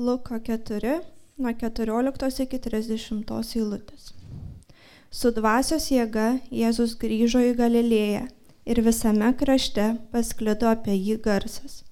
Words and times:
Luko 0.00 0.38
4, 0.38 1.00
nuo 1.36 1.52
14 1.52 2.44
iki 2.44 2.58
30 2.64 3.32
eilutės. 3.60 4.04
Su 5.12 5.28
dvasios 5.36 5.90
jėga 5.92 6.38
Jėzus 6.48 6.94
grįžo 7.02 7.42
į 7.44 7.50
Galilėją 7.58 8.22
ir 8.64 8.80
visame 8.86 9.28
krašte 9.42 9.90
pasklido 10.14 10.70
apie 10.70 10.94
jį 10.96 11.18
garsas. 11.26 11.82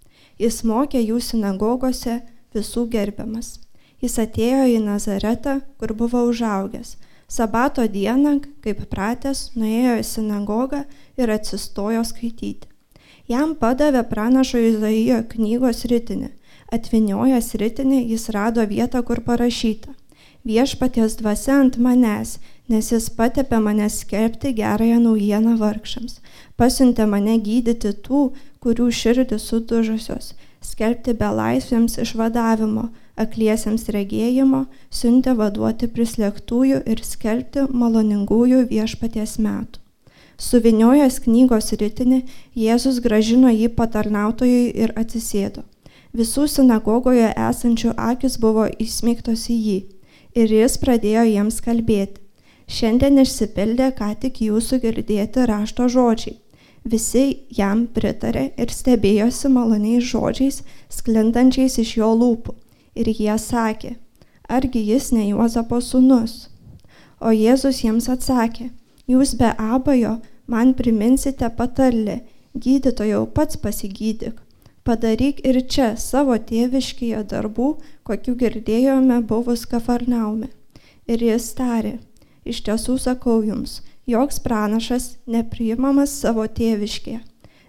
Jis 0.41 0.63
mokė 0.71 1.03
jų 1.03 1.21
sinagogose 1.27 2.23
visų 2.57 2.87
gerbiamas. 2.97 3.59
Jis 4.01 4.17
atėjo 4.25 4.65
į 4.73 4.81
Nazaretą, 4.87 5.59
kur 5.77 5.93
buvo 5.93 6.25
užaugęs. 6.31 6.97
Sabato 7.29 7.85
dieną, 7.85 8.39
kaip 8.65 8.87
pratęs, 8.89 9.51
nuėjo 9.53 10.01
į 10.01 10.09
sinagogą 10.15 10.87
ir 11.21 11.37
atsistojo 11.37 12.09
skaityti. 12.09 12.73
Jam 13.29 13.53
padavė 13.53 14.01
pranašo 14.09 14.65
Izaijo 14.65 15.21
knygos 15.35 15.85
ritinį. 15.93 16.38
Atvinėjęs 16.69 17.55
ritinį 17.61 18.03
jis 18.11 18.29
rado 18.37 18.65
vietą, 18.69 19.01
kur 19.03 19.23
parašyta. 19.25 19.95
Viešpaties 20.49 21.17
dvasia 21.21 21.55
ant 21.63 21.79
manęs, 21.81 22.37
nes 22.69 22.91
jis 22.93 23.09
patepė 23.17 23.59
mane 23.65 23.89
skelbti 23.91 24.53
gerąją 24.59 24.99
naujieną 25.01 25.57
vargšams. 25.63 26.21
Pasiuntė 26.61 27.07
mane 27.09 27.39
gydyti 27.41 27.95
tų, 28.05 28.21
kurių 28.61 28.91
širdis 29.01 29.49
sudužusios, 29.49 30.35
skelbti 30.61 31.15
belaisvėms 31.17 31.99
išvadavimo, 32.05 32.89
akliesiems 33.17 33.89
regėjimo, 33.95 34.67
siuntė 34.93 35.35
vaduoti 35.41 35.89
prislėgtųjų 35.95 36.83
ir 36.85 37.03
skelbti 37.05 37.65
maloningųjų 37.73 38.67
viešpaties 38.71 39.39
metų. 39.41 39.81
Suviniojęs 40.39 41.19
knygos 41.25 41.73
rytinį, 41.81 42.21
Jėzus 42.55 43.01
gražino 43.03 43.51
jį 43.51 43.73
patarnautojui 43.75 44.69
ir 44.85 44.93
atsisėdo. 45.01 45.65
Visų 46.17 46.47
sinagogoje 46.49 47.29
esančių 47.37 47.93
akis 48.01 48.39
buvo 48.41 48.65
įsmeigtos 48.81 49.49
į 49.53 49.57
jį 49.69 49.79
ir 50.41 50.55
jis 50.55 50.79
pradėjo 50.81 51.25
jiems 51.29 51.61
kalbėti. 51.65 52.23
Šiandien 52.69 53.21
išsipildė 53.21 53.91
ką 53.97 54.13
tik 54.23 54.41
jūsų 54.45 54.79
girdėti 54.83 55.45
rašto 55.49 55.89
žodžiai. 55.89 56.37
Visi 56.85 57.25
jam 57.53 57.87
pritarė 57.93 58.51
ir 58.57 58.73
stebėjosi 58.73 59.51
maloniais 59.53 60.05
žodžiais, 60.09 60.63
sklindančiais 60.89 61.79
iš 61.83 61.97
jo 61.99 62.11
lūpų. 62.17 62.55
Ir 62.99 63.09
jie 63.13 63.37
sakė, 63.39 63.97
argi 64.49 64.85
jis 64.89 65.13
ne 65.13 65.29
Juozapo 65.29 65.81
sūnus? 65.85 66.49
O 67.21 67.33
Jėzus 67.35 67.83
jiems 67.85 68.09
atsakė, 68.09 68.71
jūs 69.11 69.35
be 69.37 69.53
abejo 69.59 70.19
man 70.47 70.73
priminsite 70.79 71.49
patarlį, 71.57 72.21
gydytojau 72.57 73.27
pats 73.35 73.61
pasigydyk. 73.61 74.39
Padaryk 74.89 75.43
ir 75.45 75.59
čia 75.69 75.87
savo 76.01 76.33
tėviškėje 76.49 77.19
darbų, 77.29 77.67
kokių 78.09 78.33
girdėjome 78.41 79.19
buvus 79.29 79.67
Kafarnaume. 79.69 80.49
Ir 81.05 81.25
jis 81.27 81.51
tarė, 81.59 81.99
iš 82.49 82.63
tiesų 82.65 82.97
sakau 83.03 83.43
jums, 83.45 83.83
joks 84.09 84.41
pranašas 84.41 85.11
nepriimamas 85.29 86.17
savo 86.23 86.47
tėviškėje. 86.49 87.21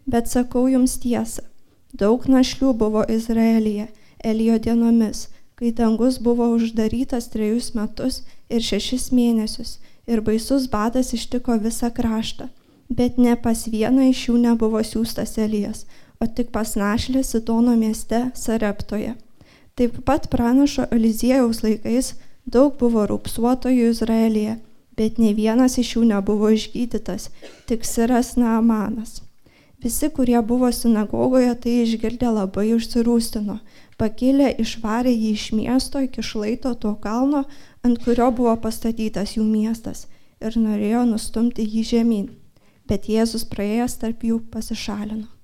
Bet 0.07 0.31
sakau 0.31 0.63
jums 0.71 0.95
tiesą, 1.03 1.43
daug 1.91 2.23
našlių 2.23 2.71
buvo 2.85 3.03
Izraelyje, 3.03 3.89
Elijo 4.23 4.55
dienomis, 4.55 5.27
kai 5.59 5.75
dangus 5.75 6.23
buvo 6.23 6.47
uždarytas 6.55 7.27
trejus 7.35 7.73
metus 7.75 8.23
ir 8.47 8.63
šešis 8.63 9.11
mėnesius 9.11 9.81
ir 10.07 10.23
baisus 10.23 10.71
badas 10.71 11.11
ištiko 11.19 11.59
visą 11.59 11.91
kraštą. 11.91 12.47
Bet 12.89 13.19
ne 13.19 13.35
pas 13.35 13.67
vieną 13.67 14.07
iš 14.09 14.29
jų 14.29 14.39
nebuvo 14.47 14.79
siūstas 14.87 15.35
Elijas, 15.37 15.83
o 16.19 16.27
tik 16.27 16.51
pas 16.51 16.75
našlę 16.75 17.23
Sidono 17.23 17.75
mieste 17.75 18.31
Sareptoje. 18.33 19.15
Taip 19.75 20.01
pat 20.05 20.27
pranašo 20.27 20.83
Eliziejaus 20.91 21.63
laikais 21.63 22.13
daug 22.45 22.75
buvo 22.79 23.05
rūpsuotojų 23.07 23.93
Izraelyje, 23.93 24.57
bet 24.99 25.21
ne 25.23 25.31
vienas 25.37 25.77
iš 25.79 25.93
jų 25.95 26.03
nebuvo 26.09 26.49
išgydytas, 26.51 27.29
tik 27.67 27.87
Siras 27.87 28.35
Naamanas. 28.35 29.21
Visi, 29.79 30.09
kurie 30.11 30.41
buvo 30.43 30.71
sinagogoje, 30.75 31.53
tai 31.63 31.77
išgirdę 31.85 32.33
labai 32.35 32.73
užsirūstino. 32.75 33.61
Pakilę 33.95 34.51
išvarė 34.59 35.15
jį 35.15 35.31
iš 35.37 35.47
miesto 35.55 36.03
iki 36.03 36.23
šlaito 36.23 36.73
to 36.83 36.93
kalno, 36.99 37.45
ant 37.83 38.03
kurio 38.03 38.27
buvo 38.35 38.57
pastatytas 38.59 39.37
jų 39.39 39.47
miestas, 39.47 40.07
ir 40.43 40.59
norėjo 40.59 41.07
nustumti 41.07 41.63
jį 41.63 41.87
žemyn. 41.95 42.29
Bet 42.91 43.07
Jėzus 43.07 43.47
praėjęs 43.47 44.01
tarp 44.03 44.27
jų 44.27 44.43
pasišalino. 44.51 45.38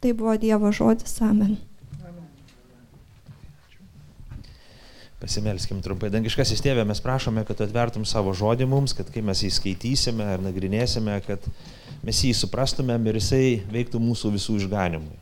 Tai 0.00 0.14
buvo 0.16 0.36
Dievo 0.40 0.72
žodis 0.72 1.18
Amen. 1.20 1.58
Pasimelskim 5.20 5.82
trumpai. 5.84 6.08
Dangiškasis 6.08 6.62
tėvė, 6.64 6.86
mes 6.88 7.02
prašome, 7.04 7.42
kad 7.44 7.58
atvertum 7.60 8.06
savo 8.08 8.32
žodį 8.32 8.64
mums, 8.70 8.94
kad 8.96 9.10
kai 9.12 9.20
mes 9.20 9.42
jį 9.44 9.50
skaitysime 9.52 10.24
ar 10.24 10.40
nagrinėsime, 10.40 11.18
kad 11.26 11.44
mes 12.06 12.22
jį 12.24 12.32
suprastumėm 12.38 13.10
ir 13.10 13.18
jisai 13.20 13.42
veiktų 13.68 14.00
mūsų 14.00 14.32
visų 14.38 14.56
išganimui. 14.62 15.18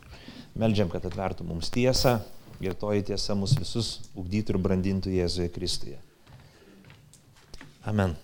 Meldžiam, 0.59 0.87
kad 0.93 1.03
atvertų 1.11 1.49
mums 1.51 1.73
tiesą 1.75 2.21
ir 2.63 2.79
toji 2.79 3.09
tiesa 3.11 3.35
mus 3.39 3.57
visus 3.59 3.91
ugdytų 4.15 4.55
ir 4.55 4.63
brandintų 4.63 5.19
Jėzuje 5.19 5.51
Kristuje. 5.55 5.99
Amen. 7.83 8.15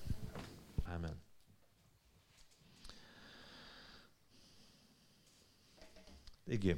Taigi, 6.44 6.76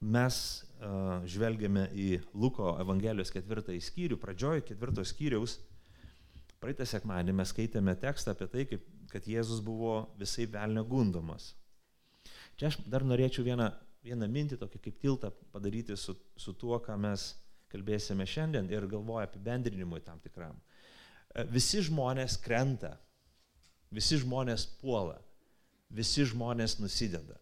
mes 0.00 0.36
uh, 0.80 1.24
žvelgiame 1.28 1.86
į 1.92 2.08
Luko 2.36 2.74
Evangelijos 2.80 3.32
ketvirtąjį 3.34 3.82
skyrių. 3.84 4.18
Pradžioje 4.20 4.64
ketvirto 4.70 5.04
skyriaus 5.04 5.58
praeitą 6.60 6.86
sekmanį 6.88 7.34
mes 7.36 7.52
skaitėme 7.52 7.94
tekstą 8.00 8.32
apie 8.34 8.48
tai, 8.52 8.64
kaip, 8.70 8.84
kad 9.12 9.26
Jėzus 9.28 9.60
buvo 9.64 10.06
visai 10.20 10.48
velnio 10.50 10.84
gundomas. 10.88 11.52
Čia 12.56 12.70
aš 12.70 12.80
dar 12.88 13.04
norėčiau 13.04 13.44
vieną, 13.46 13.68
vieną 14.06 14.28
mintį, 14.32 14.58
tokį 14.62 14.80
kaip 14.86 15.00
tiltą 15.02 15.30
padaryti 15.52 15.96
su, 16.00 16.16
su 16.40 16.56
tuo, 16.56 16.78
ką 16.80 16.96
mes 17.00 17.34
kalbėsime 17.72 18.26
šiandien 18.26 18.70
ir 18.72 18.88
galvoju 18.88 19.26
apibendrinimui 19.26 20.00
tam 20.06 20.20
tikram. 20.24 20.56
Visi 21.52 21.82
žmonės 21.84 22.38
krenta, 22.40 22.94
visi 23.92 24.16
žmonės 24.22 24.64
puola, 24.80 25.18
visi 25.92 26.24
žmonės 26.24 26.78
nusideda. 26.80 27.36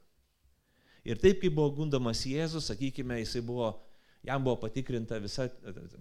Ir 1.04 1.20
taip, 1.20 1.40
kaip 1.42 1.52
buvo 1.52 1.70
gundomas 1.76 2.22
Jėzus, 2.24 2.70
sakykime, 2.70 3.18
jisai 3.20 3.42
buvo, 3.44 3.74
jam 4.24 4.44
buvo 4.44 4.56
patikrinta 4.62 5.18
visa, 5.20 5.50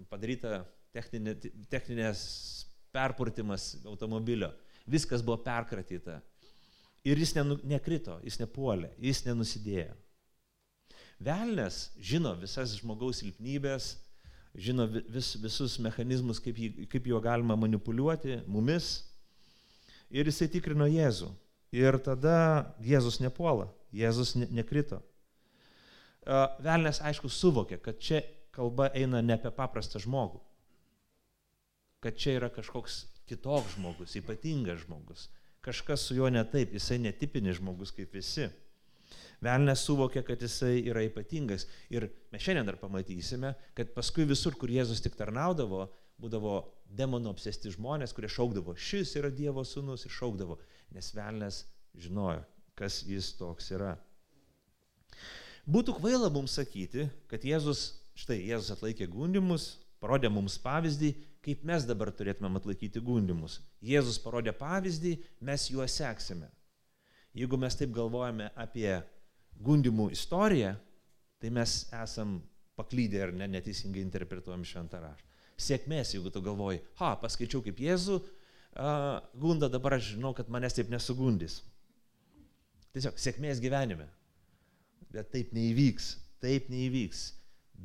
padaryta 0.08 0.62
techninė, 0.96 1.34
techninės 1.72 2.22
perpurtimas 2.94 3.74
automobilio, 3.84 4.52
viskas 4.88 5.24
buvo 5.24 5.40
perkratyta. 5.44 6.20
Ir 7.04 7.20
jis 7.20 7.34
nenu, 7.36 7.58
nekrito, 7.68 8.16
jis 8.24 8.40
nepuolė, 8.40 8.94
jis 9.02 9.20
nenusidėjo. 9.26 9.92
Velnes 11.24 11.90
žino 12.00 12.32
visas 12.40 12.72
žmogaus 12.78 13.20
silpnybės, 13.20 13.92
žino 14.54 14.86
vis, 14.88 15.34
visus 15.42 15.76
mechanizmus, 15.82 16.40
kaip, 16.42 16.56
jį, 16.58 16.86
kaip 16.90 17.06
juo 17.10 17.20
galima 17.22 17.56
manipuliuoti 17.58 18.40
mumis. 18.48 19.02
Ir 20.14 20.30
jisai 20.30 20.48
tikrino 20.50 20.86
Jėzų. 20.88 21.28
Ir 21.74 21.98
tada 22.06 22.36
Jėzus 22.86 23.18
nepuola, 23.20 23.66
Jėzus 23.94 24.34
ne, 24.38 24.48
nekrito. 24.54 25.00
Velnės 26.64 27.02
aišku 27.04 27.28
suvokė, 27.28 27.78
kad 27.84 28.00
čia 28.00 28.22
kalba 28.54 28.88
eina 28.96 29.20
ne 29.22 29.36
apie 29.36 29.52
paprastą 29.54 30.00
žmogų. 30.02 30.40
Kad 32.04 32.18
čia 32.20 32.38
yra 32.38 32.50
kažkoks 32.52 33.04
kitoks 33.28 33.76
žmogus, 33.76 34.16
ypatingas 34.20 34.84
žmogus. 34.84 35.28
Kažkas 35.64 36.04
su 36.04 36.16
juo 36.18 36.28
ne 36.32 36.42
taip, 36.44 36.74
jisai 36.76 36.98
netipinis 37.00 37.58
žmogus 37.60 37.92
kaip 37.96 38.12
visi. 38.16 38.50
Velnes 39.44 39.82
suvokė, 39.84 40.22
kad 40.24 40.40
jisai 40.40 40.78
yra 40.88 41.04
ypatingas. 41.04 41.66
Ir 41.92 42.08
mes 42.32 42.44
šiandien 42.44 42.68
dar 42.68 42.78
pamatysime, 42.80 43.54
kad 43.76 43.92
paskui 43.96 44.26
visur, 44.28 44.56
kur 44.60 44.72
Jėzus 44.72 45.02
tik 45.04 45.16
tarnaudavo, 45.18 45.86
būdavo 46.20 46.56
demonų 46.94 47.32
apsėsti 47.34 47.72
žmonės, 47.74 48.14
kurie 48.16 48.30
šaukdavo, 48.30 48.76
šis 48.78 49.16
yra 49.18 49.32
Dievo 49.34 49.64
sūnus 49.66 50.06
ir 50.06 50.14
šaukdavo, 50.14 50.58
nes 50.94 51.10
velnes 51.16 51.64
žinojo, 51.98 52.44
kas 52.78 53.02
jis 53.06 53.32
toks 53.38 53.70
yra. 53.74 53.94
Būtų 55.64 55.96
kvaila 55.96 56.28
mums 56.32 56.56
sakyti, 56.58 57.06
kad 57.30 57.44
Jėzus, 57.46 58.02
štai 58.18 58.42
Jėzus 58.44 58.74
atlaikė 58.74 59.08
gundimus, 59.08 59.78
parodė 60.02 60.28
mums 60.28 60.58
pavyzdį, 60.60 61.14
kaip 61.44 61.64
mes 61.64 61.86
dabar 61.88 62.10
turėtumėm 62.12 62.58
atlaikyti 62.60 63.00
gundimus. 63.04 63.58
Jėzus 63.84 64.18
parodė 64.20 64.52
pavyzdį, 64.56 65.16
mes 65.44 65.68
juo 65.72 65.86
seksime. 65.88 66.50
Jeigu 67.34 67.58
mes 67.60 67.76
taip 67.76 67.92
galvojame 67.96 68.50
apie 68.60 69.00
gundimų 69.64 70.10
istoriją, 70.14 70.74
tai 71.40 71.50
mes 71.52 71.84
esam 71.96 72.38
paklydę 72.78 73.20
ir 73.22 73.32
ne, 73.36 73.48
neteisingai 73.56 74.02
interpretuojam 74.04 74.64
šventą 74.66 75.00
raštą. 75.02 75.30
Sėkmės, 75.64 76.14
jeigu 76.16 76.32
tu 76.34 76.42
galvoji, 76.42 76.80
ha, 76.98 77.12
paskaičiau 77.22 77.62
kaip 77.62 77.78
Jėzų, 77.78 78.16
uh, 78.18 79.20
gunda, 79.38 79.68
dabar 79.70 79.98
aš 79.98 80.14
žinau, 80.14 80.32
kad 80.34 80.50
manęs 80.50 80.74
taip 80.76 80.90
nesugundys. 80.90 81.60
Tiesiog 82.94 83.18
sėkmės 83.18 83.58
gyvenime. 83.62 84.06
Bet 85.14 85.32
taip 85.34 85.50
neįvyks, 85.54 86.14
taip 86.42 86.68
neįvyks. 86.70 87.24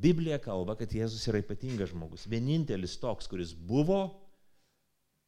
Biblija 0.00 0.38
kalba, 0.42 0.76
kad 0.78 0.92
Jėzus 0.94 1.26
yra 1.28 1.40
ypatingas 1.42 1.90
žmogus. 1.90 2.28
Vienintelis 2.30 2.94
toks, 3.02 3.26
kuris 3.30 3.50
buvo, 3.52 4.04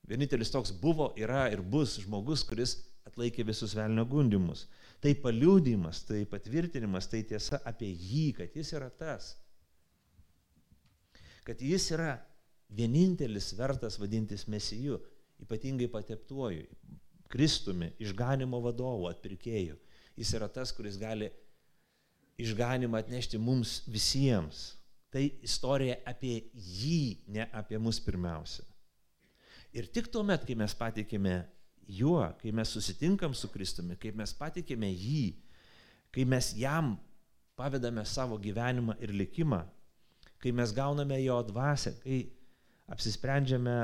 vienintelis 0.08 0.52
toks 0.54 0.70
buvo, 0.82 1.10
yra 1.18 1.48
ir 1.52 1.64
bus 1.74 1.98
žmogus, 2.04 2.44
kuris 2.46 2.76
atlaikė 3.08 3.44
visus 3.48 3.74
velnio 3.74 4.06
gundimus. 4.08 4.68
Tai 5.02 5.16
paliūdimas, 5.18 6.04
tai 6.06 6.22
patvirtinimas, 6.30 7.10
tai 7.10 7.24
tiesa 7.26 7.58
apie 7.66 7.90
jį, 7.90 8.26
kad 8.38 8.54
jis 8.54 8.70
yra 8.78 8.88
tas. 9.02 9.32
Kad 11.42 11.62
jis 11.62 11.88
yra 11.96 12.14
vienintelis 12.70 13.50
vertas 13.58 13.98
vadintis 13.98 14.46
mesiju, 14.46 15.00
ypatingai 15.42 15.90
pateptuoju, 15.90 16.68
Kristumi, 17.32 17.92
išganimo 18.02 18.60
vadovu, 18.60 19.08
atpirkėju. 19.08 19.78
Jis 20.20 20.34
yra 20.36 20.50
tas, 20.52 20.72
kuris 20.76 20.98
gali 21.00 21.30
išganimą 22.42 23.00
atnešti 23.00 23.40
mums 23.40 23.80
visiems. 23.88 24.72
Tai 25.12 25.24
istorija 25.44 25.98
apie 26.08 26.38
jį, 26.52 27.24
ne 27.32 27.46
apie 27.52 27.80
mus 27.80 27.98
pirmiausia. 28.00 28.64
Ir 29.72 29.88
tik 29.92 30.08
tuo 30.12 30.22
met, 30.24 30.44
kai 30.44 30.56
mes 30.56 30.74
patikime 30.76 31.42
juo, 31.88 32.20
kai 32.40 32.52
mes 32.52 32.72
susitinkam 32.72 33.34
su 33.36 33.48
Kristumi, 33.52 33.96
kai 34.00 34.12
mes 34.16 34.32
patikime 34.36 34.88
jį, 34.88 35.32
kai 36.12 36.24
mes 36.28 36.52
jam 36.56 36.94
pavedame 37.56 38.04
savo 38.08 38.38
gyvenimą 38.40 38.98
ir 39.00 39.12
likimą, 39.16 39.62
kai 40.40 40.52
mes 40.52 40.72
gauname 40.76 41.20
jo 41.22 41.38
dvasę, 41.48 41.94
kai 42.02 42.24
apsisprendžiame 42.92 43.76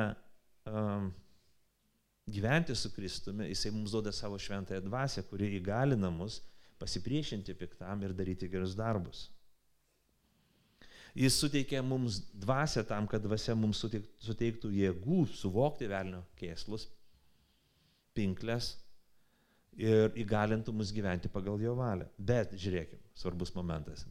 um, 0.69 1.13
gyventi 2.33 2.77
su 2.77 2.91
Kristumi, 2.95 3.49
jisai 3.51 3.73
mums 3.75 3.95
duoda 3.95 4.13
savo 4.13 4.39
šventąją 4.39 4.85
dvasę, 4.85 5.25
kuri 5.31 5.51
įgalina 5.59 6.11
mus 6.13 6.41
pasipriešinti 6.79 7.55
piktam 7.59 8.03
ir 8.07 8.15
daryti 8.15 8.49
gerus 8.51 8.77
darbus. 8.79 9.27
Jis 11.19 11.39
suteikia 11.41 11.81
mums 11.83 12.21
dvasę 12.35 12.85
tam, 12.87 13.09
kad 13.11 13.25
dvasia 13.25 13.57
mums 13.59 13.81
suteiktų 14.23 14.71
jėgų 14.71 15.25
suvokti 15.35 15.89
velnio 15.91 16.21
kėslus, 16.39 16.87
pinklės 18.15 18.75
ir 19.79 20.15
įgalintų 20.19 20.75
mus 20.75 20.93
gyventi 20.95 21.31
pagal 21.33 21.59
jo 21.63 21.75
valią. 21.79 22.07
Bet 22.19 22.55
žiūrėkime, 22.55 23.03
svarbus 23.19 23.55
momentas. 23.57 24.05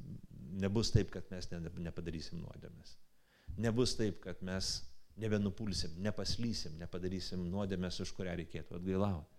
Nebus 0.57 0.91
taip, 0.91 1.11
kad 1.13 1.27
mes 1.31 1.47
nepadarysim 1.53 2.41
nuodėmės. 2.41 2.95
Nebus 3.57 3.95
taip, 3.97 4.19
kad 4.23 4.41
mes 4.45 4.79
nebenupulsim, 5.21 5.95
nepaslysim, 6.03 6.77
nepadarysim 6.81 7.41
nuodėmės, 7.51 8.01
už 8.03 8.13
kurią 8.17 8.35
reikėtų 8.41 8.77
atgailauti. 8.77 9.33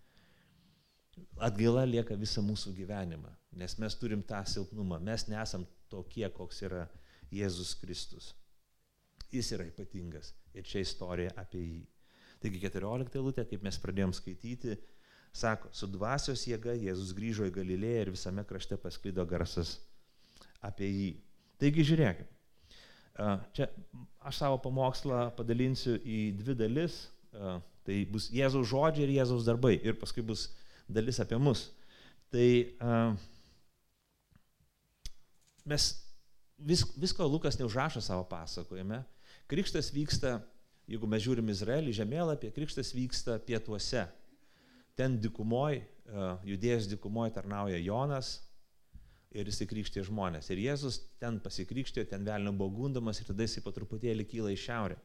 Atgaila 1.42 1.82
lieka 1.86 2.14
visą 2.18 2.42
mūsų 2.46 2.74
gyvenimą, 2.76 3.30
nes 3.58 3.74
mes 3.82 3.96
turim 3.98 4.22
tą 4.22 4.40
silpnumą, 4.46 5.00
mes 5.02 5.26
nesam 5.30 5.64
tokie, 5.90 6.26
koks 6.34 6.62
yra 6.66 6.84
Jėzus 7.34 7.74
Kristus. 7.80 8.32
Jis 9.32 9.50
yra 9.56 9.66
ypatingas 9.68 10.32
ir 10.56 10.66
čia 10.66 10.82
istorija 10.84 11.34
apie 11.36 11.60
jį. 11.62 11.82
Taigi 12.38 12.62
14 12.62 13.18
lūtė, 13.24 13.44
kaip 13.50 13.64
mes 13.66 13.78
pradėjom 13.82 14.14
skaityti, 14.14 14.76
sako, 15.34 15.72
su 15.74 15.88
dvasios 15.90 16.46
jėga 16.46 16.76
Jėzus 16.78 17.10
grįžo 17.16 17.48
į 17.48 17.54
Galilėją 17.58 18.06
ir 18.06 18.12
visame 18.14 18.44
krašte 18.46 18.78
pasklido 18.80 19.26
garsas 19.26 19.76
apie 20.64 20.88
jį. 20.88 21.10
Taigi 21.58 21.84
žiūrėkime, 21.90 22.37
Čia 23.56 23.66
aš 24.22 24.38
savo 24.38 24.58
pamokslą 24.62 25.28
padalinsiu 25.38 25.96
į 25.98 26.20
dvi 26.38 26.54
dalis. 26.58 27.00
Tai 27.88 27.96
bus 28.12 28.28
Jėzaus 28.34 28.68
žodžiai 28.70 29.06
ir 29.06 29.14
Jėzaus 29.16 29.46
darbai. 29.46 29.74
Ir 29.82 29.96
paskui 29.98 30.22
bus 30.22 30.48
dalis 30.86 31.18
apie 31.22 31.38
mus. 31.40 31.68
Tai 32.32 32.48
mes 35.68 35.88
vis, 36.58 36.84
visko 36.96 37.26
Lukas 37.26 37.58
neužrašo 37.58 38.00
savo 38.04 38.24
pasakojime. 38.28 39.02
Krikštas 39.48 39.90
vyksta, 39.94 40.38
jeigu 40.88 41.08
mes 41.08 41.22
žiūrim 41.24 41.48
Izraelį 41.52 41.94
žemėlapį, 41.96 42.52
krikštas 42.52 42.92
vyksta 42.96 43.38
pietuose. 43.44 44.04
Ten 44.98 45.16
dikumoj, 45.22 45.80
judėjus 46.48 46.88
dikumoj 46.90 47.30
tarnauja 47.36 47.78
Jonas, 47.80 48.38
ir 49.36 49.48
jisai 49.48 49.66
krikštė 49.68 50.04
žmonės. 50.08 50.48
Ir 50.52 50.62
Jėzus 50.62 51.02
ten 51.20 51.38
pasikrikštė, 51.44 52.06
ten 52.08 52.24
velnio 52.26 52.52
buvo 52.56 52.82
gundomas 52.82 53.20
ir 53.20 53.28
tada 53.28 53.44
jisai 53.44 53.62
po 53.64 53.72
truputėlį 53.76 54.26
kyla 54.28 54.52
į 54.54 54.60
šiaurę. 54.64 54.98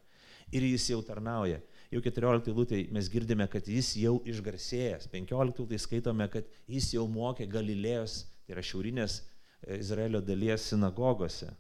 Ir 0.54 0.66
jis 0.68 0.90
jau 0.92 1.00
tarnauja. 1.06 1.60
Jau 1.92 2.02
14 2.04 2.54
lūtė 2.56 2.80
mes 2.94 3.10
girdime, 3.12 3.48
kad 3.52 3.68
jis 3.70 3.94
jau 4.02 4.18
išgarsėjęs. 4.28 5.08
15 5.12 5.64
lūtė 5.64 5.80
skaitome, 5.80 6.28
kad 6.32 6.48
jis 6.70 6.92
jau 6.96 7.06
mokė 7.10 7.48
Galilėjos, 7.52 8.24
tai 8.44 8.58
yra 8.58 8.64
šiaurinės 8.66 9.20
e, 9.20 9.78
Izraelio 9.80 10.22
dalies 10.24 10.68
sinagogose. 10.72 11.52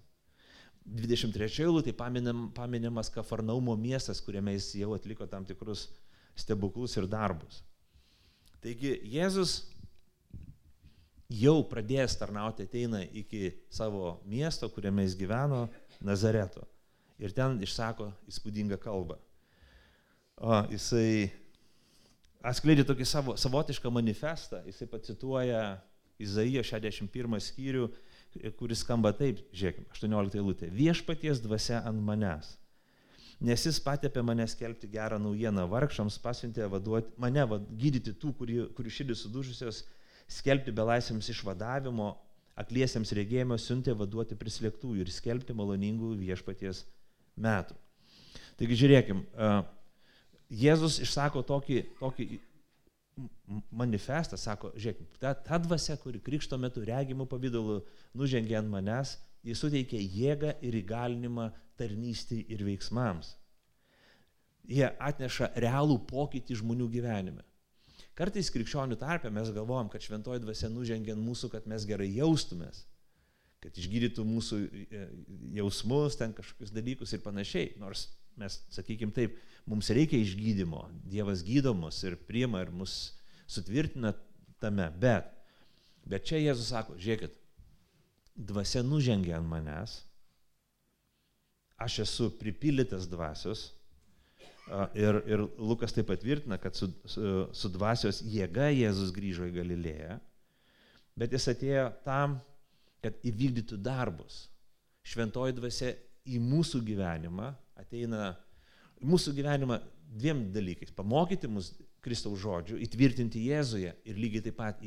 23 0.84 1.70
lūtė 1.72 1.94
paminam, 1.96 2.50
paminimas 2.56 3.12
Kafarnaumo 3.14 3.76
miestas, 3.80 4.20
kuriame 4.24 4.58
jis 4.58 4.74
jau 4.82 4.92
atliko 4.98 5.28
tam 5.32 5.48
tikrus 5.48 5.88
stebuklus 6.36 6.98
ir 7.00 7.08
darbus. 7.08 7.62
Taigi 8.64 8.98
Jėzus 9.12 9.73
jau 11.32 11.60
pradėjęs 11.70 12.18
tarnauti 12.20 12.66
ateina 12.68 13.04
iki 13.04 13.54
savo 13.72 14.20
miesto, 14.30 14.70
kuriame 14.70 15.06
jis 15.06 15.16
gyveno, 15.20 15.68
Nazareto. 16.04 16.66
Ir 17.22 17.32
ten 17.32 17.60
išsako 17.64 18.10
įspūdingą 18.28 18.80
kalbą. 18.82 19.20
O, 20.44 20.58
jisai 20.74 21.30
atskleidė 22.44 22.84
tokį 22.88 23.08
savo, 23.08 23.36
savotišką 23.40 23.92
manifestą, 23.94 24.64
jisai 24.68 24.90
pacituoja 24.92 25.62
Izaijo 26.22 26.64
61 26.66 27.40
skyrių, 27.42 27.88
kuris 28.58 28.82
skamba 28.84 29.14
taip, 29.16 29.40
žiūrėkime, 29.54 29.88
18 29.94 30.40
eilutė. 30.42 30.70
Viešpaties 30.74 31.42
dvasia 31.44 31.82
ant 31.86 32.02
manęs. 32.04 32.56
Nes 33.44 33.66
jis 33.66 33.80
patėpė 33.84 34.22
mane 34.26 34.46
skelbti 34.48 34.88
gerą 34.92 35.18
naujieną 35.22 35.66
vargšams, 35.72 36.20
pasiuntė 36.24 36.68
vaduoti, 36.72 37.12
mane 37.20 37.44
vad, 37.50 37.66
gydyti 37.80 38.14
tų, 38.20 38.32
kurių, 38.40 38.68
kurių 38.78 38.94
širdis 38.94 39.24
sudužusios, 39.26 39.84
skelbti 40.32 40.74
belaisviams 40.76 41.30
išvadavimo, 41.34 42.14
akliesiems 42.60 43.14
regėjimo 43.18 43.58
siuntė 43.58 43.96
vaduoti 43.98 44.38
prislėgtųjų 44.38 45.04
ir 45.04 45.12
skelbti 45.14 45.56
maloningų 45.58 46.14
viešpaties 46.20 46.84
metų. 47.42 47.78
Taigi 48.60 48.78
žiūrėkim, 48.84 49.24
Jėzus 50.54 51.00
išsako 51.02 51.42
tokį, 51.50 51.80
tokį 51.98 52.28
manifestą, 53.74 54.38
sako, 54.38 54.72
žiūrėkim, 54.78 55.08
ta, 55.22 55.34
ta 55.34 55.58
dvasia, 55.62 55.96
kuri 56.02 56.22
krikšto 56.22 56.60
metu 56.62 56.84
regimų 56.86 57.26
pavydalų 57.30 57.80
nužengė 58.18 58.60
ant 58.60 58.70
manęs, 58.70 59.16
jis 59.46 59.62
suteikė 59.62 60.02
jėgą 60.02 60.54
ir 60.66 60.78
įgalinimą 60.82 61.50
tarnystį 61.80 62.44
ir 62.54 62.62
veiksmams. 62.68 63.34
Jie 64.70 64.86
atneša 64.88 65.52
realų 65.60 65.98
pokytį 66.10 66.62
žmonių 66.62 66.88
gyvenime. 66.94 67.44
Kartais 68.18 68.52
krikščionių 68.54 68.98
tarpe 69.02 69.32
mes 69.34 69.50
galvojam, 69.56 69.90
kad 69.90 70.04
šventoji 70.06 70.44
dvasia 70.44 70.70
nužengia 70.70 71.16
mūsų, 71.18 71.50
kad 71.56 71.66
mes 71.70 71.86
gerai 71.90 72.12
jaustumės, 72.14 72.84
kad 73.64 73.78
išgydytų 73.80 74.26
mūsų 74.28 74.60
e, 74.70 75.06
jausmus, 75.58 76.18
ten 76.20 76.36
kažkokius 76.38 76.74
dalykus 76.76 77.16
ir 77.16 77.24
panašiai. 77.26 77.72
Nors 77.82 78.06
mes, 78.38 78.60
sakykim 78.74 79.14
taip, 79.16 79.40
mums 79.70 79.90
reikia 79.94 80.20
išgydymo, 80.22 80.86
Dievas 81.10 81.42
gydo 81.46 81.74
mus 81.78 82.04
ir 82.06 82.20
priima 82.30 82.62
ir 82.62 82.74
mus 82.74 83.16
sutvirtina 83.50 84.14
tame, 84.62 84.88
bet, 85.02 85.32
bet 86.06 86.30
čia 86.30 86.42
Jėzus 86.42 86.70
sako, 86.70 87.00
žiūrėkit, 87.02 87.34
dvasia 88.36 88.82
nužengia 88.86 89.38
ant 89.40 89.50
manęs, 89.50 90.02
aš 91.82 92.04
esu 92.06 92.30
pripildytas 92.40 93.10
dvasios, 93.10 93.72
Ir, 94.96 95.20
ir 95.28 95.42
Lukas 95.60 95.92
taip 95.92 96.08
patvirtina, 96.08 96.58
kad 96.58 96.76
su, 96.78 96.88
su, 97.06 97.32
su 97.52 97.72
dvasios 97.74 98.22
jėga 98.24 98.70
Jėzus 98.72 99.12
grįžo 99.16 99.50
į 99.50 99.58
Galilėją, 99.58 100.16
bet 101.20 101.36
jis 101.36 101.50
atėjo 101.52 101.90
tam, 102.06 102.38
kad 103.04 103.18
įvykdytų 103.28 103.78
darbus. 103.84 104.46
Šventoji 105.04 105.58
dvasia 105.58 105.92
į 106.24 106.40
mūsų 106.40 106.80
gyvenimą 106.88 107.50
ateina, 107.76 108.32
mūsų 109.04 109.36
gyvenimą 109.36 109.82
dviem 110.14 110.46
dalykais- 110.56 110.96
pamokyti 111.00 111.50
mus 111.52 111.74
Kristaus 112.04 112.40
žodžių, 112.40 112.80
įtvirtinti 112.88 113.44
Jėzuje 113.50 113.94
ir 114.06 114.16
lygiai 114.16 114.44
taip 114.48 114.56
pat 114.56 114.80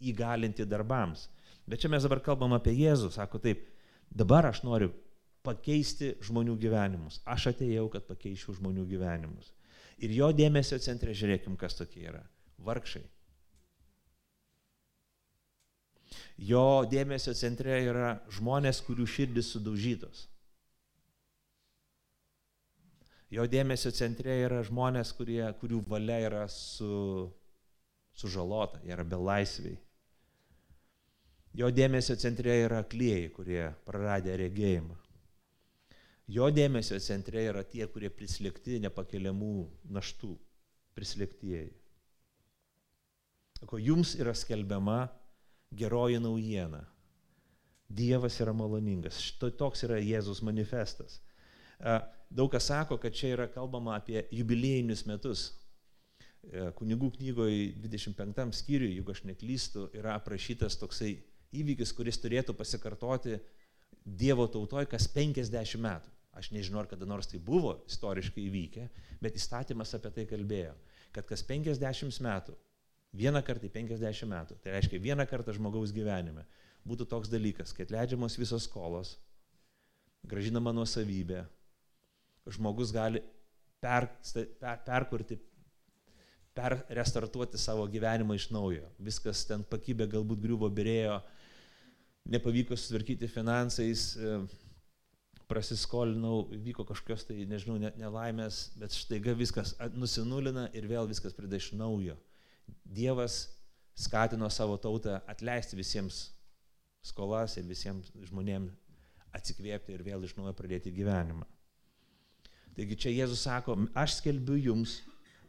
įgalinti 0.00 0.66
darbams. 0.66 1.28
Bet 1.66 1.80
čia 1.80 1.88
mes 1.88 2.02
dabar 2.02 2.20
kalbam 2.20 2.52
apie 2.52 2.74
Jėzų, 2.76 3.10
sako 3.10 3.38
taip, 3.38 3.66
dabar 4.14 4.46
aš 4.46 4.62
noriu 4.62 4.92
pakeisti 5.44 6.14
žmonių 6.24 6.56
gyvenimus. 6.60 7.20
Aš 7.28 7.50
atėjau, 7.52 7.88
kad 7.92 8.06
pakeičiau 8.08 8.56
žmonių 8.56 8.86
gyvenimus. 8.88 9.52
Ir 10.02 10.14
jo 10.16 10.30
dėmesio 10.34 10.78
centre, 10.82 11.14
žiūrėkim, 11.14 11.58
kas 11.60 11.76
tokie 11.78 12.06
yra. 12.08 12.24
Vargšai. 12.64 13.04
Jo 16.40 16.84
dėmesio 16.90 17.34
centre 17.38 17.76
yra 17.84 18.16
žmonės, 18.32 18.80
kurių 18.86 19.06
širdis 19.06 19.52
sudaužytos. 19.54 20.26
Jo 23.34 23.46
dėmesio 23.50 23.90
centre 23.94 24.34
yra 24.44 24.62
žmonės, 24.66 25.12
kurie, 25.16 25.42
kurių 25.60 25.80
valia 25.90 26.18
yra 26.26 26.44
su, 26.50 27.30
sužalota, 28.14 28.80
jie 28.84 28.94
yra 28.94 29.06
belaisviai. 29.06 29.78
Jo 31.54 31.70
dėmesio 31.70 32.16
centre 32.18 32.54
yra 32.64 32.82
klėjai, 32.82 33.30
kurie 33.34 33.64
praradė 33.86 34.36
regėjimą. 34.40 35.03
Jo 36.30 36.48
dėmesio 36.48 36.96
centre 37.04 37.42
yra 37.44 37.60
tie, 37.68 37.84
kurie 37.92 38.08
prislėgti 38.08 38.78
nepakeliamų 38.80 39.66
naštų, 39.92 40.30
prislėgtieji. 40.96 41.74
Ko 43.68 43.76
jums 43.80 44.14
yra 44.16 44.32
skelbiama 44.36 45.08
geroji 45.76 46.20
naujiena. 46.20 46.80
Dievas 47.88 48.38
yra 48.40 48.54
maloningas. 48.56 49.18
Štai 49.20 49.52
toks 49.58 49.84
yra 49.84 49.98
Jėzus 50.00 50.40
manifestas. 50.44 51.18
Daug 52.32 52.48
kas 52.52 52.70
sako, 52.70 52.96
kad 52.98 53.12
čia 53.12 53.34
yra 53.34 53.46
kalbama 53.52 53.98
apie 53.98 54.24
jubiliejinius 54.32 55.04
metus. 55.08 55.44
Kunigų 56.80 57.10
knygoje 57.18 57.74
25 57.84 58.56
skyriui, 58.56 58.96
jeigu 58.96 59.12
aš 59.12 59.22
neklystu, 59.28 59.86
yra 59.96 60.16
aprašytas 60.18 60.76
toksai 60.80 61.18
įvykis, 61.52 61.92
kuris 61.96 62.20
turėtų 62.20 62.56
pasikartoti 62.56 63.38
Dievo 64.04 64.44
tautoje 64.52 64.88
kas 64.90 65.06
50 65.08 65.78
metų. 65.80 66.10
Aš 66.34 66.50
nežinau, 66.50 66.82
ar 66.82 66.88
kada 66.90 67.06
nors 67.06 67.28
tai 67.30 67.38
buvo 67.38 67.76
istoriškai 67.86 68.42
įvykę, 68.48 68.88
bet 69.22 69.36
įstatymas 69.38 69.94
apie 69.94 70.10
tai 70.16 70.24
kalbėjo, 70.30 70.74
kad 71.14 71.28
kas 71.28 71.44
50 71.46 72.18
metų, 72.26 72.56
vieną 73.14 73.42
kartą 73.46 73.68
į 73.68 73.74
50 73.76 74.30
metų, 74.30 74.58
tai 74.62 74.74
reiškia 74.74 75.02
vieną 75.02 75.26
kartą 75.30 75.54
žmogaus 75.54 75.94
gyvenime, 75.94 76.42
būtų 76.84 77.06
toks 77.10 77.30
dalykas, 77.30 77.72
kad 77.76 77.92
leidžiamos 77.94 78.38
visos 78.40 78.66
skolos, 78.66 79.14
gražinama 80.26 80.74
nuosavybė, 80.74 81.44
žmogus 82.50 82.90
gali 82.92 83.22
per, 83.80 84.08
per, 84.60 84.82
perkurti, 84.86 85.38
perrestartuoti 86.54 87.58
savo 87.58 87.86
gyvenimą 87.90 88.36
iš 88.38 88.50
naujo. 88.54 88.88
Viskas 89.02 89.42
ten 89.48 89.64
pakybė, 89.70 90.06
galbūt 90.12 90.42
griuvo, 90.42 90.68
birėjo, 90.70 91.18
nepavyko 92.30 92.76
sutvarkyti 92.78 93.28
finansais, 93.28 94.12
e, 94.16 94.36
prasiskolinau, 95.48 96.46
vyko 96.64 96.86
kažkokios 96.88 97.26
tai, 97.28 97.44
nežinau, 97.48 97.76
nelaimės, 97.98 98.70
bet 98.80 98.96
štaiga 98.96 99.34
viskas 99.36 99.74
nusinulina 99.96 100.68
ir 100.76 100.88
vėl 100.88 101.08
viskas 101.10 101.36
prideda 101.36 101.60
iš 101.60 101.72
naujo. 101.76 102.16
Dievas 102.84 103.44
skatino 103.94 104.48
savo 104.50 104.78
tautą 104.80 105.20
atleisti 105.30 105.76
visiems 105.78 106.30
skolas 107.04 107.58
ir 107.60 107.68
visiems 107.68 108.08
žmonėms 108.24 108.72
atsikvėpti 109.34 109.94
ir 109.94 110.04
vėl 110.06 110.24
iš 110.24 110.36
naujo 110.38 110.54
pradėti 110.56 110.92
gyvenimą. 110.94 111.46
Taigi 112.74 112.96
čia 112.98 113.12
Jėzus 113.12 113.44
sako, 113.46 113.76
aš 113.94 114.18
skelbiu 114.18 114.56
jums 114.58 114.98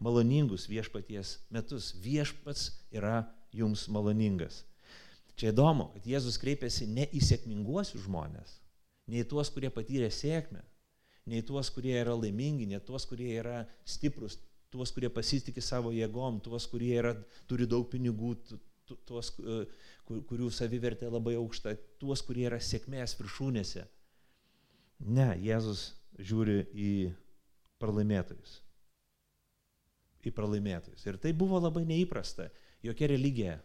maloningus 0.04 0.68
viešpaties 0.70 1.40
metus. 1.54 1.94
Viešpats 2.02 2.68
yra 2.94 3.24
jums 3.56 3.88
maloningas. 3.90 4.64
Čia 5.36 5.52
įdomu, 5.52 5.90
kad 5.96 6.06
Jėzus 6.08 6.38
kreipiasi 6.40 6.88
ne 6.88 7.08
į 7.12 7.22
sėkminguosius 7.26 8.06
žmonės, 8.06 8.60
ne 9.12 9.22
į 9.22 9.28
tuos, 9.30 9.52
kurie 9.54 9.72
patyrė 9.74 10.10
sėkmę, 10.14 10.62
ne 11.30 11.42
į 11.42 11.46
tuos, 11.50 11.72
kurie 11.74 11.96
yra 12.00 12.16
laimingi, 12.18 12.68
ne 12.70 12.80
tuos, 12.84 13.06
kurie 13.10 13.32
yra 13.40 13.64
stiprus, 13.86 14.38
tuos, 14.74 14.94
kurie 14.96 15.10
pasitikė 15.14 15.64
savo 15.64 15.94
jėgom, 15.96 16.42
tuos, 16.44 16.68
kurie 16.70 16.94
yra, 17.00 17.16
turi 17.50 17.68
daug 17.70 17.88
pinigų, 17.92 18.36
tuos, 19.08 19.32
e, 19.40 19.60
kurių 20.06 20.50
savivertė 20.54 21.10
labai 21.10 21.36
aukšta, 21.40 21.76
tuos, 22.02 22.24
kurie 22.26 22.48
yra 22.50 22.60
sėkmės 22.62 23.18
viršūnėse. 23.20 23.86
Ne, 25.06 25.30
Jėzus 25.44 25.90
žiūri 26.18 26.62
į 26.72 26.92
pralaimėtojus. 27.82 28.60
Į 30.26 30.34
pralaimėtojus. 30.34 31.06
Ir 31.06 31.18
tai 31.22 31.34
buvo 31.38 31.60
labai 31.62 31.84
neįprasta. 31.88 32.50
Jokia 32.86 33.10
religija 33.12 33.58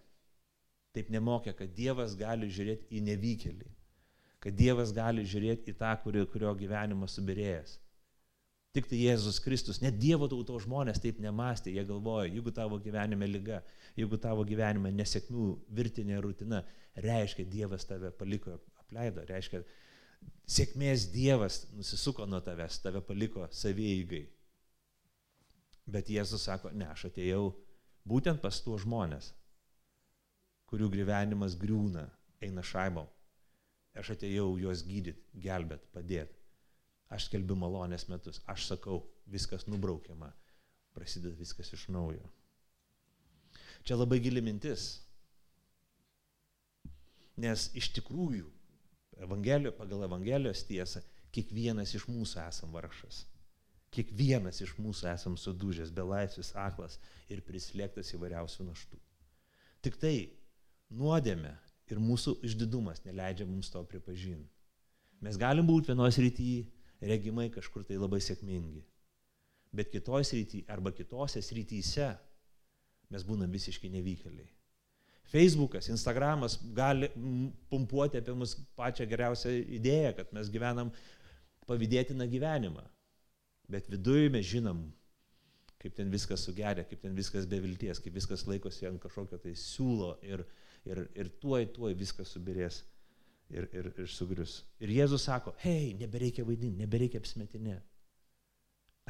taip 0.96 1.10
nemokė, 1.12 1.54
kad 1.56 1.72
Dievas 1.76 2.16
gali 2.18 2.48
žiūrėti 2.50 2.90
į 2.98 3.02
nevykėlį, 3.06 3.68
kad 4.40 4.56
Dievas 4.56 4.92
gali 4.96 5.26
žiūrėti 5.28 5.72
į 5.72 5.78
tą, 5.80 5.92
kurio, 6.02 6.24
kurio 6.32 6.52
gyvenimas 6.56 7.16
subirėjęs. 7.18 7.76
Tik 8.70 8.86
tai 8.86 9.00
Jėzus 9.02 9.40
Kristus, 9.42 9.80
net 9.82 9.96
Dievo 9.98 10.28
tautos 10.30 10.62
žmonės 10.62 11.00
taip 11.02 11.18
nemastė, 11.20 11.72
jie 11.74 11.82
galvoja, 11.88 12.28
jeigu 12.30 12.52
tavo 12.54 12.78
gyvenime 12.82 13.26
lyga, 13.26 13.58
jeigu 13.98 14.18
tavo 14.22 14.44
gyvenime 14.46 14.92
nesėkmių 14.94 15.46
virtinė 15.74 16.20
rutina, 16.22 16.62
reiškia 16.94 17.48
Dievas 17.50 17.88
tave 17.88 18.12
paliko, 18.14 18.60
apleido, 18.78 19.26
reiškia 19.26 19.64
sėkmės 20.50 21.08
Dievas 21.10 21.64
nusisuko 21.74 22.28
nuo 22.30 22.38
tavęs, 22.46 22.78
tave 22.84 23.02
paliko 23.02 23.48
savieigai. 23.50 24.22
Bet 25.90 26.10
Jėzus 26.14 26.46
sako, 26.46 26.70
ne, 26.70 26.86
aš 26.94 27.08
atėjau 27.10 27.48
būtent 28.06 28.38
pas 28.42 28.62
tuos 28.62 28.84
žmonės, 28.86 29.32
kurių 30.70 30.92
gyvenimas 30.94 31.58
griūna, 31.58 32.06
eina 32.38 32.62
šaimo. 32.62 33.08
Aš 34.00 34.14
atėjau 34.14 34.54
juos 34.60 34.82
gydyti, 34.86 35.20
gelbėt, 35.44 35.84
padėti. 35.94 36.36
Aš 37.12 37.26
skelbiu 37.28 37.56
malonės 37.58 38.06
metus. 38.08 38.38
Aš 38.48 38.68
sakau, 38.70 39.02
viskas 39.28 39.66
nubraukiama. 39.68 40.30
Prasideda 40.94 41.36
viskas 41.38 41.72
iš 41.74 41.88
naujo. 41.92 42.24
Čia 43.84 43.98
labai 43.98 44.20
gili 44.22 44.42
mintis. 44.44 45.00
Nes 47.40 47.68
iš 47.78 47.90
tikrųjų, 47.96 48.48
evangelijo, 49.24 49.72
pagal 49.76 50.04
Evangelijos 50.06 50.62
tiesą, 50.68 51.02
kiekvienas 51.34 51.94
iš 51.96 52.06
mūsų 52.10 52.42
esam 52.46 52.74
vargšas. 52.76 53.24
Kiekvienas 53.94 54.60
iš 54.62 54.76
mūsų 54.78 55.08
esam 55.10 55.36
sudužęs, 55.40 55.90
belaisvis, 55.94 56.52
aklas 56.54 56.98
ir 57.32 57.42
prislėgtas 57.46 58.12
įvairiausių 58.14 58.68
naštų. 58.68 59.00
Tik 59.82 59.96
tai 59.98 60.14
nuodėmė 60.94 61.56
ir 61.94 62.00
mūsų 62.02 62.36
išdidumas 62.46 63.04
neleidžia 63.06 63.46
mums 63.48 63.70
to 63.72 63.82
pripažinti. 63.88 64.48
Mes 65.20 65.36
galim 65.36 65.66
būti 65.68 65.92
vienos 65.92 66.16
rytyje 66.16 66.64
regimai 67.10 67.48
kažkur 67.52 67.84
tai 67.84 67.98
labai 68.00 68.20
sėkmingi, 68.24 68.82
bet 69.72 69.92
kitoj 69.92 70.24
srityje 70.26 70.68
arba 70.72 70.92
kitose 70.96 71.42
srityse 71.44 72.08
mes 73.10 73.26
būnam 73.26 73.50
visiškai 73.52 73.90
nevykėliai. 73.92 74.48
Facebookas, 75.30 75.86
Instagramas 75.92 76.56
gali 76.74 77.10
pumpuoti 77.70 78.18
apie 78.18 78.34
mus 78.34 78.56
pačią 78.78 79.06
geriausią 79.06 79.52
idėją, 79.78 80.14
kad 80.18 80.32
mes 80.34 80.50
gyvenam 80.50 80.90
pavydėtiną 81.70 82.26
gyvenimą. 82.32 82.82
Bet 83.70 83.86
viduje 83.92 84.30
mes 84.34 84.48
žinom, 84.48 84.80
kaip 85.80 85.94
ten 85.94 86.10
viskas 86.10 86.42
sugeria, 86.42 86.82
kaip 86.84 87.04
ten 87.04 87.14
viskas 87.14 87.46
be 87.46 87.60
vilties, 87.62 88.02
kaip 88.02 88.16
viskas 88.18 88.42
laikosi 88.48 88.88
ant 88.90 88.98
kažkokio 89.02 89.38
tai 89.44 89.54
siūlo 89.54 90.16
ir, 90.26 90.42
ir, 90.88 91.04
ir 91.14 91.30
tuoj, 91.42 91.66
tuoj 91.74 91.92
viskas 91.98 92.32
subirės 92.34 92.80
ir, 93.50 93.68
ir, 93.74 93.90
ir 93.98 94.08
sugrius. 94.10 94.60
Ir 94.82 94.92
Jėzus 94.94 95.26
sako, 95.28 95.54
hei, 95.64 95.92
nebereikia 95.98 96.44
vaidinti, 96.46 96.80
nebereikia 96.80 97.20
apsmetinė. 97.22 97.78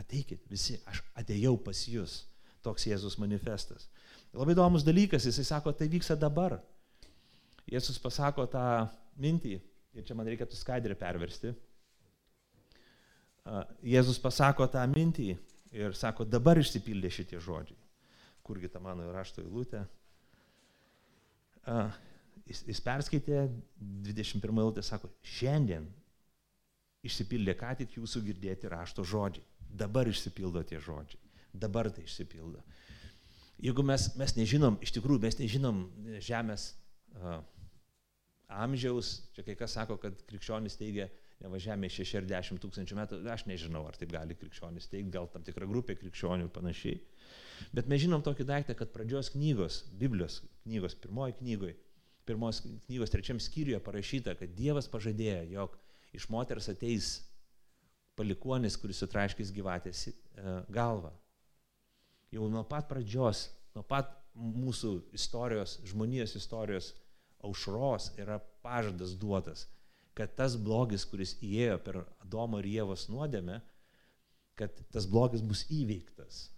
Ateikit 0.01 0.47
visi, 0.51 0.79
aš 0.89 1.03
atėjau 1.19 1.57
pas 1.65 1.85
jūs. 1.89 2.23
Toks 2.65 2.85
Jėzus 2.89 3.17
manifestas. 3.21 3.89
Labai 4.37 4.53
įdomus 4.55 4.85
dalykas, 4.85 5.25
jisai 5.27 5.47
sako, 5.49 5.73
tai 5.77 5.89
vyksta 5.91 6.17
dabar. 6.19 6.59
Jėzus 7.71 8.01
pasako 8.03 8.45
tą 8.51 8.65
mintį, 9.21 9.57
ir 9.97 10.07
čia 10.07 10.17
man 10.19 10.29
reikėtų 10.29 10.59
skaidrę 10.59 10.97
perversti. 10.99 11.55
Jėzus 13.87 14.21
pasako 14.21 14.67
tą 14.71 14.83
mintį 14.91 15.31
ir 15.77 15.97
sako, 15.97 16.27
dabar 16.29 16.61
išsipildė 16.61 17.11
šitie 17.13 17.41
žodžiai. 17.41 17.79
Kurgi 18.45 18.69
ta 18.69 18.83
mano 18.83 19.09
rašto 19.15 19.43
eilutė? 19.43 19.85
Jis, 22.51 22.65
jis 22.67 22.81
perskaitė 22.83 23.45
21 23.79 24.63
eilutę, 24.63 24.83
sako, 24.83 25.11
šiandien 25.23 25.87
išsipildė 27.07 27.55
ką 27.59 27.75
tik 27.81 27.97
jūsų 27.99 28.23
girdėti 28.27 28.71
rašto 28.73 29.05
žodžiai. 29.07 29.45
Dabar 29.71 30.09
išsipildo 30.11 30.63
tie 30.67 30.81
žodžiai. 30.83 31.21
Dabar 31.53 31.91
tai 31.95 32.05
išsipildo. 32.07 32.63
Jeigu 33.61 33.85
mes, 33.85 34.09
mes 34.17 34.35
nežinom, 34.39 34.79
iš 34.83 34.95
tikrųjų 34.97 35.23
mes 35.23 35.37
nežinom 35.39 35.83
žemės 36.25 36.71
uh, 37.19 37.41
amžiaus, 38.51 39.19
čia 39.37 39.45
kai 39.47 39.57
kas 39.59 39.77
sako, 39.77 39.99
kad 40.01 40.17
krikščionis 40.29 40.79
teigia, 40.81 41.11
nevažiavome 41.41 41.89
60 41.93 42.61
tūkstančių 42.61 42.99
metų, 42.99 43.21
aš 43.33 43.47
nežinau, 43.49 43.85
ar 43.89 43.97
taip 44.01 44.13
gali 44.13 44.37
krikščionis 44.37 44.91
teikti, 44.91 45.13
gal 45.15 45.29
tam 45.33 45.45
tikra 45.47 45.69
grupė 45.69 45.97
krikščionių 46.01 46.49
ir 46.49 46.53
panašiai. 46.57 46.99
Bet 47.75 47.89
mes 47.91 48.03
žinom 48.03 48.23
tokį 48.25 48.47
daiktą, 48.49 48.77
kad 48.79 48.93
pradžios 48.95 49.33
knygos, 49.35 49.83
Biblijos 50.01 50.41
knygos, 50.65 50.97
pirmoji 51.03 51.37
knygoje, 51.41 51.77
pirmos 52.29 52.63
knygos 52.63 53.13
trečiam 53.13 53.41
skyriuje 53.43 53.81
parašyta, 53.85 54.37
kad 54.39 54.53
Dievas 54.57 54.89
pažadėjo, 54.91 55.45
jog 55.55 55.77
iš 56.17 56.29
moters 56.33 56.69
ateis 56.73 57.11
palikuonis, 58.19 58.77
kuris 58.81 59.01
sutraiškis 59.03 59.53
gyvatės 59.57 60.07
e, 60.11 60.13
galvą. 60.73 61.13
Jau 62.31 62.47
nuo 62.53 62.63
pat 62.69 62.89
pradžios, 62.91 63.49
nuo 63.75 63.85
pat 63.87 64.13
mūsų 64.37 64.93
istorijos, 65.17 65.79
žmonijos 65.91 66.37
istorijos 66.39 66.93
aušros 67.47 68.11
yra 68.21 68.39
pažadas 68.63 69.17
duotas, 69.19 69.67
kad 70.15 70.35
tas 70.37 70.57
blogis, 70.61 71.07
kuris 71.09 71.37
įėjo 71.43 71.79
per 71.85 72.03
Adomo 72.21 72.61
ir 72.61 72.69
Jėvos 72.71 73.09
nuodėmę, 73.11 73.61
kad 74.59 74.77
tas 74.93 75.07
blogis 75.09 75.43
bus 75.43 75.65
įveiktas. 75.73 76.49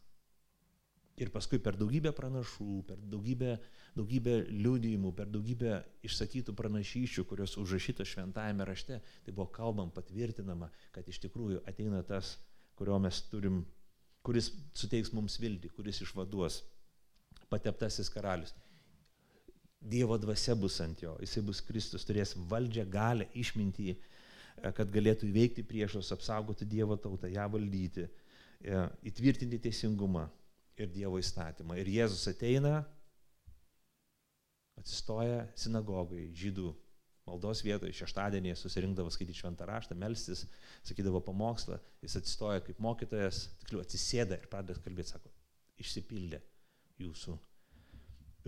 Ir 1.20 1.28
paskui 1.28 1.58
per 1.60 1.76
daugybę 1.76 2.12
pranašų, 2.16 2.66
per 2.88 3.00
daugybę, 3.12 3.58
daugybę 3.98 4.38
liudijimų, 4.48 5.10
per 5.16 5.28
daugybę 5.28 5.82
išsakytų 6.08 6.54
pranašyšių, 6.56 7.26
kurios 7.28 7.58
užrašytos 7.60 8.08
šventajame 8.14 8.64
rašte, 8.64 9.00
tai 9.24 9.34
buvo 9.34 9.50
kalbam 9.52 9.92
patvirtinama, 9.92 10.70
kad 10.94 11.08
iš 11.12 11.20
tikrųjų 11.26 11.60
ateina 11.68 12.00
tas, 12.08 12.38
kurio 12.80 12.96
mes 13.02 13.20
turim, 13.28 13.60
kuris 14.24 14.54
suteiks 14.78 15.12
mums 15.12 15.36
viltį, 15.42 15.74
kuris 15.76 16.00
išvaduos 16.06 16.62
pateptasis 17.52 18.08
karalius. 18.08 18.56
Dievo 19.82 20.16
dvasia 20.16 20.54
bus 20.56 20.78
ant 20.80 21.02
jo, 21.02 21.18
jisai 21.20 21.42
bus 21.44 21.60
Kristus, 21.60 22.06
turės 22.08 22.36
valdžią, 22.48 22.86
galę, 22.88 23.26
išmintį, 23.36 23.98
kad 24.76 24.88
galėtų 24.94 25.28
įveikti 25.28 25.64
priešus, 25.66 26.12
apsaugoti 26.14 26.64
Dievo 26.70 26.96
tautą, 26.96 27.28
ją 27.28 27.48
valdyti, 27.50 28.06
e, 28.62 28.84
įtvirtinti 29.10 29.58
teisingumą 29.66 30.30
ir 30.80 30.92
Dievo 30.92 31.20
įstatymą. 31.20 31.76
Ir 31.80 31.90
Jėzus 31.92 32.24
ateina, 32.30 32.82
atsistoja 34.80 35.46
sinagogai, 35.58 36.30
žydų 36.36 36.72
maldos 37.28 37.62
vietoje, 37.62 37.94
šeštadienį 37.94 38.54
susirinkdavo 38.58 39.12
skaityti 39.14 39.42
šventą 39.42 39.66
raštą, 39.68 39.96
melstis, 39.98 40.44
sakydavo 40.86 41.20
pamokslą, 41.24 41.78
jis 42.02 42.18
atsistoja 42.18 42.62
kaip 42.66 42.80
mokytojas, 42.82 43.44
tikliau 43.62 43.84
atsisėda 43.84 44.40
ir 44.40 44.48
pradeda 44.50 44.82
kalbėti, 44.82 45.14
sako, 45.14 45.30
išsipildė 45.82 46.42
jūsų, 47.02 47.36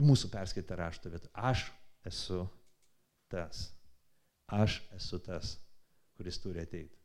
mūsų 0.02 0.30
perskaitą 0.32 0.78
raštą 0.80 1.12
vietą. 1.14 1.30
Aš 1.38 1.68
esu 2.10 2.42
tas, 3.30 3.68
aš 4.50 4.80
esu 4.96 5.20
tas, 5.22 5.56
kuris 6.18 6.40
turi 6.42 6.64
ateiti. 6.64 6.98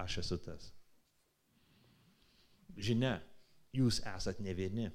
Aš 0.00 0.20
esu 0.20 0.36
tas. 0.44 0.68
Žinia, 2.76 3.14
jūs 3.76 4.00
esat 4.14 4.40
ne 4.44 4.54
vieni. 4.56 4.90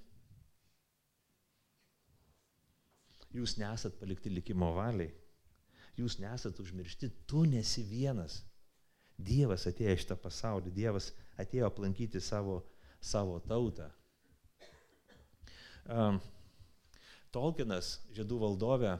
Jūs 3.31 3.55
nesat 3.61 3.95
palikti 3.99 4.31
likimo 4.33 4.73
valiai. 4.75 5.11
Jūs 5.99 6.17
nesat 6.23 6.59
užmiršti, 6.59 7.11
tu 7.27 7.45
nesi 7.47 7.83
vienas. 7.87 8.41
Dievas 9.21 9.67
atėjo 9.69 9.95
iš 9.95 10.05
tą 10.09 10.17
pasaulį, 10.17 10.71
Dievas 10.73 11.11
atėjo 11.39 11.67
aplankyti 11.67 12.21
savo, 12.23 12.61
savo 12.99 13.37
tautą. 13.45 13.89
Um, 15.85 16.19
Tolkienas, 17.31 17.99
žiedų 18.11 18.41
valdovė, 18.41 18.97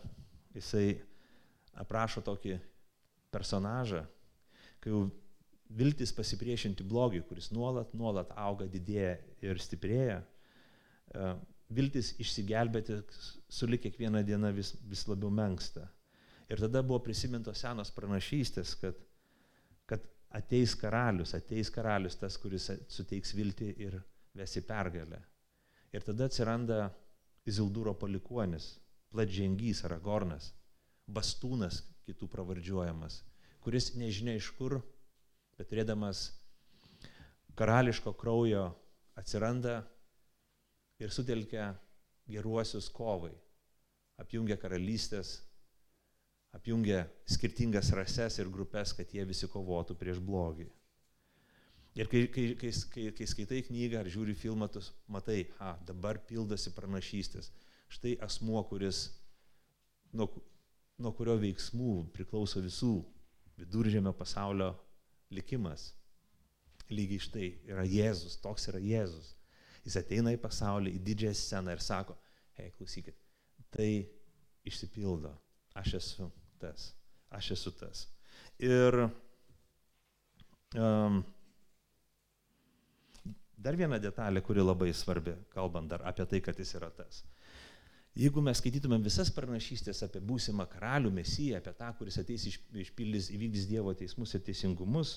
jisai 0.55 1.01
aprašo 1.81 2.21
tokį 2.23 2.55
personažą, 3.31 4.05
kai 4.79 4.93
jau 4.93 5.01
viltis 5.77 6.11
pasipriešinti 6.15 6.83
blogiui, 6.87 7.23
kuris 7.27 7.51
nuolat, 7.55 7.93
nuolat 7.97 8.31
auga, 8.39 8.67
didėja 8.71 9.15
ir 9.45 9.59
stiprėja, 9.61 10.19
e, 11.15 11.31
viltis 11.71 12.13
išsigelbėti 12.19 12.99
sulik 13.51 13.85
kiekvieną 13.85 14.23
dieną 14.27 14.51
vis, 14.55 14.73
vis 14.87 15.05
labiau 15.07 15.31
menksta. 15.31 15.87
Ir 16.51 16.59
tada 16.59 16.81
buvo 16.83 16.99
prisimintos 17.05 17.61
senos 17.63 17.93
pranašystės, 17.95 18.73
kad, 18.81 18.97
kad 19.87 20.03
ateis 20.35 20.75
karalius, 20.75 21.35
ateis 21.37 21.71
karalius 21.71 22.19
tas, 22.19 22.35
kuris 22.41 22.67
suteiks 22.91 23.35
viltį 23.37 23.71
ir 23.85 24.01
vesi 24.35 24.63
pergalę. 24.67 25.21
Ir 25.91 26.03
tada 26.07 26.27
atsiranda 26.27 26.89
Izildūro 27.47 27.95
palikuonis, 27.97 28.75
Pladžengys, 29.11 29.81
Aragornas, 29.87 30.51
Bastūnas, 31.11 31.81
kitų 32.05 32.27
pravardžiuojamas, 32.31 33.21
kuris 33.63 33.93
nežinia 33.97 34.35
iš 34.37 34.51
kur 34.59 34.77
bet 35.57 35.69
turėdamas 35.71 36.29
karališko 37.59 38.13
kraujo 38.17 38.69
atsiranda 39.19 39.81
ir 41.01 41.11
sutelkia 41.13 41.71
geruosius 42.31 42.89
kovai, 42.93 43.33
apjungia 44.21 44.57
karalystės, 44.61 45.39
apjungia 46.55 47.05
skirtingas 47.29 47.91
rases 47.95 48.37
ir 48.39 48.51
grupės, 48.51 48.93
kad 48.95 49.11
jie 49.13 49.25
visi 49.27 49.49
kovotų 49.51 49.97
prieš 49.99 50.21
blogį. 50.23 50.67
Ir 51.99 52.07
kai, 52.07 52.23
kai, 52.31 52.45
kai, 52.55 52.71
kai, 52.93 53.07
kai 53.17 53.27
skaitai 53.27 53.63
knygą 53.67 53.99
ar 53.99 54.07
žiūri 54.07 54.35
filmą, 54.37 54.69
tu 54.71 54.79
matai, 55.11 55.41
ha, 55.59 55.73
dabar 55.87 56.21
pildosi 56.27 56.71
pranašystės. 56.75 57.49
Štai 57.91 58.13
asmuo, 58.23 58.61
kuris, 58.69 59.09
nuo, 60.15 60.29
nuo 61.01 61.11
kurio 61.17 61.35
veiksmų 61.41 61.97
priklauso 62.15 62.63
visų 62.63 62.93
viduržėmio 63.59 64.13
pasaulio 64.15 64.71
likimas. 65.31 65.91
Lygiai 66.91 67.23
štai 67.23 67.49
yra 67.71 67.85
Jėzus, 67.87 68.35
toks 68.43 68.67
yra 68.67 68.81
Jėzus. 68.83 69.33
Jis 69.85 69.97
ateina 70.01 70.33
į 70.35 70.39
pasaulį, 70.41 70.93
į 70.97 71.03
didžiąją 71.07 71.37
sceną 71.39 71.73
ir 71.73 71.81
sako, 71.81 72.17
hei, 72.59 72.69
klausykit, 72.77 73.15
tai 73.73 73.89
išsipildo, 74.67 75.31
aš 75.79 75.95
esu 76.01 76.27
tas, 76.61 76.91
aš 77.33 77.53
esu 77.55 77.73
tas. 77.79 78.03
Ir 78.61 78.99
um, 80.77 81.21
dar 83.57 83.79
viena 83.79 83.97
detalė, 84.01 84.43
kuri 84.45 84.61
labai 84.61 84.91
svarbi, 84.93 85.33
kalbant 85.55 85.89
dar 85.89 86.05
apie 86.11 86.27
tai, 86.29 86.43
kad 86.45 86.59
jis 86.59 86.75
yra 86.77 86.91
tas. 86.93 87.23
Jeigu 88.17 88.41
mes 88.43 88.59
skaitytumėm 88.59 89.05
visas 89.05 89.29
pranašystės 89.31 90.01
apie 90.03 90.19
būsimą 90.27 90.65
karalių, 90.73 91.13
mesiją, 91.15 91.61
apie 91.61 91.71
tą, 91.77 91.91
kuris 91.95 92.19
ateis 92.19 92.43
išpildys, 92.49 93.29
įvykdys 93.31 93.69
Dievo 93.69 93.93
teismus 93.95 94.35
ir 94.35 94.43
teisingumus, 94.43 95.13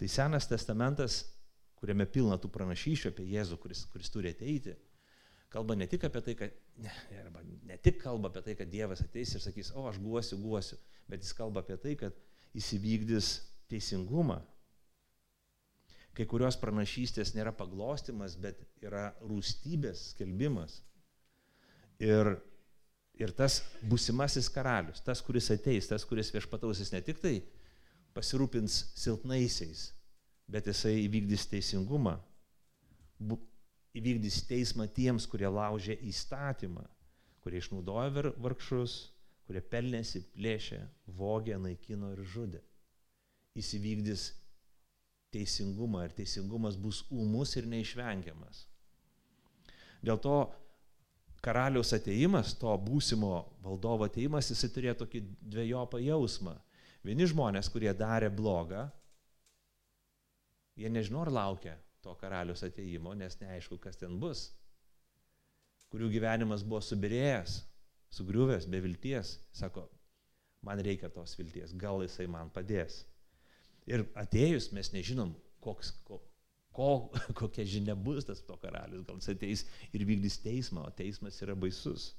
tai 0.00 0.08
Senas 0.10 0.48
testamentas, 0.50 1.20
kuriame 1.78 2.08
pilna 2.10 2.40
tų 2.42 2.50
pranašyšių 2.56 3.12
apie 3.12 3.28
Jėzų, 3.30 3.60
kuris, 3.62 3.84
kuris 3.94 4.10
turi 4.10 4.34
ateiti, 4.34 4.74
kalba 5.52 5.78
ne 5.78 5.86
tik 5.86 6.08
apie 6.08 6.24
tai, 6.26 6.34
kad, 6.42 6.58
ne, 6.82 6.90
arba 7.20 7.44
ne 7.70 7.78
tik 7.78 8.02
kalba 8.02 8.32
apie 8.32 8.42
tai, 8.48 8.58
kad 8.58 8.70
Dievas 8.72 9.04
ateis 9.06 9.36
ir 9.36 9.44
sakys, 9.44 9.70
o 9.78 9.86
aš 9.86 10.02
guosiu, 10.02 10.40
guosiu, 10.42 10.80
bet 11.10 11.22
jis 11.22 11.36
kalba 11.38 11.62
apie 11.62 11.78
tai, 11.78 11.94
kad 12.00 12.18
jis 12.56 12.74
įvykdys 12.80 13.34
teisingumą. 13.70 14.40
Kai 16.18 16.26
kurios 16.28 16.58
pranašystės 16.60 17.36
nėra 17.36 17.54
paglostimas, 17.56 18.34
bet 18.36 18.58
yra 18.82 19.12
rūstybės 19.22 20.10
skelbimas 20.12 20.82
Ir, 22.02 22.32
ir 23.20 23.32
tas 23.38 23.60
busimasis 23.86 24.48
karalius, 24.50 25.02
tas, 25.06 25.22
kuris 25.22 25.50
ateis, 25.54 25.86
tas, 25.90 26.04
kuris 26.08 26.32
viešpatausis 26.34 26.90
ne 26.94 27.02
tik 27.04 27.20
tai 27.22 27.36
pasirūpins 28.16 28.78
silpnaisiais, 28.98 29.86
bet 30.50 30.66
jisai 30.68 30.96
įvykdys 31.06 31.46
teisingumą, 31.52 32.16
bu, 33.22 33.38
įvykdys 33.96 34.42
teismą 34.48 34.88
tiems, 34.92 35.28
kurie 35.30 35.48
laužė 35.48 35.96
įstatymą, 36.10 36.84
kurie 37.44 37.62
išnaudojo 37.62 38.32
vargšus, 38.42 38.98
kurie 39.46 39.62
pelnėsi, 39.72 40.22
plėšė, 40.34 40.80
vogė, 41.18 41.56
naikino 41.60 42.12
ir 42.14 42.22
žudė. 42.34 42.60
Jis 43.58 43.74
įvykdys 43.78 44.26
teisingumą 45.32 46.06
ir 46.06 46.14
teisingumas 46.16 46.76
bus 46.80 47.02
ūmus 47.12 47.56
ir 47.60 47.68
neišvengiamas. 47.68 48.66
Dėl 50.02 50.18
to 50.22 50.36
karaliaus 51.42 51.92
ateimas, 51.96 52.54
to 52.58 52.72
būsimo 52.86 53.42
valdovo 53.64 54.06
ateimas, 54.06 54.50
jisai 54.52 54.70
turėjo 54.74 54.98
tokį 55.02 55.22
dviejopą 55.54 56.00
jausmą. 56.02 56.54
Vieni 57.02 57.26
žmonės, 57.26 57.70
kurie 57.72 57.90
darė 57.98 58.28
blogą, 58.30 58.86
jie 60.78 60.90
nežinau 60.90 61.24
ar 61.26 61.32
laukia 61.34 61.74
to 62.02 62.14
karalius 62.18 62.62
ateimo, 62.66 63.14
nes 63.18 63.36
neaišku, 63.40 63.78
kas 63.82 63.98
ten 63.98 64.18
bus. 64.22 64.48
Kurių 65.92 66.08
gyvenimas 66.14 66.62
buvo 66.64 66.80
subirėjęs, 66.82 67.58
sugriuvęs, 68.16 68.66
be 68.70 68.80
vilties. 68.82 69.36
Sako, 69.54 69.84
man 70.64 70.80
reikia 70.82 71.10
tos 71.12 71.36
vilties, 71.38 71.74
gal 71.78 72.02
jisai 72.02 72.28
man 72.30 72.50
padės. 72.54 73.02
Ir 73.90 74.06
atėjus 74.18 74.70
mes 74.72 74.92
nežinom, 74.94 75.34
koks, 75.62 75.90
ko, 76.06 76.20
kokia 77.38 77.66
žinia 77.68 77.94
bus 77.94 78.26
tas 78.28 78.40
to 78.44 78.56
karalius, 78.60 79.04
gal 79.06 79.20
jis 79.20 79.32
ateis 79.34 79.64
ir 79.92 80.06
vykdys 80.08 80.40
teismą, 80.42 80.86
o 80.88 80.94
teismas 80.96 81.40
yra 81.44 81.56
baisus. 81.58 82.12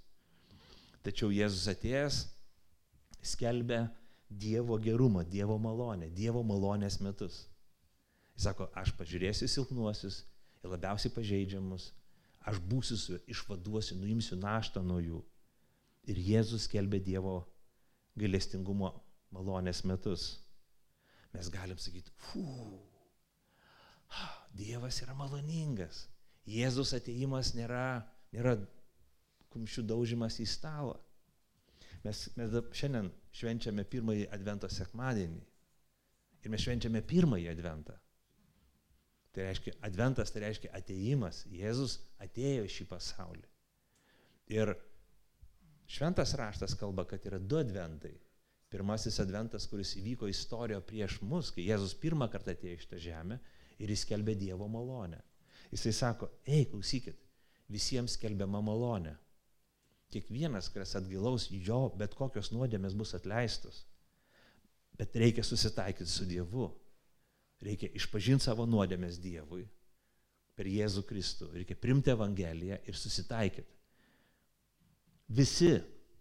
Tačiau 1.04 1.34
Jėzus 1.34 1.68
atėjęs 1.72 2.22
skelbia 3.34 3.88
Dievo 4.30 4.78
gerumą, 4.82 5.24
Dievo 5.24 5.58
malonę, 5.62 6.10
Dievo 6.10 6.44
malonės 6.44 7.00
metus. 7.04 7.44
Jis 8.34 8.48
sako, 8.48 8.70
aš 8.74 8.94
pažiūrėsiu 8.98 9.50
silpnuosius 9.52 10.24
ir 10.63 10.72
labiausiai 10.72 11.12
pažeidžiamus, 11.13 11.92
aš 12.50 12.62
būsiu 12.70 12.98
su, 12.98 13.20
išvaduosiu, 13.30 13.98
nuimsiu 14.00 14.39
naštą 14.39 14.82
nuo 14.86 15.00
jų. 15.04 15.20
Ir 16.10 16.20
Jėzus 16.20 16.66
skelbia 16.68 17.02
Dievo 17.04 17.36
gailestingumo 18.20 18.94
malonės 19.34 19.84
metus. 19.86 20.26
Mes 21.34 21.50
galim 21.50 21.78
sakyti, 21.82 22.13
fū, 22.30 22.44
Dievas 24.54 24.99
yra 25.02 25.15
maloningas. 25.17 26.08
Jėzus 26.49 26.93
ateimas 26.97 27.54
nėra, 27.58 28.04
nėra 28.36 28.58
kumščių 29.54 29.86
daužimas 29.89 30.39
į 30.43 30.47
stalą. 30.49 30.97
Mes, 32.04 32.26
mes 32.36 32.56
šiandien 32.76 33.10
švenčiame 33.34 33.86
pirmąjį 33.88 34.28
advento 34.36 34.69
sekmadienį. 34.69 35.41
Ir 36.43 36.52
mes 36.52 36.65
švenčiame 36.65 37.02
pirmąjį 37.08 37.47
adventą. 37.54 37.95
Tai 39.34 39.47
reiškia, 39.47 39.78
adventas 39.88 40.34
tai 40.34 40.43
reiškia 40.43 40.73
ateimas. 40.78 41.45
Jėzus 41.49 41.97
atėjo 42.21 42.67
į 42.67 42.73
šį 42.76 42.89
pasaulį. 42.91 43.47
Ir 44.54 44.73
šventas 45.89 46.36
raštas 46.38 46.76
kalba, 46.78 47.08
kad 47.10 47.23
yra 47.26 47.39
du 47.39 47.58
adventai. 47.58 48.13
Pirmasis 48.73 49.17
adventas, 49.23 49.65
kuris 49.69 49.95
įvyko 50.02 50.28
istorijoje 50.30 50.84
prieš 50.89 51.17
mus, 51.26 51.49
kai 51.54 51.65
Jėzus 51.65 51.95
pirmą 52.04 52.28
kartą 52.34 52.54
atėjo 52.54 52.78
į 52.78 52.84
šitą 52.84 53.02
žemę 53.08 53.39
ir 53.82 53.94
jis 53.94 54.06
kelbė 54.10 54.36
Dievo 54.40 54.68
malonę. 54.72 55.20
Jisai 55.74 55.94
sako, 55.96 56.30
ei, 56.46 56.68
klausykit, 56.70 57.18
visiems 57.72 58.18
kelbiama 58.22 58.62
malonė. 58.62 59.16
Kiekvienas, 60.14 60.70
kas 60.70 60.94
atgilaus 61.00 61.48
jo, 61.50 61.88
bet 61.98 62.14
kokios 62.14 62.52
nuodėmės 62.54 62.94
bus 62.98 63.16
atleistos. 63.18 63.82
Bet 64.94 65.16
reikia 65.18 65.46
susitaikyti 65.46 66.10
su 66.10 66.28
Dievu. 66.30 66.68
Reikia 67.64 67.90
išpažinti 67.98 68.46
savo 68.46 68.68
nuodėmės 68.70 69.18
Dievui 69.24 69.64
per 70.54 70.70
Jėzų 70.70 71.06
Kristų. 71.10 71.50
Reikia 71.56 71.80
primti 71.80 72.14
Evangeliją 72.14 72.78
ir 72.86 73.00
susitaikyti. 73.00 73.74
Visi 75.34 75.72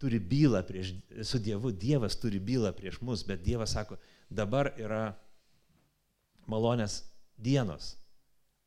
turi 0.01 0.19
bylą 0.19 0.63
prieš, 0.67 0.95
su 1.29 1.39
Dievu, 1.43 1.75
Dievas 1.77 2.17
turi 2.17 2.41
bylą 2.41 2.73
prieš 2.75 3.01
mus, 3.05 3.27
bet 3.27 3.43
Dievas 3.45 3.75
sako, 3.77 3.99
dabar 4.31 4.73
yra 4.81 5.13
malonės 6.49 7.03
dienos. 7.43 7.97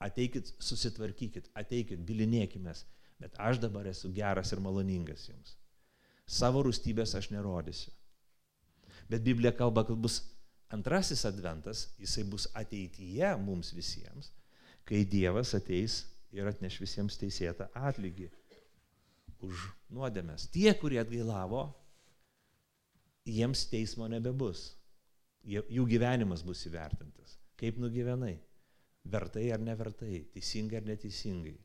Ateikit, 0.04 0.52
susitvarkykit, 0.60 1.50
ateikit, 1.56 2.02
bilinėkime, 2.06 2.74
bet 3.22 3.38
aš 3.40 3.62
dabar 3.64 3.88
esu 3.88 4.12
geras 4.14 4.52
ir 4.52 4.62
maloningas 4.64 5.30
jums. 5.30 5.56
Savo 6.28 6.64
rūstybės 6.66 7.16
aš 7.18 7.30
nerodysiu. 7.32 7.94
Bet 9.10 9.24
Biblija 9.24 9.54
kalba, 9.56 9.86
kad 9.88 9.98
bus 10.02 10.20
antrasis 10.74 11.24
adventas, 11.30 11.88
jisai 12.02 12.26
bus 12.28 12.48
ateityje 12.58 13.30
mums 13.42 13.72
visiems, 13.76 14.32
kai 14.86 15.06
Dievas 15.08 15.54
ateis 15.58 16.02
ir 16.36 16.50
atneš 16.50 16.80
visiems 16.82 17.18
teisėtą 17.22 17.70
atlygį 17.78 18.28
už 19.46 19.68
nuodėmės. 19.94 20.50
Tie, 20.54 20.68
kurie 20.80 21.00
atgailavo, 21.02 21.68
jiems 23.26 23.66
teismo 23.70 24.10
nebebus. 24.12 24.74
Jų 25.46 25.86
gyvenimas 25.86 26.42
bus 26.46 26.64
įvertintas. 26.66 27.38
Kaip 27.60 27.78
nugyvenai? 27.78 28.40
Vertai 29.06 29.50
ar 29.54 29.62
nevertai? 29.62 30.24
Teisingai 30.34 30.80
ar 30.82 30.88
neteisingai? 30.90 31.56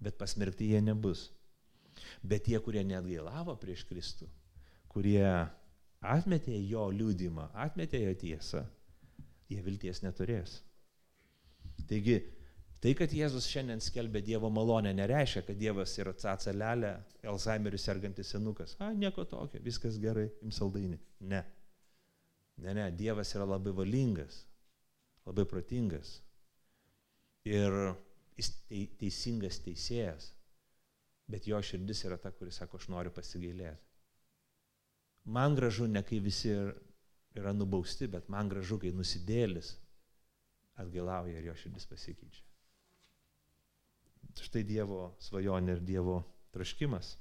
Bet 0.00 0.18
pasmerkti 0.20 0.70
jie 0.72 0.80
nebus. 0.84 1.28
Bet 2.22 2.44
tie, 2.48 2.58
kurie 2.64 2.82
neatgailavo 2.86 3.56
prieš 3.60 3.84
Kristų, 3.88 4.28
kurie 4.92 5.24
atmetė 6.00 6.56
jo 6.68 6.86
liūdimą, 6.94 7.50
atmetė 7.64 8.02
jo 8.04 8.12
tiesą, 8.22 8.64
jie 9.50 9.60
vilties 9.64 10.02
neturės. 10.04 10.60
Taigi, 11.90 12.16
tai, 12.80 12.94
kad 12.96 13.12
Jėzus 13.12 13.48
šiandien 13.50 13.82
skelbia 13.84 14.22
Dievo 14.24 14.50
malonę, 14.52 14.92
nereiškia, 14.96 15.42
kad 15.48 15.58
Dievas 15.60 15.96
yra 16.00 16.14
cacelelė, 16.16 16.94
Alzheimeris 17.28 17.84
sergantis 17.88 18.32
senukas. 18.32 18.76
A, 18.80 18.92
nieko 18.96 19.26
tokio, 19.28 19.60
viskas 19.64 19.98
gerai, 20.00 20.28
ims 20.44 20.60
saldainį. 20.60 21.00
Ne. 21.32 21.42
Ne, 22.60 22.74
ne, 22.76 22.88
Dievas 22.96 23.32
yra 23.36 23.48
labai 23.48 23.72
valingas, 23.76 24.44
labai 25.28 25.46
protingas. 25.48 26.18
Ir 27.48 27.76
jis 28.36 28.50
teisingas 29.00 29.60
teisėjas. 29.64 30.32
Bet 31.30 31.46
jo 31.46 31.60
širdis 31.62 32.02
yra 32.08 32.18
ta, 32.18 32.32
kuris 32.34 32.58
sako, 32.58 32.80
aš 32.80 32.88
noriu 32.90 33.12
pasigailėti. 33.14 33.86
Man 35.30 35.54
gražu 35.54 35.86
ne 35.86 36.02
kai 36.02 36.18
visi 36.18 36.50
yra 37.36 37.52
nubausti, 37.54 38.08
bet 38.10 38.28
man 38.32 38.48
gražu, 38.50 38.80
kai 38.82 38.90
nusidėlis 38.96 39.76
atgailauja 40.80 41.38
ir 41.38 41.50
jo 41.50 41.56
širdis 41.62 41.86
pasikeičia. 41.86 42.46
Štai 44.40 44.62
Dievo 44.64 45.10
svajonė 45.20 45.76
ir 45.76 45.82
Dievo 45.84 46.20
traškimas. 46.54 47.16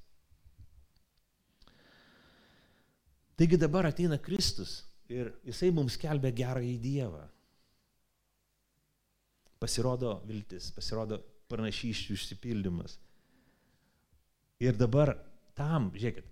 Taigi 3.39 3.59
dabar 3.59 3.87
ateina 3.89 4.17
Kristus 4.19 4.81
ir 5.11 5.31
jisai 5.47 5.71
mums 5.75 5.97
kelbė 5.99 6.31
gerą 6.35 6.63
į 6.65 6.77
Dievą. 6.83 7.25
Pasirodo 9.59 10.19
viltis, 10.27 10.69
pasirodo 10.71 11.19
pranašyščių 11.51 12.15
išsipildymas. 12.15 12.97
Ir 14.63 14.75
dabar 14.79 15.15
tam, 15.55 15.89
žiūrėkit, 15.95 16.27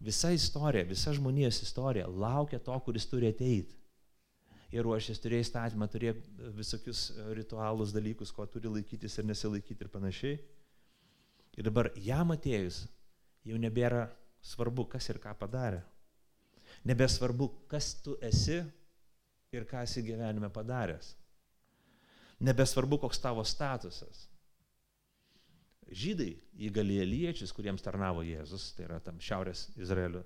Visa 0.00 0.30
istorija, 0.30 0.84
visa 0.84 1.12
žmonijos 1.12 1.62
istorija 1.62 2.06
laukia 2.08 2.58
to, 2.58 2.78
kuris 2.80 3.04
turi 3.06 3.28
ateiti. 3.28 3.76
Ir 4.72 4.86
ruošės 4.86 5.20
turėjo 5.20 5.44
įstatymą, 5.44 5.88
turėjo 5.92 6.14
visokius 6.56 7.10
ritualus, 7.36 7.92
dalykus, 7.92 8.32
ko 8.32 8.46
turi 8.48 8.70
laikytis 8.70 9.18
ir 9.18 9.28
nesilaikyti 9.28 9.84
ir 9.84 9.90
panašiai. 9.92 10.38
Ir 11.58 11.68
dabar 11.68 11.90
jam 12.00 12.32
atėjus 12.32 12.84
jau 13.44 13.60
nebėra 13.60 14.06
svarbu, 14.40 14.86
kas 14.88 15.10
ir 15.10 15.18
ką 15.20 15.34
padarė. 15.36 15.82
Nebesvarbu, 16.88 17.50
kas 17.68 17.92
tu 18.00 18.16
esi 18.24 18.62
ir 19.52 19.66
ką 19.68 19.82
esi 19.84 20.06
gyvenime 20.06 20.48
padaręs. 20.54 21.12
Nebesvarbu, 22.40 22.98
koks 23.02 23.20
tavo 23.20 23.44
statusas 23.44 24.30
žydai 25.90 26.34
į 26.58 26.70
galiliečius, 26.74 27.52
kuriems 27.54 27.82
tarnavo 27.82 28.22
Jėzus, 28.24 28.70
tai 28.76 28.86
yra 28.86 29.00
tam 29.02 29.18
šiaurės 29.22 29.68
Izraelio 29.78 30.22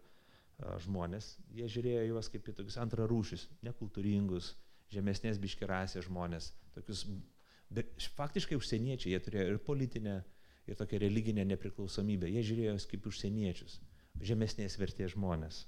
žmonės, 0.85 1.35
jie 1.57 1.66
žiūrėjo 1.70 2.05
juos 2.11 2.29
kaip 2.31 2.46
į 2.48 2.55
tokius 2.61 2.77
antrarūšius, 2.85 3.48
nekultūringus, 3.66 4.53
žemesnės 4.92 5.40
biškirasės 5.42 6.07
žmonės, 6.07 6.53
tokius, 6.77 7.05
faktiškai 8.18 8.59
užsieniečiai, 8.61 9.14
jie 9.14 9.22
turėjo 9.24 9.55
ir 9.55 9.61
politinę, 9.66 10.18
ir 10.68 10.79
tokią 10.79 11.00
religinę 11.03 11.46
nepriklausomybę, 11.48 12.31
jie 12.31 12.44
žiūrėjo 12.46 12.77
juos 12.77 12.88
kaip 12.90 13.09
užsieniečius, 13.11 13.81
žemesnės 14.22 14.79
vertės 14.79 15.16
žmonės. 15.16 15.64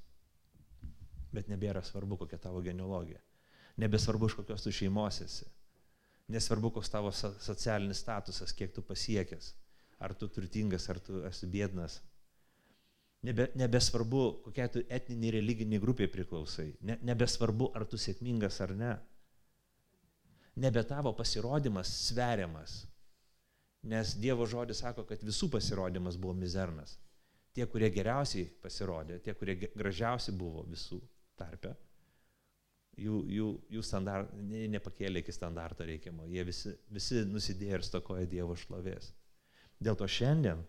Bet 1.34 1.50
nebėra 1.50 1.82
svarbu, 1.84 2.20
kokia 2.22 2.38
tavo 2.40 2.62
genealogija. 2.64 3.18
Nebesvarbu, 3.82 4.30
iš 4.30 4.38
kokios 4.38 4.62
tu 4.64 4.72
šeimos 4.72 5.18
esi. 5.24 5.48
Nesvarbu, 6.32 6.72
koks 6.78 6.90
tavo 6.90 7.12
socialinis 7.14 8.00
statusas, 8.02 8.52
kiek 8.56 8.72
tu 8.74 8.82
pasiekęs 8.82 9.52
ar 9.98 10.14
tu 10.14 10.28
turtingas, 10.28 10.88
ar 10.90 11.00
tu 11.00 11.22
esi 11.28 11.48
bėdnas. 11.48 12.00
Nebe, 13.26 13.48
nebesvarbu, 13.58 14.22
kokia 14.44 14.68
tu 14.70 14.82
etninė 14.92 15.32
religinė 15.38 15.80
grupė 15.82 16.06
priklausai. 16.12 16.68
Ne, 16.86 16.98
nebesvarbu, 17.08 17.72
ar 17.74 17.86
tu 17.88 17.98
sėkmingas 17.98 18.60
ar 18.62 18.74
ne. 18.76 18.92
Nebe 20.62 20.84
tavo 20.88 21.12
pasirodymas 21.16 21.90
sveriamas. 22.10 22.84
Nes 23.86 24.14
Dievo 24.20 24.46
žodis 24.50 24.82
sako, 24.82 25.04
kad 25.08 25.24
visų 25.24 25.48
pasirodymas 25.52 26.16
buvo 26.20 26.36
mizernas. 26.36 26.96
Tie, 27.56 27.64
kurie 27.72 27.88
geriausiai 27.92 28.46
pasirodė, 28.62 29.18
tie, 29.24 29.32
kurie 29.34 29.56
gražiausi 29.72 30.34
buvo 30.36 30.64
visų 30.68 31.00
tarpe, 31.40 31.72
jų, 33.00 33.20
jų, 33.30 33.48
jų 33.76 33.82
standart, 33.84 34.32
ne, 34.40 34.64
nepakėlė 34.72 35.22
iki 35.22 35.34
standarto 35.34 35.86
reikiamo. 35.86 36.26
Jie 36.30 36.44
visi, 36.48 36.72
visi 36.92 37.24
nusidėjo 37.28 37.80
ir 37.80 37.86
stokoja 37.86 38.28
Dievo 38.30 38.56
šlovės. 38.58 39.12
Dėl 39.82 39.98
to 40.00 40.08
šiandien, 40.08 40.62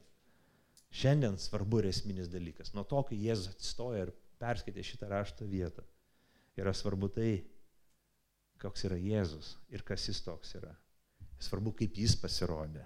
šiandien 0.92 1.38
svarbu 1.40 1.82
ir 1.82 1.92
esminis 1.92 2.32
dalykas. 2.32 2.74
Nuo 2.76 2.84
to, 2.88 3.00
kai 3.08 3.20
Jėzus 3.20 3.54
atsistoja 3.54 4.08
ir 4.08 4.14
perskaitė 4.42 4.84
šitą 4.84 5.10
rašto 5.12 5.48
vietą, 5.48 5.86
yra 6.60 6.74
svarbu 6.76 7.10
tai, 7.16 7.32
koks 8.62 8.88
yra 8.90 8.98
Jėzus 9.00 9.56
ir 9.72 9.86
kas 9.88 10.10
jis 10.10 10.22
toks 10.26 10.56
yra. 10.60 10.74
Svarbu, 11.40 11.76
kaip 11.78 11.98
jis 12.02 12.16
pasirodė. 12.18 12.84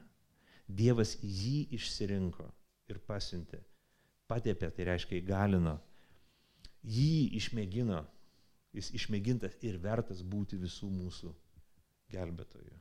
Dievas 0.67 1.15
jį 1.23 1.71
išsirinko 1.75 2.45
ir 2.91 2.99
pasiuntė. 3.07 3.61
Patėpė, 4.31 4.69
tai 4.75 4.87
reiškia 4.91 5.17
įgalino. 5.19 5.77
Jį 6.87 7.31
išmėgino. 7.39 8.01
Jis 8.75 8.91
išmėgintas 8.95 9.57
ir 9.67 9.79
vertas 9.83 10.21
būti 10.23 10.59
visų 10.59 10.89
mūsų 10.91 11.33
gelbėtojų. 12.13 12.77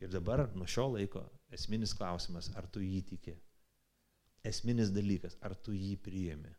Ir 0.00 0.10
dabar 0.10 0.46
nuo 0.56 0.66
šio 0.66 0.88
laiko 0.94 1.26
Esminis 1.52 1.92
klausimas, 1.94 2.48
ar 2.56 2.66
tu 2.70 2.82
jį 2.82 3.02
tiki. 3.10 3.34
Esminis 4.46 4.92
dalykas, 4.94 5.36
ar 5.44 5.54
tu 5.54 5.74
jį 5.76 5.96
priimi. 6.00 6.52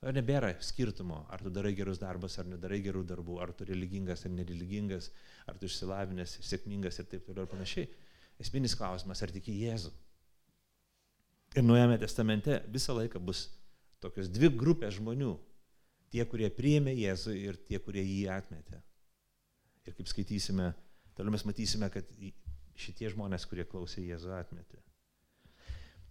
Ar 0.00 0.14
nebėra 0.16 0.54
skirtumo, 0.64 1.26
ar 1.28 1.42
tu 1.44 1.50
darai 1.52 1.74
gerus 1.76 1.98
darbus, 2.00 2.38
ar 2.40 2.46
nedarai 2.48 2.78
gerų 2.84 3.02
darbų, 3.08 3.36
ar 3.44 3.50
tu 3.52 3.66
religingas 3.68 4.24
ar 4.24 4.32
nereligingas, 4.32 5.10
ar 5.44 5.58
tu 5.60 5.68
išsilavinęs, 5.68 6.38
sėkmingas 6.46 7.00
ir 7.02 7.08
taip 7.10 7.26
toliau 7.26 7.44
ir 7.44 7.50
panašiai. 7.52 7.90
Esminis 8.40 8.76
klausimas, 8.78 9.20
ar 9.20 9.32
tiki 9.34 9.58
Jėzų. 9.60 9.92
Ir 11.58 11.66
Naujame 11.66 11.98
testamente 12.00 12.62
visą 12.72 12.94
laiką 12.96 13.20
bus 13.20 13.48
tokios 14.00 14.30
dvi 14.32 14.48
grupės 14.56 14.96
žmonių. 14.96 15.34
Tie, 16.10 16.24
kurie 16.26 16.50
priėmė 16.50 16.94
Jėzų 16.98 17.34
ir 17.38 17.58
tie, 17.68 17.78
kurie 17.82 18.02
jį 18.02 18.24
atmetė. 18.34 18.80
Ir 19.86 19.94
kaip 19.96 20.08
skaitysime, 20.10 20.72
toliau 21.16 21.34
mes 21.34 21.46
matysime, 21.46 21.88
kad 21.92 22.08
šitie 22.80 23.12
žmonės, 23.12 23.46
kurie 23.46 23.66
klausė 23.68 24.02
Jėzų 24.08 24.34
atmetė. 24.38 24.82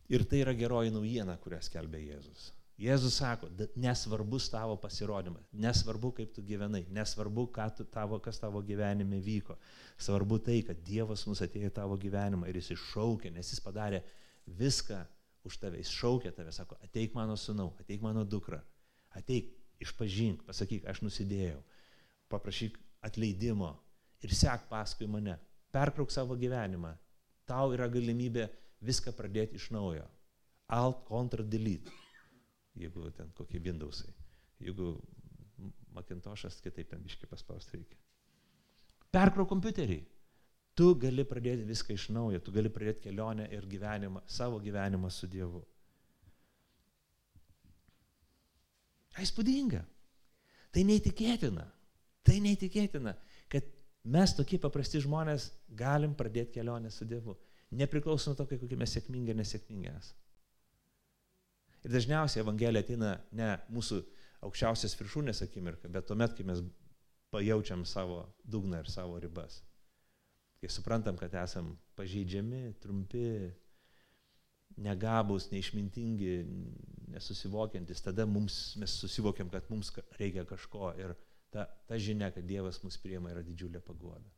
Ir 0.09 0.23
tai 0.25 0.39
yra 0.45 0.55
geroji 0.57 0.93
naujiena, 0.93 1.35
kurią 1.43 1.59
skelbė 1.67 1.99
Jėzus. 2.01 2.49
Jėzus 2.79 3.17
sako, 3.19 3.49
nesvarbus 3.75 4.47
tavo 4.49 4.77
pasirodymas, 4.79 5.43
nesvarbu, 5.51 6.13
kaip 6.15 6.31
tu 6.31 6.41
gyvenai, 6.47 6.85
nesvarbu, 6.95 7.49
tu, 7.75 7.83
tavo, 7.91 8.21
kas 8.23 8.39
tavo 8.39 8.61
gyvenime 8.63 9.19
vyko. 9.19 9.57
Svarbu 9.99 10.39
tai, 10.39 10.61
kad 10.63 10.79
Dievas 10.87 11.25
mus 11.27 11.41
atėjo 11.43 11.67
į 11.67 11.75
tavo 11.75 11.97
gyvenimą 11.99 12.47
ir 12.47 12.55
jis 12.55 12.71
iššaukė, 12.77 13.33
nes 13.35 13.51
jis 13.51 13.59
padarė 13.59 13.99
viską 14.47 15.01
už 15.43 15.59
tave, 15.59 15.81
jis 15.83 15.91
šaukė 15.91 16.31
tave, 16.31 16.53
sako, 16.55 16.79
ateik 16.83 17.13
mano 17.19 17.35
sunau, 17.35 17.73
ateik 17.83 18.01
mano 18.01 18.23
dukra, 18.23 18.61
ateik, 19.11 19.51
išpažink, 19.83 20.43
pasakyk, 20.47 20.85
aš 20.89 21.03
nusidėjau, 21.05 21.61
paprašyk 22.31 22.77
atleidimo 23.05 23.73
ir 24.23 24.35
sek 24.35 24.67
paskui 24.71 25.07
mane, 25.07 25.37
perkrauk 25.73 26.11
savo 26.11 26.35
gyvenimą, 26.39 26.93
tau 27.47 27.73
yra 27.75 27.87
galimybė 27.91 28.49
viską 28.83 29.15
pradėti 29.15 29.59
iš 29.59 29.69
naujo. 29.75 30.05
Alt, 30.69 31.07
Ctrl, 31.07 31.47
Delete 31.49 31.89
jeigu 32.79 33.11
ten 33.11 33.31
kokie 33.35 33.59
Windowsai. 33.59 34.13
Jeigu 34.59 34.93
Macintosh'as 35.95 36.61
kitaip 36.63 36.89
ten 36.91 37.03
biškai 37.03 37.27
paspausti 37.29 37.79
reikia. 37.79 37.99
Perkrauk 39.11 39.49
kompiuterį. 39.49 39.99
Tu 40.77 40.87
gali 41.01 41.25
pradėti 41.27 41.65
viską 41.67 41.95
iš 41.97 42.05
naujo, 42.15 42.39
tu 42.39 42.53
gali 42.55 42.69
pradėti 42.71 43.09
kelionę 43.09 43.49
ir 43.51 43.65
gyvenimą, 43.67 44.21
savo 44.27 44.61
gyvenimą 44.63 45.09
su 45.11 45.27
Dievu. 45.27 45.63
Įspūdinga. 49.23 49.83
Tai 50.73 50.85
neįtikėtina. 50.85 51.65
Tai 52.25 52.37
neįtikėtina, 52.45 53.15
kad 53.49 53.67
mes 54.03 54.33
tokie 54.37 54.59
paprasti 54.61 55.01
žmonės 55.01 55.49
galim 55.77 56.13
pradėti 56.17 56.59
kelionę 56.59 56.91
su 56.93 57.07
Dievu. 57.09 57.37
Nepriklausomai 57.79 58.37
to, 58.37 58.45
kokie 58.49 58.77
mes 58.79 58.93
sėkmingi 58.95 59.33
ar 59.33 59.39
nesėkmingi 59.39 59.91
esame. 59.91 60.25
Ir 61.85 61.93
dažniausiai 61.95 62.43
Evangelija 62.43 62.83
ateina 62.83 63.13
ne 63.31 63.53
mūsų 63.71 64.01
aukščiausias 64.43 64.97
viršūnės 64.99 65.43
akimirka, 65.45 65.87
bet 65.91 66.09
tuomet, 66.09 66.33
kai 66.35 66.45
mes 66.47 66.61
pajaučiam 67.31 67.85
savo 67.87 68.23
dugną 68.43 68.81
ir 68.83 68.89
savo 68.91 69.19
ribas. 69.21 69.61
Kai 70.59 70.71
suprantam, 70.71 71.15
kad 71.19 71.35
esam 71.39 71.71
pažeidžiami, 71.95 72.73
trumpi, 72.83 73.23
negabus, 74.79 75.49
neišmintingi, 75.51 76.33
nesusivokiantis, 77.13 78.01
tada 78.05 78.25
mums, 78.29 78.75
mes 78.79 78.93
susivokiam, 79.01 79.49
kad 79.51 79.67
mums 79.71 79.91
reikia 80.19 80.45
kažko 80.47 80.93
ir 80.99 81.15
ta, 81.53 81.65
ta 81.87 81.97
žinia, 81.97 82.31
kad 82.31 82.45
Dievas 82.47 82.81
mus 82.83 82.97
priema, 83.01 83.33
yra 83.33 83.43
didžiulė 83.45 83.81
pagoda. 83.83 84.29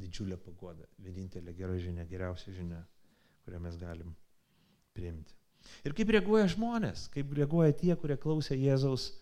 Didžiulė 0.00 0.38
pagoda. 0.40 0.88
Vienintelė 1.02 1.54
gera 1.56 1.76
žinia, 1.78 2.06
geriausia 2.08 2.54
žinia, 2.56 2.80
kurią 3.44 3.60
mes 3.62 3.78
galim 3.80 4.14
priimti. 4.96 5.36
Ir 5.86 5.94
kaip 5.96 6.10
reaguoja 6.10 6.48
žmonės, 6.50 7.06
kaip 7.12 7.30
reaguoja 7.36 7.74
tie, 7.78 7.92
kurie 7.98 8.16
klausė 8.18 8.56
Jėzaus, 8.58 9.12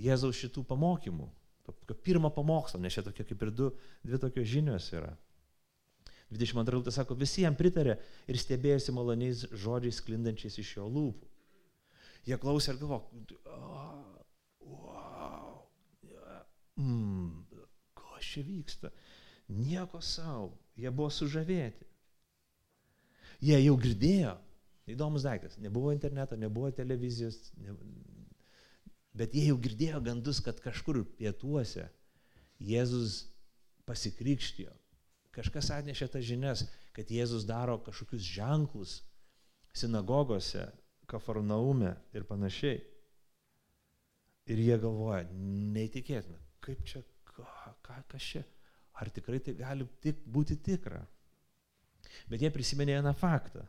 Jėzaus 0.00 0.40
šitų 0.40 0.64
pamokymų. 0.66 1.28
Tokio 1.66 1.96
pirmo 2.06 2.30
pamokslo, 2.30 2.78
nes 2.82 2.94
čia 2.94 3.02
tokie 3.06 3.24
kaip 3.26 3.40
ir 3.42 3.50
du, 3.54 3.70
dvi 4.06 4.18
tokios 4.22 4.48
žinios 4.50 4.86
yra. 4.94 5.14
22 6.32 6.74
eilutė 6.74 6.94
sako, 6.94 7.14
visi 7.18 7.44
jam 7.44 7.54
pritarė 7.58 7.96
ir 8.26 8.38
stebėjosi 8.40 8.94
maloniais 8.94 9.44
žodžiais 9.52 10.00
sklindančiais 10.02 10.58
iš 10.62 10.76
jo 10.78 10.86
lūpų. 10.90 11.28
Jie 12.26 12.38
klausė 12.42 12.72
ir 12.72 12.80
galvo, 12.80 13.04
wow, 14.66 15.60
mm, 16.82 17.60
ko 17.94 18.18
čia 18.18 18.42
vyksta, 18.48 18.90
nieko 19.46 20.02
savo, 20.02 20.50
jie 20.74 20.90
buvo 20.90 21.12
sužavėti. 21.14 21.86
Jie 23.46 23.60
jau 23.60 23.76
girdėjo, 23.78 24.34
Įdomus 24.86 25.24
daiktas. 25.26 25.58
Nebuvo 25.58 25.90
interneto, 25.92 26.36
nebuvo 26.38 26.70
televizijos, 26.70 27.50
ne... 27.58 27.74
bet 29.18 29.34
jie 29.34 29.48
jau 29.48 29.56
girdėjo 29.58 30.00
gandus, 30.04 30.38
kad 30.44 30.60
kažkur 30.62 31.02
pietuose 31.18 31.88
Jėzus 32.62 33.24
pasikrikštijo. 33.88 34.70
Kažkas 35.36 35.70
atnešė 35.74 36.08
tas 36.12 36.24
žinias, 36.24 36.64
kad 36.96 37.10
Jėzus 37.12 37.44
daro 37.48 37.76
kažkokius 37.84 38.24
ženklus 38.24 38.98
sinagogose, 39.76 40.64
kafarnaume 41.10 41.92
ir 42.16 42.24
panašiai. 42.28 42.80
Ir 44.48 44.62
jie 44.62 44.76
galvoja, 44.80 45.26
neįtikėtina, 45.76 46.38
kaip 46.64 46.82
čia, 46.88 47.02
ką, 47.28 47.46
ką, 47.84 48.00
kas 48.14 48.32
čia, 48.32 48.42
ar 48.96 49.10
tikrai 49.12 49.42
tai 49.44 49.56
gali 49.58 49.84
tik 50.00 50.22
būti 50.24 50.56
tikra. 50.64 51.02
Bet 52.30 52.40
jie 52.40 52.52
prisiminė 52.54 52.96
vieną 52.96 53.12
faktą 53.18 53.66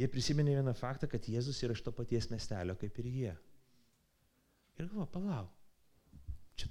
Jie 0.00 0.08
prisiminė 0.08 0.54
vieną 0.56 0.72
faktą, 0.78 1.08
kad 1.10 1.26
Jėzus 1.28 1.58
yra 1.66 1.74
iš 1.76 1.82
to 1.84 1.92
paties 1.92 2.30
miestelio 2.30 2.76
kaip 2.80 2.98
ir 3.02 3.08
jie. 3.10 3.32
Ir 4.78 4.86
galvo, 4.86 5.04
palauk, 5.12 5.50
čia, 6.56 6.70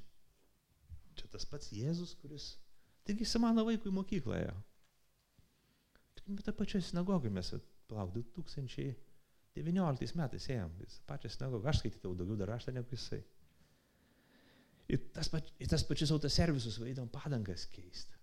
čia 1.20 1.28
tas 1.36 1.46
pats 1.50 1.70
Jėzus, 1.76 2.16
kuris, 2.22 2.54
taigi 3.10 3.26
jis 3.26 3.36
mano 3.42 3.66
vaikui 3.66 3.92
mokykloje. 3.94 4.54
Bet 6.30 6.46
tą 6.46 6.54
pačią 6.54 6.82
sinagogą 6.86 7.32
mes, 7.34 7.50
palauk, 7.90 8.14
2019 8.38 10.16
metais 10.20 10.46
ėjom, 10.54 10.76
jis 10.84 11.00
pačią 11.10 11.32
sinagogą, 11.34 11.72
aš 11.72 11.82
skaitydavau 11.82 12.18
daugiau 12.20 12.38
dar 12.38 12.54
raštą 12.54 12.74
negu 12.76 12.94
jisai. 12.94 13.24
Ir 14.90 15.02
tas, 15.14 15.30
pač, 15.30 15.50
į 15.62 15.70
tas 15.70 15.86
pačius 15.86 16.14
autoservisus 16.14 16.78
vaidom 16.82 17.10
padangas 17.14 17.66
keisti. 17.70 18.18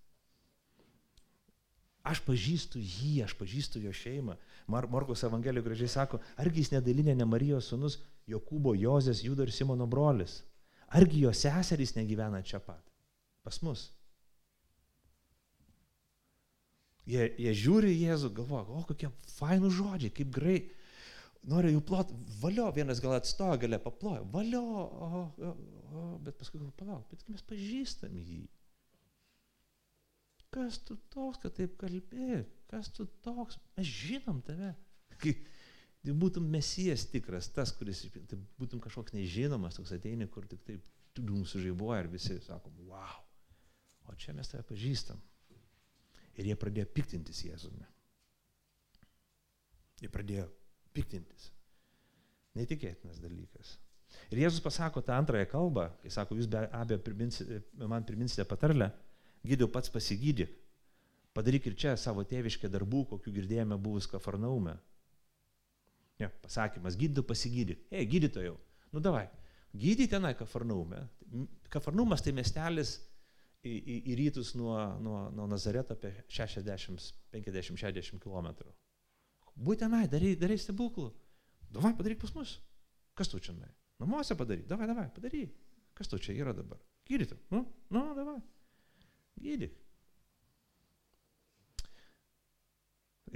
Aš 2.07 2.21
pažįstu 2.23 2.79
jį, 2.79 3.25
aš 3.25 3.35
pažįstu 3.39 3.83
jo 3.83 3.93
šeimą. 3.95 4.37
Mar 4.71 4.87
Morkos 4.91 5.25
Evangelijų 5.27 5.67
gražiai 5.67 5.91
sako, 5.91 6.21
argi 6.39 6.63
jis 6.63 6.71
nedalinė 6.77 7.17
ne 7.19 7.27
Marijos 7.27 7.73
sunus 7.73 7.99
Jokūbo, 8.31 8.75
Jozės, 8.79 9.25
Judo 9.27 9.43
ir 9.47 9.51
Simono 9.55 9.87
brolis. 9.91 10.41
Argi 10.95 11.25
jo 11.25 11.33
seserys 11.35 11.97
negyvena 11.99 12.43
čia 12.47 12.63
pat, 12.63 12.83
pas 13.43 13.59
mus. 13.67 13.89
Jie, 17.07 17.29
jie 17.39 17.53
žiūri 17.55 17.93
į 17.93 18.01
Jėzų, 18.09 18.33
galvoja, 18.35 18.65
o 18.67 18.83
kokie 18.89 19.13
fainų 19.37 19.71
žodžiai, 19.75 20.13
kaip 20.15 20.33
grai. 20.35 20.59
Noriu 21.47 21.77
jų 21.77 21.83
plot, 21.87 22.11
valio, 22.43 22.67
vienas 22.75 22.99
gal 23.03 23.15
atstoja, 23.15 23.61
galia 23.63 23.79
paploja, 23.79 24.25
valio, 24.33 24.63
o, 24.67 25.21
o, 25.47 25.51
o, 25.87 26.07
bet 26.27 26.41
paskui 26.41 26.59
palauk, 26.81 27.05
bet 27.13 27.23
mes 27.31 27.45
pažįstam 27.47 28.17
jį. 28.19 28.41
Kas 30.57 30.81
tu 30.89 30.97
toks, 31.13 31.39
kad 31.45 31.55
taip 31.55 31.77
kalbė? 31.79 32.41
Kas 32.71 32.91
tu 32.91 33.07
toks? 33.23 33.61
Mes 33.79 33.87
žinom 33.87 34.41
tave. 34.47 34.73
Kai 35.23 35.37
tai 36.07 36.15
būtum 36.15 36.51
mesijas 36.51 37.07
tikras, 37.11 37.49
tas, 37.55 37.73
kuris, 37.75 38.05
tai 38.31 38.39
būtum 38.59 38.83
kažkoks 38.83 39.15
nežinomas, 39.15 39.79
toks 39.79 39.95
ateini, 39.95 40.27
kur 40.31 40.47
tik 40.51 40.63
taip 40.67 41.23
mūsų 41.23 41.63
žaibuoja 41.65 42.03
ir 42.05 42.11
visi 42.13 42.37
sakom, 42.45 42.75
wow. 42.91 43.23
O 44.07 44.15
čia 44.19 44.35
mes 44.37 44.51
tave 44.51 44.67
pažįstam. 44.67 45.23
Ir 46.37 46.51
jie 46.51 46.57
pradėjo 46.61 46.89
piktintis 46.93 47.43
Jėzumi. 47.47 47.87
Jie 50.03 50.11
pradėjo 50.13 50.47
piktintis. 50.97 51.51
Neįtikėtinas 52.57 53.21
dalykas. 53.21 53.77
Ir 54.33 54.41
Jėzus 54.41 54.63
pasako 54.65 55.03
tą 55.05 55.17
antrąją 55.17 55.49
kalbą, 55.51 55.89
kai 56.03 56.13
sako, 56.13 56.37
jūs 56.39 56.49
be 56.51 56.63
abejo 56.75 57.01
priminsite, 57.05 57.61
man 57.89 58.05
priminsite 58.07 58.47
patarlę, 58.49 58.91
gydiau 59.47 59.69
pats 59.73 59.93
pasigydyk. 59.93 60.53
Padaryk 61.37 61.67
ir 61.69 61.77
čia 61.77 61.97
savo 62.01 62.25
tėviškę 62.25 62.71
darbų, 62.73 63.03
kokių 63.11 63.35
girdėjome 63.41 63.77
buvus 63.81 64.09
Kafarnaume. 64.09 64.77
Ne, 66.17 66.31
pasakymas, 66.41 66.97
gydytų 66.97 67.27
pasigydyk. 67.29 67.83
Ei, 67.93 68.07
gydytojau, 68.09 68.55
nu 68.97 69.03
davai, 69.05 69.27
gydyti 69.77 70.09
tenai 70.15 70.33
Kafarnaume. 70.39 71.03
Kafarnaumas 71.73 72.25
tai 72.25 72.33
miestelis 72.37 72.97
į, 73.67 73.77
į, 73.77 73.97
į 74.13 74.17
rytus 74.21 74.55
nuo, 74.59 74.77
nuo, 75.03 75.21
nuo 75.35 75.47
Nazareto 75.51 75.97
apie 75.97 76.13
60-50-60 76.33 78.23
km. 78.23 78.49
Būti 79.57 79.83
tenai, 79.85 80.05
darai, 80.13 80.35
darai 80.41 80.59
stebuklų. 80.61 81.09
Davai, 81.75 81.95
padaryk 81.99 82.21
pas 82.23 82.35
mus. 82.37 82.59
Kas 83.17 83.31
tu 83.33 83.41
čia? 83.43 83.55
Namuose 84.03 84.37
padaryk. 84.39 84.67
Davai, 84.71 84.87
davai, 84.91 85.09
padaryk. 85.17 85.55
Kas 85.97 86.11
tu 86.13 86.21
čia 86.21 86.37
yra 86.37 86.53
dabar? 86.57 86.79
Gydytų. 87.09 87.39
Nu, 87.55 87.65
nu, 87.95 88.05
davai. 88.17 88.39
Gydyk. 89.41 89.75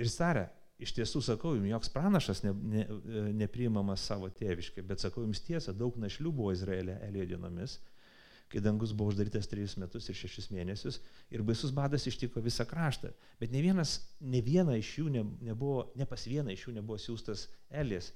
Ir 0.00 0.08
sarė, 0.08 0.46
iš 0.80 0.92
tiesų 0.96 1.20
sakau 1.24 1.54
jums, 1.56 1.68
joks 1.68 1.90
pranašas 1.92 2.44
ne, 2.44 2.52
ne, 2.72 2.84
nepriimamas 3.42 4.04
savo 4.06 4.30
tėviškai, 4.32 4.84
bet 4.86 5.02
sakau 5.02 5.24
jums 5.26 5.42
tiesą, 5.44 5.74
daug 5.76 5.96
našlių 6.00 6.32
buvo 6.32 6.54
Izraelė 6.54 6.96
Elio 7.08 7.26
dienomis, 7.28 7.78
kai 8.50 8.60
dangus 8.60 8.92
buvo 8.92 9.12
uždarytas 9.12 9.46
trejus 9.46 9.76
metus 9.78 10.08
ir 10.10 10.16
šešis 10.18 10.48
mėnesius 10.50 10.98
ir 11.30 11.44
baisus 11.46 11.70
badas 11.74 12.06
ištiko 12.10 12.42
visą 12.42 12.66
kraštą. 12.66 13.12
Bet 13.38 13.52
ne, 13.54 13.62
vienas, 13.62 14.00
ne 14.20 14.40
viena 14.42 14.74
iš 14.78 14.96
jų 14.98 15.12
ne, 15.14 15.22
nebuvo, 15.46 15.84
ne 15.98 16.06
pas 16.10 16.26
vieną 16.26 16.50
iš 16.54 16.66
jų 16.66 16.74
nebuvo 16.80 16.98
siūstas 16.98 17.46
Elijas, 17.70 18.10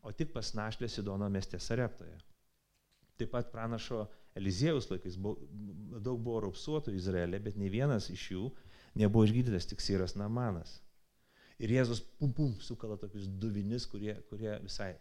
o 0.00 0.12
tik 0.12 0.32
pas 0.32 0.54
našlę 0.56 0.88
Sidono 0.88 1.28
mieste 1.28 1.60
Sareptoje. 1.60 2.16
Taip 3.20 3.30
pat 3.36 3.52
pranašo 3.52 4.06
Eliziejaus 4.34 4.88
laikais 4.90 5.20
buvo, 5.20 5.44
daug 6.00 6.18
buvo 6.18 6.40
raupsuotų 6.48 6.96
Izraelė, 6.96 7.38
bet 7.44 7.60
ne 7.60 7.68
vienas 7.70 8.08
iš 8.10 8.30
jų 8.32 8.48
nebuvo 8.98 9.28
išgydytas, 9.28 9.68
tik 9.70 9.84
Syras 9.84 10.16
Namanas. 10.18 10.80
Ir 11.62 11.70
Jėzus 11.70 12.00
pum 12.18 12.32
pum 12.34 12.56
sukala 12.60 12.96
tokius 12.98 13.28
duvinis, 13.28 13.86
kurie, 13.86 14.16
kurie 14.30 14.56
visai 14.64 14.94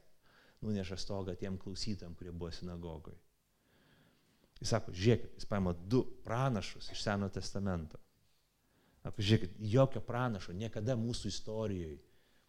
nuneša 0.64 1.00
stogą 1.02 1.34
tiem 1.40 1.58
klausytam, 1.58 2.14
kurie 2.20 2.32
buvo 2.32 2.52
sinagogoje. 2.54 3.18
Jis 4.62 4.72
sako, 4.72 4.94
žiūrėkit, 4.96 5.38
jis 5.40 5.48
paima 5.50 5.74
du 5.74 6.04
pranašus 6.24 6.90
iš 6.94 7.02
Seno 7.04 7.28
testamento. 7.34 8.00
Sako, 9.04 9.24
žiūrėkit, 9.26 9.58
jokio 9.74 10.02
pranašo 10.06 10.54
niekada 10.56 10.96
mūsų 11.00 11.32
istorijoje, 11.34 11.98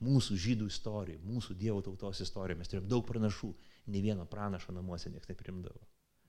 mūsų 0.04 0.36
žydų 0.44 0.68
istorijoje, 0.70 1.22
mūsų 1.26 1.56
Dievo 1.58 1.80
tautos 1.82 2.20
istorijoje, 2.22 2.58
mes 2.60 2.70
turėjom 2.70 2.90
daug 2.90 3.06
pranašų, 3.08 3.50
ne 3.90 4.02
vieno 4.04 4.26
pranašo 4.30 4.74
namuose 4.74 5.10
niekas 5.10 5.32
neprimdavo. 5.32 5.80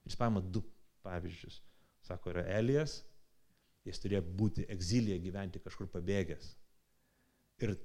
Jis 0.06 0.18
paima 0.18 0.42
du 0.42 0.64
pavyzdžius. 1.06 1.60
Sako, 2.06 2.32
yra 2.34 2.46
Elijas, 2.58 3.00
jis 3.86 4.02
turėjo 4.02 4.24
būti 4.38 4.66
egzilėje 4.70 5.22
gyventi 5.22 5.62
kažkur 5.62 5.90
pabėgęs. 5.94 6.52
Ir 7.62 7.76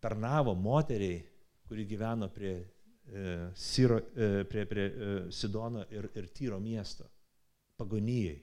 tarnavo 0.00 0.52
moteriai, 0.56 1.22
kuri 1.68 1.86
gyveno 1.88 2.28
prie, 2.32 2.52
e, 3.06 3.24
Siro, 3.56 4.00
e, 4.12 4.44
prie, 4.48 4.66
prie 4.68 4.84
e, 4.84 5.10
Sidono 5.32 5.86
ir, 5.92 6.10
ir 6.16 6.28
Tyro 6.36 6.60
miesto 6.60 7.08
pagonijai, 7.80 8.38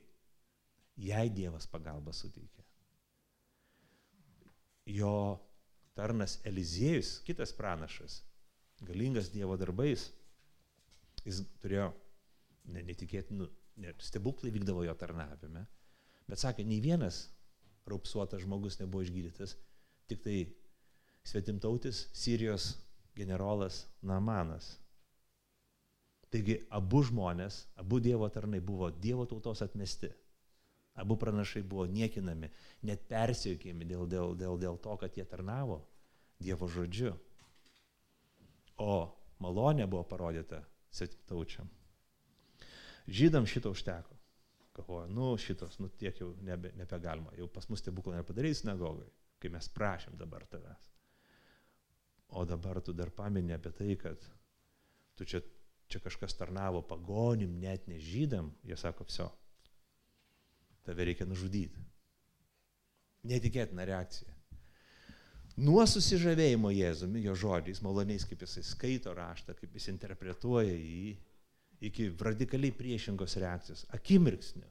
jai 0.97 1.27
Dievas 1.33 1.69
pagalbą 1.69 2.13
suteikė. 2.15 2.65
Jo 4.97 5.13
tarnas 5.97 6.37
Eliziejus, 6.47 7.17
kitas 7.27 7.53
pranašas, 7.53 8.21
galingas 8.87 9.31
Dievo 9.33 9.57
darbais, 9.59 10.07
jis 11.25 11.41
turėjo 11.61 11.89
ne, 12.71 12.83
netikėtinų, 12.87 13.49
ne, 13.83 13.93
stebuklai 14.01 14.53
vykdavo 14.55 14.85
jo 14.87 14.95
tarnavime, 14.97 15.65
bet 16.27 16.41
sakė, 16.41 16.65
nei 16.67 16.79
vienas 16.83 17.25
raupsuotas 17.87 18.43
žmogus 18.43 18.79
nebuvo 18.81 19.03
išgydytas, 19.05 19.55
tik 20.07 20.23
tai 20.23 20.37
svetimtautis 21.27 22.07
Sirijos 22.15 22.75
generolas 23.17 23.85
Namanas 24.05 24.75
Taigi 26.37 26.59
abu 26.69 26.99
žmonės, 27.01 27.63
abu 27.81 27.97
Dievo 27.97 28.27
tarnai 28.29 28.59
buvo 28.61 28.91
Dievo 28.93 29.23
tautos 29.25 29.63
atmesti. 29.65 30.11
Abu 31.01 31.15
pranašai 31.17 31.63
buvo 31.65 31.87
niekinami, 31.89 32.51
net 32.85 33.07
persijokėmi 33.09 33.87
dėl, 33.89 34.03
dėl, 34.05 34.35
dėl, 34.37 34.59
dėl 34.61 34.77
to, 34.83 34.93
kad 35.01 35.17
jie 35.17 35.25
tarnavo 35.25 35.79
Dievo 36.37 36.69
žodžiu. 36.69 37.15
O 38.77 39.17
malonė 39.41 39.89
buvo 39.89 40.03
parodyta 40.05 40.61
svetimtaučiam. 40.93 41.73
Žydam 43.09 43.49
šito 43.49 43.73
užteko. 43.73 44.13
Galvoju, 44.77 45.09
nu 45.09 45.33
šitos, 45.41 45.79
nu 45.81 45.89
tiek 45.89 46.21
jau 46.21 46.35
nebe, 46.45 46.69
nebegalima, 46.77 47.33
jau 47.33 47.49
pas 47.49 47.65
mus 47.65 47.81
stebuklą 47.81 48.19
nepadarys 48.19 48.61
sinagogai, 48.61 49.09
kai 49.41 49.49
mes 49.49 49.73
prašėm 49.73 50.21
dabar 50.21 50.45
tavęs. 50.45 50.91
O 52.37 52.45
dabar 52.45 52.77
tu 52.85 52.93
dar 52.93 53.09
paminė 53.09 53.57
apie 53.57 53.73
tai, 53.73 53.95
kad 53.97 54.33
tu 55.17 55.25
čia 55.25 55.41
čia 55.87 56.01
kažkas 56.03 56.35
tarnavo 56.37 56.81
pagonim, 56.85 57.59
net 57.59 57.87
ne 57.87 57.99
žydam, 57.99 58.51
jie 58.67 58.77
sako, 58.77 59.07
viso, 59.07 59.29
tave 60.87 61.07
reikia 61.07 61.27
nužudyti. 61.27 61.83
Netikėtina 63.27 63.85
reakcija. 63.87 64.33
Nuo 65.57 65.81
susižavėjimo 65.89 66.69
Jėzumi, 66.69 67.23
jo 67.25 67.33
žodžiais, 67.33 67.81
maloniais, 67.81 68.27
kaip 68.29 68.43
jisai 68.45 68.61
skaito 68.63 69.13
raštą, 69.17 69.55
kaip 69.57 69.73
jis 69.73 69.89
interpretuoja 69.89 70.75
jį, 70.75 71.15
iki 71.87 72.11
radikaliai 72.21 72.75
priešingos 72.77 73.37
reakcijos, 73.41 73.85
akimirksniu. 73.97 74.67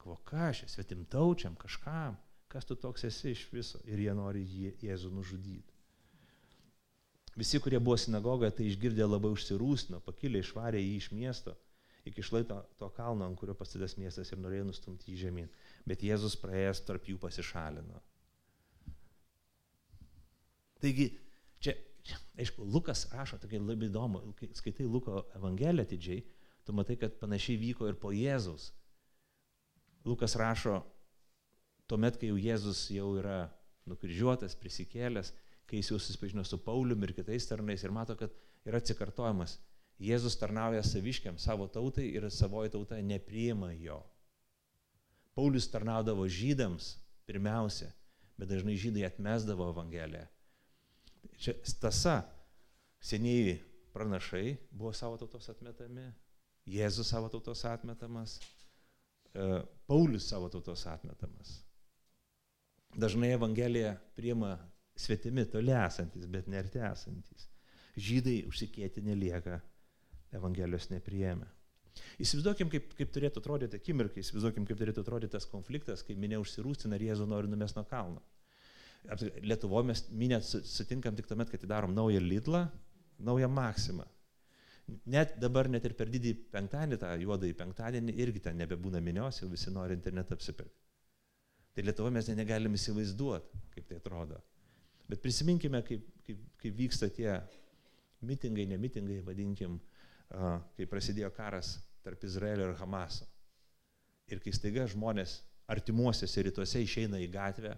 Kvo 0.00 0.18
ką 0.28 0.50
aš, 0.50 0.64
svetimtaučiam, 0.72 1.56
kažkam, 1.60 2.18
kas 2.52 2.68
tu 2.68 2.76
toks 2.76 3.04
esi 3.08 3.32
iš 3.32 3.46
viso 3.52 3.80
ir 3.88 4.00
jie 4.00 4.14
nori 4.16 4.44
Jėzų 4.82 5.10
nužudyti. 5.12 5.69
Visi, 7.38 7.60
kurie 7.62 7.78
buvo 7.78 7.96
sinagogoje, 8.00 8.50
tai 8.56 8.66
išgirdę 8.66 9.06
labai 9.06 9.30
užsirūsino, 9.34 10.00
pakilė 10.04 10.42
išvarė 10.42 10.80
jį 10.82 10.96
iš 10.98 11.10
miesto 11.14 11.56
iki 12.04 12.22
šlaito 12.22 12.62
to 12.78 12.88
kalno, 12.96 13.26
ant 13.26 13.38
kurio 13.38 13.54
pastatęs 13.56 13.96
miestas 14.00 14.32
ir 14.32 14.40
norėjo 14.40 14.66
nustumti 14.68 15.12
jį 15.12 15.18
žemyn. 15.26 15.50
Bet 15.88 16.04
Jėzus 16.04 16.36
praėjęs 16.40 16.82
tarp 16.88 17.08
jų 17.08 17.18
pasišalino. 17.20 18.00
Taigi, 20.80 21.10
čia, 21.60 21.74
aišku, 22.40 22.64
Lukas 22.64 23.04
rašo, 23.12 23.36
tokia 23.40 23.60
labai 23.60 23.90
įdomu, 23.90 24.22
kai 24.38 24.48
skaitai 24.56 24.88
Luko 24.88 25.26
Evangeliją 25.36 25.84
atidžiai, 25.84 26.24
tu 26.64 26.76
matai, 26.76 26.96
kad 27.00 27.18
panašiai 27.20 27.60
vyko 27.60 27.88
ir 27.90 27.98
po 28.00 28.14
Jėzus. 28.16 28.70
Lukas 30.08 30.36
rašo, 30.40 30.80
tuomet, 31.90 32.16
kai 32.16 32.32
jau 32.32 32.40
Jėzus 32.40 32.86
jau 32.94 33.12
yra 33.20 33.42
nukryžiuotas, 33.90 34.56
prisikėlęs, 34.56 35.34
kai 35.70 35.80
jis 35.80 35.92
jau 35.92 35.98
susipažino 36.02 36.44
su 36.44 36.58
Pauliumi 36.64 37.06
ir 37.06 37.14
kitais 37.14 37.46
tarnais 37.46 37.84
ir 37.86 37.94
mato, 37.94 38.16
kad 38.18 38.34
yra 38.66 38.80
atsikartojimas. 38.82 39.58
Jėzus 40.00 40.38
tarnauja 40.40 40.80
saviškiam, 40.82 41.36
savo 41.38 41.66
tautai 41.68 42.06
ir 42.08 42.24
savoji 42.32 42.72
tauta 42.72 42.96
nepriima 43.04 43.68
jo. 43.76 44.00
Paulius 45.36 45.68
tarnaudavo 45.70 46.24
žydams 46.28 46.94
pirmiausia, 47.28 47.90
bet 48.40 48.48
dažnai 48.48 48.78
žydai 48.80 49.04
atmesdavo 49.06 49.68
Evangeliją. 49.74 50.24
Čia 51.40 51.54
stasa, 51.68 52.16
senieji 53.00 53.58
pranašai 53.92 54.56
buvo 54.70 54.92
savo 54.96 55.20
tautos 55.20 55.48
atmetami, 55.52 56.08
Jėzus 56.70 57.08
savo 57.12 57.28
tautos 57.32 57.64
atmetamas, 57.68 58.38
e, 59.34 59.62
Paulius 59.88 60.28
savo 60.32 60.48
tautos 60.52 60.86
atmetamas. 60.86 61.58
Dažnai 62.96 63.32
Evangelija 63.36 63.94
priima 64.16 64.56
svetimi, 65.00 65.46
toli 65.50 65.74
esantis, 65.76 66.26
bet 66.30 66.48
nerti 66.50 66.82
esantis. 66.84 67.48
Žydai 68.00 68.42
užsikėti 68.48 69.02
nelieka, 69.04 69.60
Evangelijos 70.36 70.86
nepriėmė. 70.92 71.48
Įsivaizduokim, 72.22 72.68
kaip, 72.70 72.92
kaip 72.98 73.10
turėtų 73.14 73.40
atrodyti 73.42 73.78
akimirkai, 73.80 74.22
įsivaizduokim, 74.22 74.66
kaip 74.68 74.78
turėtų 74.78 75.02
atrodyti 75.02 75.34
tas 75.34 75.46
konfliktas, 75.50 76.04
kai 76.06 76.14
minė 76.18 76.38
užsirūstina 76.42 76.96
ir 76.96 77.08
Jėzų 77.10 77.26
nori 77.30 77.50
numest 77.50 77.78
nuo 77.78 77.84
kalno. 77.88 78.22
Lietuvoje 79.42 79.88
mes 79.88 80.04
minę 80.12 80.38
sutinkam 80.44 81.16
tik 81.16 81.28
tuomet, 81.28 81.50
kai 81.50 81.58
atidarom 81.58 81.94
naują 81.96 82.20
Lidlą, 82.20 82.66
naują 83.18 83.48
Maksimą. 83.48 84.06
Net 85.06 85.36
dabar, 85.40 85.68
net 85.70 85.84
ir 85.86 85.94
per 85.98 86.10
didį 86.10 86.34
penktadienį, 86.52 86.98
tą 87.00 87.10
juodąjį 87.22 87.56
penktadienį, 87.58 88.14
irgi 88.24 88.42
ten 88.46 88.58
nebebūna 88.60 89.00
minios, 89.02 89.40
jau 89.40 89.48
visi 89.50 89.72
nori 89.72 89.96
internetą 89.96 90.36
apsipirkti. 90.36 90.78
Tai 91.74 91.84
Lietuvoje 91.86 92.14
mes 92.16 92.30
negalim 92.34 92.74
įsivaizduoti, 92.74 93.60
kaip 93.74 93.86
tai 93.88 94.00
atrodo. 94.00 94.40
Bet 95.10 95.22
prisiminkime, 95.24 95.82
kaip, 95.86 96.06
kaip, 96.26 96.42
kaip 96.62 96.76
vyksta 96.78 97.08
tie 97.10 97.32
mitingai, 98.26 98.66
nemitingai, 98.70 99.18
vadinkim, 99.26 99.78
kai 100.30 100.86
prasidėjo 100.86 101.32
karas 101.34 101.78
tarp 102.04 102.22
Izraelio 102.24 102.70
ir 102.70 102.78
Hamaso. 102.78 103.26
Ir 104.30 104.38
kai 104.44 104.52
staiga 104.54 104.86
žmonės 104.88 105.40
artimuosiuose 105.70 106.44
rytuose 106.46 106.82
išeina 106.84 107.18
į 107.22 107.30
gatvę, 107.34 107.74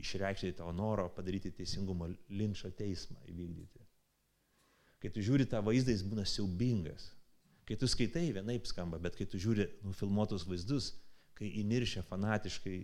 išreikšti 0.00 0.54
to 0.56 0.70
noro 0.72 1.10
padaryti 1.12 1.52
teisingumo 1.52 2.08
linčio 2.32 2.72
teismą 2.76 3.20
įvykdyti. 3.28 3.84
Kai 5.02 5.10
tu 5.12 5.22
žiūri 5.24 5.44
tą 5.50 5.60
vaizdą, 5.64 5.92
jis 5.92 6.04
būna 6.06 6.24
siaubingas. 6.28 7.10
Kai 7.68 7.76
tu 7.78 7.88
skaitai, 7.90 8.30
vienaip 8.34 8.66
skamba, 8.66 8.98
bet 9.02 9.18
kai 9.18 9.26
tu 9.28 9.38
žiūri 9.42 9.68
nufilmuotus 9.84 10.46
vaizdus, 10.48 10.92
kai 11.38 11.50
įniršia 11.60 12.04
fanatiškai 12.08 12.76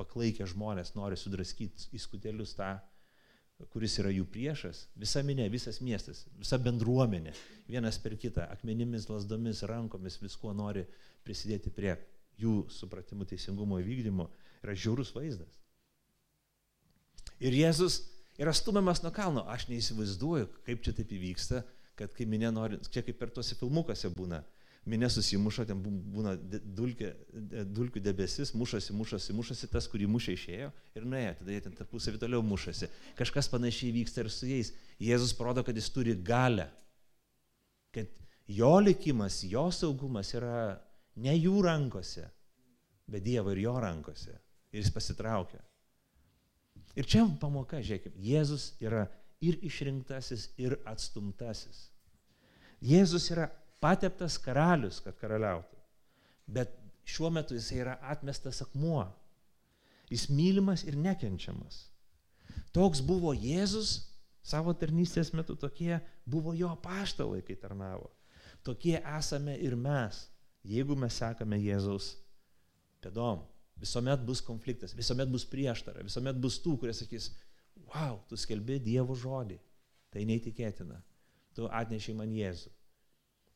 paklaikę 0.00 0.46
žmonės 0.48 0.94
nori 0.96 1.18
sudraskyti 1.20 1.90
į 1.94 2.00
skutelius 2.00 2.56
tą 2.56 2.74
kuris 3.72 3.98
yra 4.00 4.12
jų 4.14 4.24
priešas, 4.32 4.86
visa 4.98 5.22
minė, 5.26 5.48
visas 5.52 5.80
miestas, 5.84 6.24
visa 6.40 6.58
bendruomenė, 6.62 7.34
vienas 7.68 7.98
per 8.00 8.16
kitą, 8.20 8.46
akmenimis, 8.54 9.08
lasdomis, 9.10 9.64
rankomis, 9.68 10.20
viskuo 10.22 10.54
nori 10.56 10.86
prisidėti 11.26 11.72
prie 11.74 11.94
jų 12.40 12.64
supratimų 12.72 13.26
teisingumo 13.28 13.80
įvykdymo, 13.82 14.28
yra 14.64 14.76
žiaurus 14.76 15.12
vaizdas. 15.16 15.60
Ir 17.40 17.56
Jėzus 17.56 18.02
yra 18.40 18.52
stumiamas 18.56 19.02
nuo 19.04 19.12
kalno. 19.16 19.44
Aš 19.48 19.68
neįsivaizduoju, 19.70 20.48
kaip 20.66 20.82
čia 20.84 20.94
taip 20.96 21.12
įvyksta, 21.16 21.62
kad 21.96 22.12
kai 22.16 22.26
minė 22.28 22.52
nori, 22.52 22.80
čia 22.92 23.04
kaip 23.04 23.18
per 23.20 23.32
tuose 23.32 23.56
filmukuose 23.58 24.10
būna, 24.16 24.42
minė 24.88 25.10
susimuša, 25.12 25.66
ten 25.68 25.80
būna 25.82 26.34
dulkė, 26.78 27.10
dulkių 27.68 28.00
debesis, 28.04 28.54
mušasi, 28.56 28.94
mušasi, 28.96 29.34
mušasi, 29.36 29.68
tas, 29.72 29.88
kurį 29.90 30.08
mušė 30.10 30.36
išėjo 30.38 30.70
ir 30.96 31.06
nuėjo, 31.08 31.34
tada 31.40 31.54
jie 31.54 31.64
ten 31.66 31.76
tarpusavį 31.76 32.20
toliau 32.22 32.42
mušasi. 32.46 32.88
Kažkas 33.18 33.50
panašiai 33.52 33.92
vyksta 33.98 34.24
ir 34.24 34.32
su 34.32 34.48
jais. 34.48 34.72
Jėzus 35.00 35.34
parodo, 35.36 35.64
kad 35.66 35.76
jis 35.76 35.90
turi 35.92 36.16
galę, 36.16 36.70
kad 37.94 38.08
jo 38.48 38.72
likimas, 38.80 39.42
jo 39.44 39.68
saugumas 39.74 40.32
yra 40.36 40.80
ne 41.20 41.36
jų 41.36 41.60
rankose, 41.66 42.26
bet 43.10 43.24
Dievo 43.26 43.52
ir 43.52 43.64
jo 43.66 43.76
rankose. 43.82 44.38
Ir 44.70 44.84
jis 44.84 44.92
pasitraukia. 44.94 45.60
Ir 46.98 47.06
čia 47.06 47.24
pamoka, 47.40 47.80
žiūrėkime, 47.82 48.18
Jėzus 48.22 48.72
yra 48.82 49.06
ir 49.42 49.58
išrinktasis, 49.66 50.50
ir 50.60 50.76
atstumtasis. 50.88 51.88
Jėzus 52.80 53.28
yra 53.32 53.48
pateptas 53.80 54.36
karalius, 54.40 55.00
kad 55.04 55.16
karaliautų. 55.20 55.78
Bet 56.50 56.76
šiuo 57.08 57.30
metu 57.32 57.56
jis 57.56 57.70
yra 57.74 57.96
atmestas 58.12 58.60
akmuo. 58.64 59.06
Jis 60.10 60.28
mylimas 60.30 60.84
ir 60.84 60.96
nekenčiamas. 60.98 61.86
Toks 62.74 63.00
buvo 63.06 63.32
Jėzus 63.34 64.10
Savo 64.42 64.72
tarnystės 64.74 65.34
metu 65.36 65.54
tokie 65.58 65.98
buvo 66.24 66.54
jo 66.56 66.70
paštalai, 66.82 67.42
kai 67.44 67.56
tarnavo. 67.60 68.08
Tokie 68.64 68.96
esame 68.98 69.56
ir 69.60 69.76
mes, 69.76 70.24
jeigu 70.64 70.96
mes 70.96 71.16
sekame 71.20 71.58
Jėzaus 71.60 72.14
pėdom. 73.04 73.44
Visuomet 73.80 74.24
bus 74.24 74.42
konfliktas, 74.44 74.92
visuomet 74.96 75.30
bus 75.32 75.46
prieštara, 75.48 76.02
visuomet 76.04 76.36
bus 76.40 76.58
tų, 76.60 76.74
kurie 76.80 76.92
sakys, 76.96 77.30
wow, 77.88 78.18
tu 78.28 78.36
skelbi 78.36 78.76
Dievo 78.84 79.16
žodį. 79.16 79.56
Tai 80.10 80.24
neįtikėtina. 80.26 80.98
Tu 81.56 81.68
atnešiai 81.70 82.16
man 82.18 82.32
Jėzų. 82.34 82.72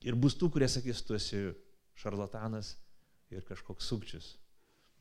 Ir 0.04 0.16
bus 0.20 0.36
tų, 0.36 0.50
kurie 0.52 0.68
sakys, 0.68 1.00
tu 1.06 1.16
esi 1.16 1.46
šarlatanas 1.96 2.74
ir 3.32 3.44
kažkoks 3.48 3.86
sukčius, 3.88 4.34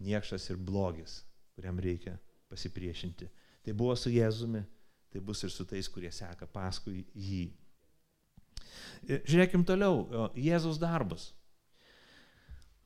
niekšas 0.03 0.47
ir 0.53 0.59
blogis, 0.61 1.21
kuriam 1.57 1.79
reikia 1.83 2.15
pasipriešinti. 2.51 3.27
Tai 3.63 3.75
buvo 3.77 3.95
su 3.99 4.11
Jėzumi, 4.13 4.63
tai 5.11 5.21
bus 5.23 5.43
ir 5.43 5.51
su 5.53 5.65
tais, 5.67 5.89
kurie 5.91 6.11
seka 6.11 6.47
paskui 6.51 7.03
jį. 7.13 7.45
Žiūrėkim 9.07 9.65
toliau, 9.67 10.29
Jėzus 10.39 10.79
darbas. 10.81 11.31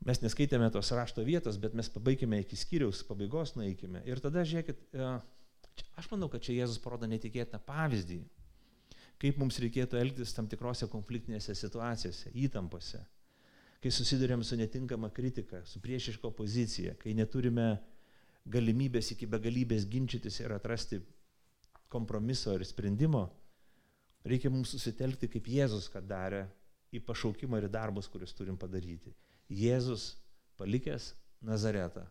Mes 0.07 0.22
neskaitėme 0.22 0.70
tos 0.72 0.89
rašto 0.95 1.24
vietos, 1.26 1.57
bet 1.61 1.76
mes 1.76 1.89
pabaigime 1.91 2.39
iki 2.43 2.57
skyriaus 2.59 3.03
pabaigos, 3.07 3.55
nueikime. 3.57 4.03
Ir 4.07 4.22
tada 4.24 4.45
žiūrėkit, 4.47 4.84
aš 5.99 6.09
manau, 6.11 6.30
kad 6.34 6.43
čia 6.45 6.55
Jėzus 6.61 6.82
parodo 6.82 7.09
netikėtiną 7.09 7.59
pavyzdį, 7.68 8.22
kaip 9.22 9.38
mums 9.41 9.57
reikėtų 9.61 9.97
elgtis 9.99 10.34
tam 10.36 10.47
tikrose 10.49 10.88
konfliktinėse 10.91 11.55
situacijose, 11.57 12.32
įtampose, 12.38 13.01
kai 13.82 13.91
susidurėm 13.93 14.43
su 14.45 14.57
netinkama 14.59 15.09
kritika, 15.13 15.63
su 15.65 15.82
priešiška 15.82 16.30
opozicija, 16.30 16.95
kai 17.01 17.15
neturime 17.18 17.78
galimybės 18.47 19.11
iki 19.13 19.28
begalybės 19.30 19.88
ginčytis 19.89 20.39
ir 20.41 20.53
atrasti 20.55 21.01
kompromiso 21.91 22.53
ir 22.55 22.65
sprendimo, 22.68 23.28
reikia 24.28 24.51
mums 24.53 24.72
susitelkti, 24.76 25.30
kaip 25.32 25.49
Jėzus, 25.49 25.89
kad 25.91 26.07
darė, 26.07 26.45
į 26.93 27.01
pašaukimą 27.03 27.59
ir 27.59 27.70
darbus, 27.72 28.07
kuriuos 28.07 28.34
turim 28.36 28.57
padaryti. 28.59 29.11
Jėzus 29.51 30.13
palikęs 30.59 31.11
Nazaretą, 31.43 32.05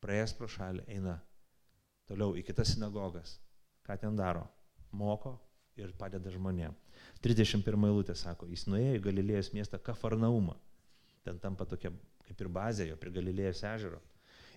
praėjęs 0.00 0.34
pro 0.38 0.48
šalį, 0.48 0.86
eina 0.88 1.18
toliau 2.08 2.36
į 2.38 2.44
kitas 2.46 2.74
sinagogas. 2.74 3.38
Ką 3.86 3.96
ten 4.00 4.16
daro? 4.16 4.46
Moko 4.96 5.36
ir 5.86 5.96
padeda 5.98 6.32
žmonėm. 6.32 6.76
31 7.24 7.86
eilutė 7.88 8.16
sako, 8.16 8.48
jis 8.48 8.66
nuėjo 8.68 8.96
į 8.98 9.04
Galilėjos 9.04 9.52
miestą 9.56 9.80
Kafarnaumą. 9.82 10.56
Ten 11.24 11.38
tampa 11.40 11.66
tokia 11.68 11.92
kaip 12.30 12.44
ir 12.44 12.50
bazė 12.52 12.86
jo 12.88 12.98
prie 13.00 13.12
Galilėjos 13.14 13.64
ežero. 13.74 13.98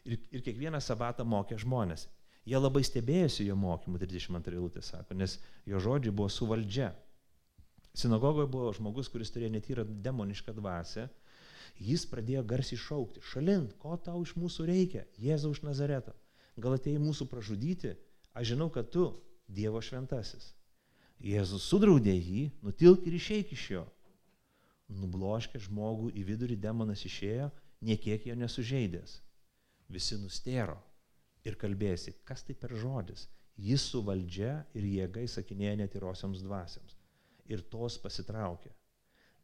Ir, 0.05 0.19
ir 0.32 0.43
kiekvieną 0.45 0.80
sabatą 0.84 1.26
mokė 1.26 1.57
žmonės. 1.63 2.05
Jie 2.45 2.59
labai 2.59 2.84
stebėjosi 2.84 3.47
jo 3.47 3.55
mokymu, 3.55 3.97
32 4.01 4.57
eilutė 4.57 4.84
sako, 4.84 5.15
nes 5.15 5.38
jo 5.69 5.80
žodžiai 5.80 6.11
buvo 6.11 6.28
su 6.30 6.47
valdžia. 6.47 6.91
Sinagogoje 7.95 8.49
buvo 8.51 8.71
žmogus, 8.76 9.09
kuris 9.11 9.32
turėjo 9.32 9.53
netyrą 9.53 9.86
demonišką 10.05 10.55
dvasę. 10.57 11.07
Jis 11.82 12.03
pradėjo 12.09 12.43
garsiai 12.45 12.78
šaukti, 12.78 13.24
šalin, 13.32 13.69
ko 13.82 13.95
tau 13.97 14.21
iš 14.26 14.36
mūsų 14.38 14.65
reikia, 14.69 15.05
Jėzau 15.17 15.53
iš 15.55 15.63
Nazareto. 15.65 16.13
Gal 16.59 16.76
atėjai 16.78 17.01
mūsų 17.01 17.30
pražudyti, 17.32 17.95
aš 18.38 18.53
žinau, 18.53 18.69
kad 18.74 18.91
tu 18.93 19.07
Dievo 19.47 19.82
šventasis. 19.82 20.51
Jėzus 21.24 21.63
sudraudė 21.71 22.13
jį, 22.17 22.47
nutilk 22.65 23.05
ir 23.07 23.15
išeik 23.15 23.53
iš 23.55 23.67
jo. 23.78 23.84
Nubloškė 24.91 25.61
žmogų 25.63 26.11
į 26.19 26.24
vidurį 26.28 26.57
demonas 26.59 27.05
išėjo, 27.07 27.47
niekiek 27.84 28.26
jo 28.28 28.36
nesužeidęs. 28.39 29.21
Visi 29.88 30.17
nustėro 30.19 30.76
ir 31.47 31.55
kalbėsi, 31.59 32.15
kas 32.28 32.43
tai 32.43 32.55
per 32.59 32.76
žodis. 32.76 33.28
Jis 33.55 33.86
su 33.91 34.01
valdžia 34.03 34.63
ir 34.76 34.86
jėga 34.89 35.24
įsakinėja 35.28 35.78
netyrosioms 35.84 36.41
dvasiams. 36.43 36.97
Ir 37.47 37.61
tos 37.71 37.99
pasitraukė. 38.01 38.71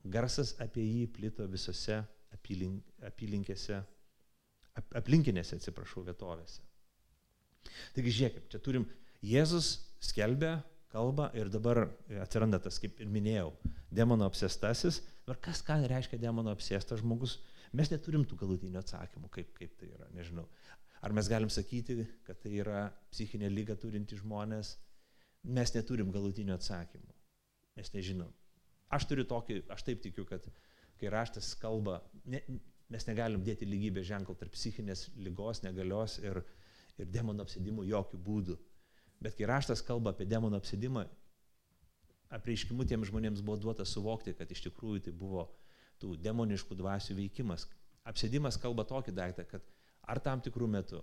Garsas 0.04 0.56
apie 0.64 0.84
jį 0.84 1.06
plito 1.16 1.46
visose 1.48 2.00
apylink, 2.34 2.84
apylinkėse, 3.06 3.80
ap, 4.80 4.96
aplinkinėse, 5.02 5.60
atsiprašau, 5.60 6.04
vietovėse. 6.08 6.64
Taigi 7.96 8.16
žiūrėkit, 8.16 8.48
čia 8.52 8.62
turim 8.64 8.88
Jėzus 9.26 9.74
skelbia, 10.04 10.58
kalba 10.94 11.30
ir 11.38 11.50
dabar 11.54 11.86
atsiranda 12.24 12.60
tas, 12.62 12.80
kaip 12.82 13.00
ir 13.02 13.10
minėjau, 13.12 13.54
demono 13.94 14.28
apsėstasis. 14.30 15.02
Ir 15.30 15.40
kas 15.46 15.62
ką 15.66 15.78
reiškia 15.90 16.20
demono 16.22 16.54
apsėstas 16.56 17.04
žmogus? 17.04 17.38
Mes 17.78 17.92
neturim 17.94 18.26
tų 18.26 18.40
galutinių 18.42 18.82
atsakymų, 18.82 19.30
kaip, 19.34 19.52
kaip 19.58 19.76
tai 19.78 19.92
yra, 19.94 20.10
nežinau. 20.16 20.48
Ar 21.06 21.14
mes 21.16 21.30
galim 21.32 21.52
sakyti, 21.54 22.02
kad 22.28 22.42
tai 22.44 22.58
yra 22.60 22.88
psichinė 23.14 23.52
lyga 23.54 23.78
turinti 23.80 24.18
žmonės? 24.20 24.74
Mes 25.48 25.72
neturim 25.76 26.10
galutinių 26.12 26.58
atsakymų. 26.58 27.14
Mes 27.78 27.94
nežinom. 27.94 28.34
Aš 28.92 29.06
turiu 29.08 29.24
tokį, 29.30 29.62
aš 29.72 29.86
taip 29.88 30.02
tikiu, 30.04 30.26
kad 30.28 30.50
kai 31.00 31.12
raštas 31.14 31.54
kalba, 31.62 32.02
ne, 32.28 32.42
mes 32.92 33.06
negalim 33.08 33.46
dėti 33.46 33.68
lygybės 33.70 34.08
ženklą 34.10 34.36
tarp 34.40 34.56
psichinės 34.58 35.06
lygos, 35.22 35.62
negalios 35.64 36.18
ir, 36.24 36.42
ir 36.98 37.12
demono 37.14 37.46
apsėdimų 37.46 37.86
jokių 37.88 38.20
būdų. 38.26 38.58
Bet 39.20 39.36
kai 39.36 39.48
raštas 39.50 39.82
kalba 39.84 40.14
apie 40.14 40.28
demono 40.30 40.60
apsėdimą, 40.60 41.04
apreiškimu 42.36 42.86
tiems 42.88 43.10
žmonėms 43.10 43.44
buvo 43.44 43.58
duota 43.60 43.86
suvokti, 43.88 44.36
kad 44.38 44.52
iš 44.52 44.64
tikrųjų 44.68 45.04
tai 45.08 45.14
buvo 45.16 45.48
tų 46.00 46.16
demoniškų 46.24 46.78
dvasių 46.80 47.18
veikimas. 47.18 47.66
Apsėdimas 48.08 48.58
kalba 48.62 48.86
tokį 48.88 49.14
daiktą, 49.18 49.46
kad 49.50 49.66
ar 50.08 50.22
tam 50.24 50.42
tikrų 50.46 50.70
metų, 50.72 51.02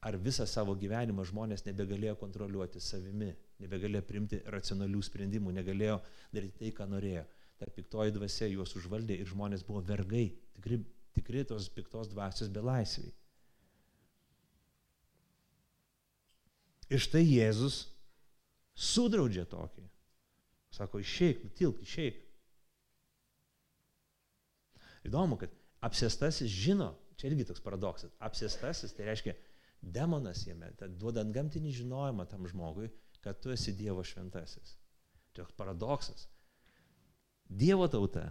ar 0.00 0.16
visą 0.22 0.46
savo 0.46 0.74
gyvenimą 0.78 1.26
žmonės 1.28 1.66
nebegalėjo 1.66 2.16
kontroliuoti 2.22 2.80
savimi, 2.82 3.32
nebegalėjo 3.62 4.04
primti 4.06 4.40
racionalių 4.54 5.02
sprendimų, 5.04 5.52
negalėjo 5.58 5.98
daryti 6.32 6.62
tai, 6.62 6.72
ką 6.74 6.88
norėjo. 6.88 7.26
Ta 7.58 7.66
piktoji 7.74 8.14
dvasia 8.14 8.46
juos 8.52 8.76
užvaldė 8.78 9.18
ir 9.18 9.28
žmonės 9.28 9.64
buvo 9.66 9.82
vergai, 9.82 10.28
tikri, 10.54 10.78
tikri 11.18 11.42
tos 11.44 11.66
piktos 11.74 12.10
dvasios 12.12 12.52
belaisviai. 12.54 13.10
Ir 16.88 17.02
štai 17.02 17.24
Jėzus 17.24 17.82
sudraudžia 18.78 19.44
tokį. 19.48 19.84
Sako, 20.72 21.00
išeik, 21.02 21.42
nutilk, 21.44 21.82
išeik. 21.84 22.22
Įdomu, 25.08 25.38
kad 25.40 25.52
apsėstasis 25.84 26.50
žino, 26.52 26.92
Čia 27.18 27.32
irgi 27.32 27.48
toks 27.48 27.62
paradoksas. 27.62 28.14
Apsėstasis 28.22 28.94
tai 28.94 29.08
reiškia 29.08 29.34
demonas 29.82 30.44
jame, 30.46 30.70
duodant 31.00 31.34
gamtinį 31.34 31.74
žinojimą 31.80 32.28
tam 32.30 32.46
žmogui, 32.46 32.92
kad 33.24 33.40
tu 33.42 33.50
esi 33.50 33.74
Dievo 33.74 34.04
šventasis. 34.06 34.76
Toks 35.34 35.56
paradoksas. 35.58 36.28
Dievo 37.48 37.88
tauta, 37.90 38.28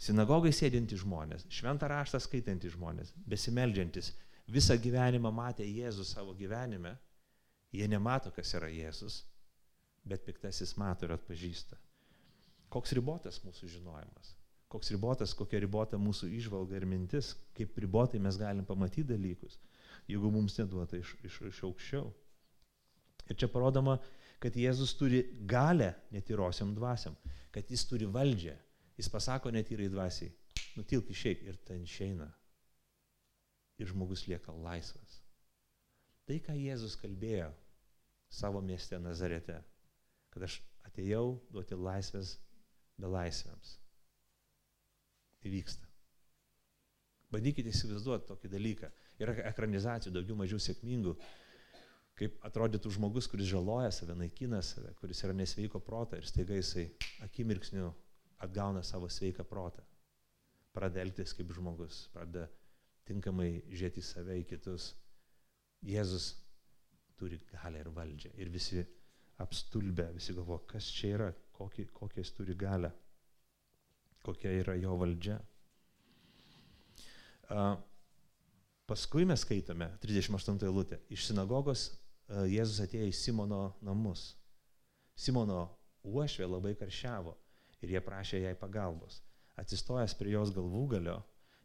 sinagogai 0.00 0.54
sėdintys 0.56 1.02
žmonės, 1.02 1.44
šventą 1.52 1.90
raštą 1.90 2.20
skaitantys 2.22 2.76
žmonės, 2.76 3.12
besimeldžiantis, 3.28 4.12
visą 4.48 4.78
gyvenimą 4.80 5.32
matė 5.34 5.66
Jėzų 5.66 6.06
savo 6.06 6.32
gyvenime, 6.38 6.94
jie 7.72 7.88
nemato, 7.88 8.30
kas 8.34 8.54
yra 8.58 8.68
Jėzus, 8.72 9.22
bet 10.04 10.26
piktasis 10.26 10.76
mato 10.80 11.06
ir 11.08 11.16
atpažįsta. 11.16 11.78
Koks 12.72 12.94
ribotas 12.96 13.42
mūsų 13.44 13.68
žinojimas 13.76 14.36
koks 14.72 14.88
ribotas, 14.94 15.34
kokia 15.36 15.60
ribota 15.60 15.98
mūsų 16.00 16.30
išvalga 16.38 16.78
ir 16.78 16.86
mintis, 16.88 17.34
kaip 17.56 17.76
ribotai 17.84 18.20
mes 18.24 18.38
galim 18.40 18.64
pamatyti 18.64 19.04
dalykus, 19.10 19.58
jeigu 20.08 20.30
mums 20.32 20.56
neduota 20.56 20.96
iš, 20.96 21.12
iš, 21.28 21.40
iš 21.50 21.58
aukščiau. 21.68 22.06
Ir 23.28 23.38
čia 23.38 23.50
parodoma, 23.52 23.98
kad 24.42 24.56
Jėzus 24.56 24.94
turi 24.98 25.20
galę 25.48 25.92
netyrosiam 26.14 26.72
dvasiam, 26.74 27.18
kad 27.52 27.68
jis 27.70 27.84
turi 27.90 28.08
valdžią. 28.08 28.56
Jis 28.96 29.08
pasako 29.12 29.52
netyrai 29.52 29.90
dvasiai, 29.92 30.32
nutilk 30.76 31.12
išeik 31.12 31.44
ir 31.48 31.60
ten 31.68 31.84
išeina. 31.84 32.26
Ir 33.80 33.92
žmogus 33.92 34.24
lieka 34.28 34.52
laisvas. 34.56 35.21
Tai, 36.32 36.38
ką 36.40 36.54
Jėzus 36.56 36.94
kalbėjo 36.96 37.50
savo 38.32 38.62
mieste 38.64 38.96
Nazarete, 38.96 39.58
kad 40.32 40.46
aš 40.46 40.54
atėjau 40.88 41.34
duoti 41.52 41.76
laisvės 41.76 42.38
belaisviams 42.96 43.74
įvyksta. 45.44 45.84
Bandykite 47.36 47.68
įsivaizduoti 47.68 48.30
tokį 48.30 48.48
dalyką. 48.54 48.88
Yra 49.20 49.34
ekranizacijų 49.50 50.14
daugiau 50.14 50.38
mažiau 50.40 50.56
sėkmingų, 50.56 51.12
kaip 52.16 52.40
atrodytų 52.48 52.94
žmogus, 52.96 53.28
kuris 53.28 53.52
žaloja 53.52 53.92
save, 53.92 54.16
naikina 54.16 54.62
save, 54.64 54.94
kuris 55.02 55.20
yra 55.28 55.36
nesveiko 55.36 55.84
proto 55.84 56.16
ir 56.16 56.24
staiga 56.32 56.56
jisai 56.56 56.86
akimirksniu 57.28 57.92
atgauna 58.40 58.80
savo 58.80 59.12
sveiką 59.12 59.44
protą. 59.52 59.84
Pradeda 60.72 61.04
elgtis 61.04 61.36
kaip 61.36 61.52
žmogus, 61.52 62.06
pradeda 62.16 62.48
tinkamai 63.04 63.66
žiūrėti 63.68 64.00
į 64.00 64.10
save, 64.14 64.40
į 64.40 64.48
kitus. 64.56 64.94
Jėzus 65.82 66.32
turi 67.18 67.40
galę 67.52 67.82
ir 67.82 67.90
valdžią. 67.94 68.32
Ir 68.38 68.50
visi 68.52 68.82
apstulbę, 69.42 70.10
visi 70.14 70.34
galvo, 70.36 70.60
kas 70.70 70.86
čia 70.94 71.14
yra, 71.16 71.30
kokį, 71.56 71.88
kokią 71.94 72.22
jis 72.22 72.34
turi 72.36 72.54
galę 72.58 72.92
kokia 74.22 74.52
yra 74.62 74.74
jo 74.78 74.94
valdžia. 74.98 75.38
Paskui 78.88 79.26
mes 79.28 79.42
skaitome 79.44 79.90
38 80.02 80.62
eilutę. 80.66 81.00
Iš 81.12 81.28
sinagogos 81.30 81.90
Jėzus 82.48 82.80
atėjo 82.84 83.10
į 83.10 83.16
Simono 83.16 83.74
namus. 83.84 84.32
Simono 85.18 85.66
uošvė 86.08 86.46
labai 86.48 86.72
karšiavo 86.78 87.34
ir 87.82 87.92
jie 87.92 88.00
prašė 88.00 88.40
jai 88.46 88.54
pagalbos. 88.58 89.20
Atsistojęs 89.60 90.14
prie 90.16 90.32
jos 90.32 90.52
galvų 90.54 90.86
galio, 90.94 91.18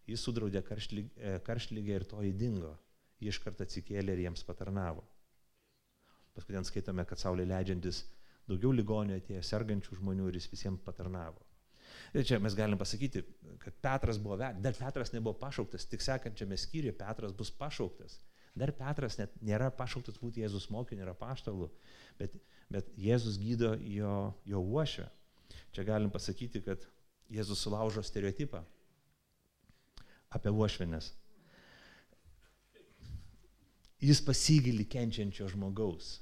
jis 0.10 0.26
sudraudė 0.26 0.60
e, 0.60 1.38
karštlygę 1.46 1.96
ir 1.96 2.06
to 2.10 2.20
įdingo. 2.26 2.74
Ji 3.20 3.32
iš 3.32 3.40
karto 3.44 3.66
atsikėlė 3.66 4.14
ir 4.14 4.28
jiems 4.28 4.44
patarnavo. 4.46 5.04
Paskui 6.38 6.54
ten 6.54 6.68
skaitome, 6.68 7.06
kad 7.10 7.18
saulė 7.18 7.48
leidžiantis 7.50 8.04
daugiau 8.48 8.72
ligonių 8.76 9.18
atėjo 9.18 9.44
sergančių 9.44 9.98
žmonių 10.00 10.30
ir 10.30 10.38
jis 10.38 10.50
visiems 10.52 10.84
patarnavo. 10.86 11.42
Ir 12.14 12.26
čia 12.28 12.38
mes 12.40 12.56
galim 12.56 12.78
pasakyti, 12.80 13.24
kad 13.64 13.76
Petras 13.84 14.20
buvo, 14.22 14.38
dar 14.38 14.78
Petras 14.78 15.12
nebuvo 15.14 15.36
pašauktas, 15.42 15.88
tik 15.90 16.04
sekančiame 16.04 16.58
skyriuje 16.60 16.96
Petras 16.98 17.34
bus 17.36 17.52
pašauktas. 17.52 18.20
Dar 18.58 18.72
Petras 18.74 19.18
net 19.20 19.34
nėra 19.46 19.70
pašauktas 19.74 20.18
būti 20.22 20.42
Jėzus 20.42 20.70
mokiniu, 20.74 21.04
nėra 21.04 21.14
paštalų, 21.18 21.70
bet, 22.20 22.34
bet 22.74 22.90
Jėzus 22.98 23.38
gydo 23.42 23.76
jo, 23.82 24.14
jo 24.46 24.62
uošę. 24.62 25.08
Čia 25.76 25.86
galim 25.88 26.14
pasakyti, 26.14 26.64
kad 26.66 26.86
Jėzus 27.34 27.62
sulaužo 27.66 28.02
stereotipą 28.06 28.64
apie 30.34 30.52
uošvinės. 30.54 31.12
Jis 34.04 34.22
pasigili 34.22 34.86
kenčiančio 34.86 35.48
žmogaus. 35.50 36.20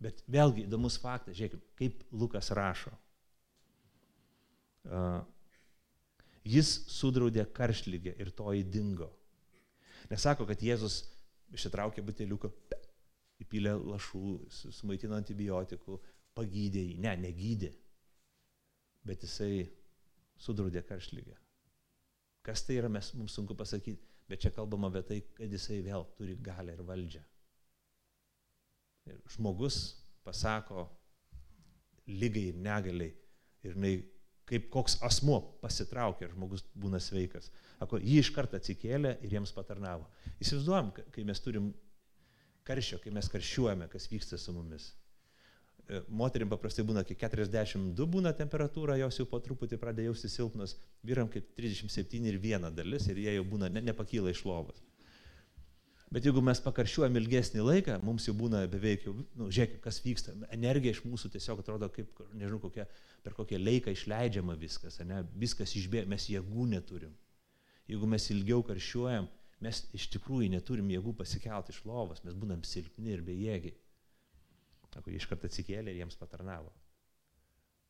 Bet 0.00 0.22
vėlgi 0.32 0.64
įdomus 0.64 0.96
faktas, 1.00 1.36
žiūrėkime, 1.36 1.60
kaip 1.76 2.04
Lukas 2.16 2.48
rašo. 2.56 2.92
Jis 6.48 6.70
sudraudė 6.88 7.44
karšlygę 7.52 8.14
ir 8.16 8.30
to 8.32 8.54
įdingo. 8.56 9.10
Nesako, 10.10 10.46
kad 10.48 10.62
Jėzus 10.64 11.02
išsitraukė 11.52 12.02
buteliuką, 12.06 12.48
įpylė 13.44 13.74
lašų, 13.76 14.22
sumaitino 14.72 15.18
antibiotikų, 15.18 15.98
pagydė 16.36 16.86
jį. 16.86 16.96
Ne, 17.04 17.12
negydė. 17.20 17.74
Bet 19.04 19.24
jisai 19.26 19.68
sudraudė 20.40 20.82
karšlygę. 20.88 21.36
Kas 22.46 22.64
tai 22.64 22.78
yra, 22.80 22.88
mes, 22.88 23.12
mums 23.16 23.36
sunku 23.36 23.52
pasakyti, 23.56 24.00
bet 24.30 24.44
čia 24.44 24.52
kalbama 24.54 24.90
apie 24.90 25.02
tai, 25.08 25.18
kad 25.34 25.50
jisai 25.50 25.80
vėl 25.84 26.06
turi 26.16 26.36
galę 26.38 26.76
ir 26.76 26.84
valdžią. 26.86 27.22
Ir 29.10 29.20
žmogus 29.34 29.80
pasako 30.24 30.86
lygai 32.06 32.50
ir 32.52 32.58
negaliai 32.62 33.12
ir 33.66 33.74
jinai 33.74 33.94
kaip 34.50 34.66
koks 34.72 34.96
asmo 35.06 35.38
pasitraukia 35.62 36.26
ir 36.26 36.34
žmogus 36.34 36.64
būna 36.74 36.98
sveikas. 37.02 37.50
Ako, 37.82 38.00
jį 38.02 38.18
iš 38.24 38.32
karto 38.34 38.58
atsikėlė 38.58 39.16
ir 39.22 39.36
jiems 39.36 39.52
patarnavo. 39.54 40.08
Įsivaizduojam, 40.42 40.90
kai 41.14 41.24
mes 41.26 41.42
turim 41.42 41.70
karščio, 42.66 42.98
kai 43.02 43.12
mes 43.14 43.30
karščiuojame, 43.30 43.86
kas 43.92 44.08
vyksta 44.10 44.38
su 44.40 44.54
mumis. 44.56 44.90
E, 45.90 46.00
moterim 46.22 46.50
paprastai 46.50 46.84
būna, 46.86 47.02
kai 47.06 47.16
42 47.18 48.06
būna 48.14 48.30
temperatūra, 48.38 48.98
jos 49.00 49.16
jau 49.18 49.26
po 49.26 49.40
truputį 49.42 49.78
pradeda 49.80 50.06
jausti 50.06 50.30
silpnos, 50.30 50.76
vyram 51.06 51.30
kaip 51.32 51.48
37 51.58 52.28
ir 52.30 52.38
viena 52.38 52.70
dalis 52.70 53.08
ir 53.10 53.18
jie 53.18 53.34
jau 53.34 53.46
būna, 53.54 53.70
ne, 53.74 53.82
nepakyla 53.88 54.30
iš 54.30 54.44
lovos. 54.46 54.78
Bet 56.14 56.26
jeigu 56.26 56.42
mes 56.42 56.58
pakaršiuojam 56.62 57.18
ilgesnį 57.20 57.64
laiką, 57.66 57.96
mums 58.06 58.24
jau 58.26 58.34
būna 58.38 58.64
beveik 58.70 59.04
jau, 59.06 59.16
nu, 59.38 59.46
žiūrėkime, 59.50 59.82
kas 59.82 60.00
vyksta. 60.02 60.34
Energija 60.54 60.94
iš 60.94 61.02
mūsų 61.06 61.30
tiesiog 61.34 61.62
atrodo 61.62 61.90
kaip, 61.94 62.22
nežinau, 62.34 62.58
kokia, 62.62 62.86
per 63.26 63.34
kokią 63.38 63.58
laiką 63.62 63.94
išleidžiama 63.94 64.56
viskas, 64.58 64.98
ne? 65.06 65.24
viskas 65.38 65.74
išbėga, 65.78 66.10
mes 66.10 66.26
jėgų 66.30 66.66
neturim. 66.70 67.14
Jeigu 67.90 68.10
mes 68.10 68.26
ilgiau 68.34 68.62
karšiuojam, 68.66 69.30
mes 69.62 69.84
iš 69.94 70.08
tikrųjų 70.14 70.50
neturim 70.54 70.90
jėgų 70.90 71.14
pasikelti 71.18 71.74
iš 71.74 71.84
lovos, 71.86 72.22
mes 72.26 72.34
būnam 72.38 72.62
silpni 72.66 73.14
ir 73.14 73.22
bejėgiai. 73.26 73.78
Sako, 74.94 75.12
iš 75.14 75.26
karto 75.30 75.48
atsikėlė 75.50 75.92
ir 75.92 76.02
jiems 76.02 76.18
patarnavo. 76.18 76.72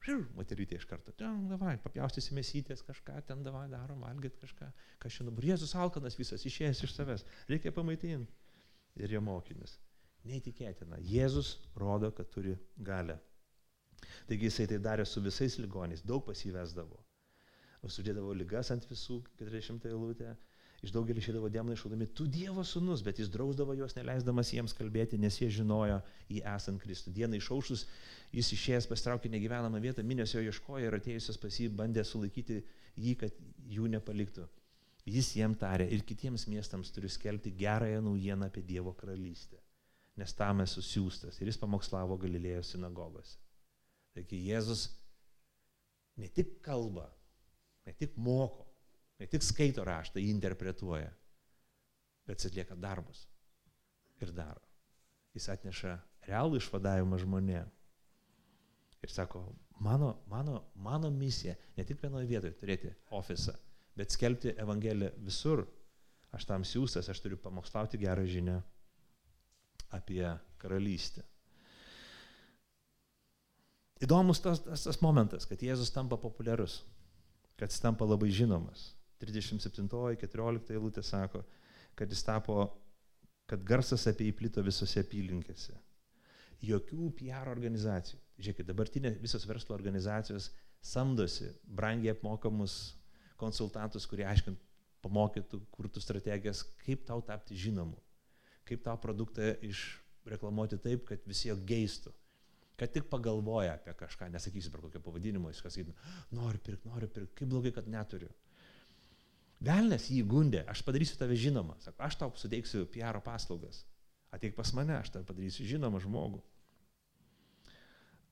Žiūrėjau, 0.01 0.31
moterytė 0.37 0.79
iš 0.81 0.87
karto, 0.89 1.13
ten, 1.13 1.43
davai, 1.51 1.75
papjaustysi 1.85 2.33
mesytės 2.37 2.81
kažką, 2.87 3.19
ten, 3.29 3.43
davai, 3.45 3.67
darom, 3.69 4.01
valgyt 4.07 4.39
kažką, 4.41 4.71
kas 5.03 5.13
šiandien 5.13 5.35
dabar, 5.35 5.49
Jėzus 5.51 5.75
alkanas 5.77 6.17
visas, 6.17 6.45
išėjęs 6.49 6.81
iš 6.87 6.95
savęs, 6.97 7.25
reikia 7.53 7.73
pamaitinti. 7.77 8.33
Ir 9.01 9.13
jo 9.13 9.21
mokinis. 9.23 9.77
Neįtikėtina, 10.29 10.99
Jėzus 11.05 11.53
rodo, 11.81 12.11
kad 12.17 12.33
turi 12.33 12.57
galę. 12.89 13.19
Taigi 14.29 14.49
jisai 14.49 14.67
tai 14.73 14.81
darė 14.83 15.05
su 15.09 15.21
visais 15.25 15.59
ligoniais, 15.61 16.03
daug 16.05 16.25
pasivesdavo. 16.27 16.99
Sudėdavo 17.89 18.33
lygas 18.37 18.73
ant 18.73 18.85
visų, 18.89 19.21
40 19.41 19.87
eilutė, 19.89 20.35
iš 20.81 20.93
daugelį 20.95 21.21
išėdavo 21.21 21.51
demonai 21.53 21.77
šaudami, 21.77 22.07
tu 22.17 22.25
Dievo 22.31 22.65
sūnus, 22.65 23.03
bet 23.05 23.21
jis 23.21 23.29
drausdavo 23.33 23.75
juos, 23.77 23.95
neleisdamas 23.99 24.53
jiems 24.55 24.75
kalbėti, 24.77 25.19
nes 25.21 25.37
jie 25.41 25.51
žinojo 25.61 25.99
į 26.33 26.41
esant 26.55 26.81
Kristų. 26.81 27.13
Dieną 27.17 27.37
išaušus 27.41 27.85
jis 28.33 28.53
išėjęs 28.57 28.89
pastraukė 28.89 29.33
negyvenamą 29.33 29.83
vietą, 29.83 30.05
minios 30.07 30.33
jo 30.35 30.45
ieškojo 30.47 30.89
ir 30.89 30.97
atėjusios 30.97 31.41
pas 31.43 31.59
jį 31.61 31.69
bandė 31.77 32.07
sulaikyti 32.09 32.63
jį, 32.97 33.17
kad 33.21 33.43
jų 33.69 33.91
nepaliktų. 33.97 34.47
Jis 35.11 35.35
jiem 35.37 35.57
tarė 35.59 35.89
ir 35.93 36.05
kitiems 36.07 36.47
miestams 36.49 36.93
turiu 36.95 37.11
skelbti 37.13 37.53
gerąją 37.57 38.01
naujieną 38.05 38.49
apie 38.49 38.63
Dievo 38.65 38.93
karalystę, 38.97 39.61
nes 40.21 40.35
tam 40.37 40.65
esu 40.65 40.85
siūstas 40.85 41.41
ir 41.41 41.51
jis 41.51 41.61
pamokslavo 41.61 42.17
Galilėjo 42.21 42.63
sinagogose. 42.73 43.39
Taigi 44.17 44.41
Jėzus 44.49 44.89
ne 46.21 46.29
tik 46.29 46.59
kalba, 46.65 47.09
ne 47.87 47.95
tik 47.97 48.17
moko, 48.17 48.70
Ne 49.21 49.29
tik 49.29 49.45
skaito 49.45 49.85
raštą, 49.85 50.21
jį 50.21 50.31
interpretuoja, 50.33 51.11
bet 52.29 52.47
atlieka 52.47 52.77
darbus 52.81 53.27
ir 54.21 54.33
daro. 54.33 54.63
Jis 55.37 55.49
atneša 55.53 55.97
realų 56.27 56.61
išvadavimą 56.61 57.19
žmonė. 57.21 57.61
Ir 59.01 59.13
sako, 59.13 59.43
mano, 59.81 60.15
mano, 60.29 60.63
mano 60.75 61.11
misija 61.13 61.55
ne 61.77 61.85
tik 61.89 62.01
vienoje 62.03 62.29
vietoje 62.29 62.57
turėti 62.61 62.93
ofisą, 63.17 63.55
bet 63.97 64.13
skelbti 64.13 64.57
Evangeliją 64.61 65.13
visur. 65.25 65.67
Aš 66.31 66.47
tam 66.47 66.63
siūstas, 66.63 67.09
aš 67.11 67.19
turiu 67.25 67.41
pamokslauti 67.43 67.99
gerą 67.99 68.23
žinią 68.29 68.61
apie 69.97 70.23
karalystę. 70.63 71.25
Įdomus 74.01 74.41
tas, 74.41 74.63
tas, 74.65 74.85
tas 74.87 75.01
momentas, 75.03 75.45
kad 75.49 75.61
Jėzus 75.61 75.91
tampa 75.93 76.17
populiarus, 76.21 76.79
kad 77.59 77.73
jis 77.73 77.83
tampa 77.83 78.07
labai 78.09 78.31
žinomas. 78.33 78.93
37-14 79.21 80.75
eilutė 80.75 81.05
sako, 81.05 81.43
kad 81.99 82.11
jis 82.11 82.23
tapo, 82.25 82.65
kad 83.51 83.63
garsas 83.67 84.07
apie 84.11 84.29
jį 84.29 84.37
plito 84.39 84.65
visose 84.65 85.03
apylinkėse. 85.05 85.77
Jokių 86.65 87.11
PR 87.17 87.49
organizacijų. 87.51 88.21
Žiūrėkit, 88.41 88.69
dabartinė 88.69 89.15
visos 89.21 89.45
verslo 89.49 89.75
organizacijos 89.77 90.51
samdosi 90.85 91.51
brangiai 91.65 92.15
apmokamus 92.15 92.95
konsultantus, 93.41 94.07
kurie 94.09 94.27
aiškint, 94.29 94.61
pamokytų, 95.05 95.63
kurtų 95.73 96.01
strategijas, 96.05 96.63
kaip 96.85 97.07
tau 97.09 97.21
tapti 97.25 97.57
žinomu, 97.57 97.97
kaip 98.69 98.83
tau 98.85 98.97
produktą 99.01 99.55
išreklamuoti 99.65 100.81
taip, 100.81 101.07
kad 101.09 101.25
visi 101.29 101.49
jo 101.49 101.57
geistų 101.69 102.13
kad 102.81 102.93
tik 102.93 103.11
pagalvoja 103.13 103.75
apie 103.77 103.93
kažką, 103.93 104.31
nesakysiu 104.33 104.73
per 104.73 104.81
kokio 104.87 105.03
pavadinimo, 105.05 105.51
jis 105.53 105.61
kas 105.61 105.75
sakytų, 105.77 105.93
noriu 106.33 106.61
pirkti, 106.65 106.89
noriu 106.89 107.11
pirkti, 107.13 107.35
kaip 107.37 107.51
blogai, 107.53 107.73
kad 107.77 107.91
neturiu. 107.93 108.31
Velnes 109.61 110.07
jį 110.09 110.23
gundė, 110.25 110.63
aš 110.73 110.81
padarysiu 110.87 111.19
tave 111.21 111.37
žinomą. 111.37 111.77
Sako, 111.85 112.01
aš 112.07 112.17
tau 112.23 112.31
suteiksiu 112.41 112.87
PR 112.93 113.19
paslaugas. 113.25 113.83
Ateik 114.33 114.55
pas 114.57 114.71
mane, 114.77 114.95
aš 114.97 115.11
tave 115.13 115.27
padarysiu 115.29 115.67
žinomą 115.69 116.01
žmogų. 116.01 116.41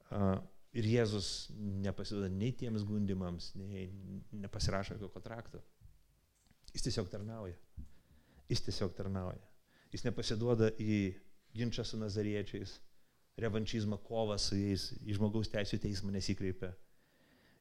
Uh, 0.08 0.38
ir 0.72 0.88
Jėzus 0.88 1.50
nepasiduoda 1.84 2.30
nei 2.32 2.54
tiems 2.56 2.84
gundimams, 2.88 3.50
nei 3.60 3.90
nepasirašo 4.32 4.96
jokio 4.96 5.10
kontrakto. 5.12 5.60
Jis 6.72 6.86
tiesiog 6.86 7.10
tarnauja. 7.12 7.56
Jis 8.48 8.64
tiesiog 8.64 8.96
tarnauja. 8.96 9.44
Jis 9.92 10.04
nepasiduoda 10.04 10.70
į 10.80 11.12
ginčą 11.56 11.84
su 11.84 12.00
nazariečiais, 12.00 12.78
revanšizmą, 13.40 14.00
kovą 14.04 14.36
su 14.40 14.56
jais, 14.56 14.90
į 15.04 15.16
žmogaus 15.16 15.52
teisų 15.52 15.78
teismą 15.82 16.12
nesikreipia. 16.14 16.72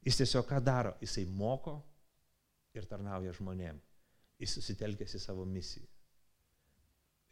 Jis 0.08 0.22
tiesiog 0.22 0.48
ką 0.48 0.60
daro? 0.64 0.96
Jisai 1.04 1.26
moko, 1.28 1.82
ir 2.78 2.88
tarnauja 2.90 3.34
žmonėm. 3.38 3.80
Jis 4.42 4.54
susitelkęs 4.60 5.18
į 5.18 5.22
savo 5.22 5.46
misiją. 5.50 5.88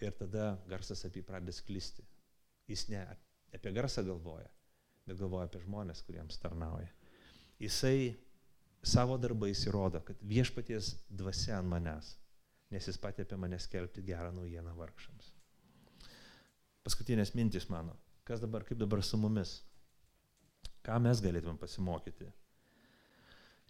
Ir 0.03 0.15
tada 0.19 0.55
garsas 0.67 1.05
apie 1.07 1.21
jį 1.21 1.27
pradeda 1.29 1.53
sklisti. 1.55 2.03
Jis 2.67 2.87
ne 2.91 3.01
apie 3.55 3.71
garsą 3.75 4.03
galvoja, 4.03 4.49
bet 5.05 5.19
galvoja 5.19 5.47
apie 5.47 5.61
žmonės, 5.63 6.01
kuriems 6.07 6.39
tarnauja. 6.41 6.89
Jisai 7.61 8.15
savo 8.85 9.17
darbais 9.21 9.61
įrodo, 9.69 10.01
kad 10.05 10.19
viešpaties 10.25 10.91
dvasia 11.09 11.59
ant 11.59 11.69
manęs, 11.71 12.15
nes 12.73 12.89
jis 12.89 12.99
patė 13.01 13.23
apie 13.25 13.37
mane 13.39 13.59
skelbti 13.61 14.03
gerą 14.05 14.33
naujieną 14.35 14.73
vargšams. 14.75 15.31
Paskutinės 16.85 17.33
mintis 17.37 17.69
mano, 17.71 17.95
kas 18.27 18.41
dabar, 18.43 18.65
kaip 18.65 18.81
dabar 18.81 19.01
su 19.05 19.17
mumis, 19.17 19.59
ką 20.85 20.99
mes 21.01 21.21
galėtume 21.23 21.57
pasimokyti 21.61 22.27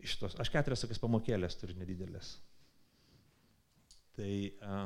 iš 0.04 0.18
tos, 0.22 0.36
aš 0.40 0.52
keturias 0.54 0.84
tokias 0.84 1.02
pamokėlės 1.02 1.58
turiu 1.60 1.78
nedidelės. 1.80 2.36
Tai 4.16 4.32
a, 4.64 4.78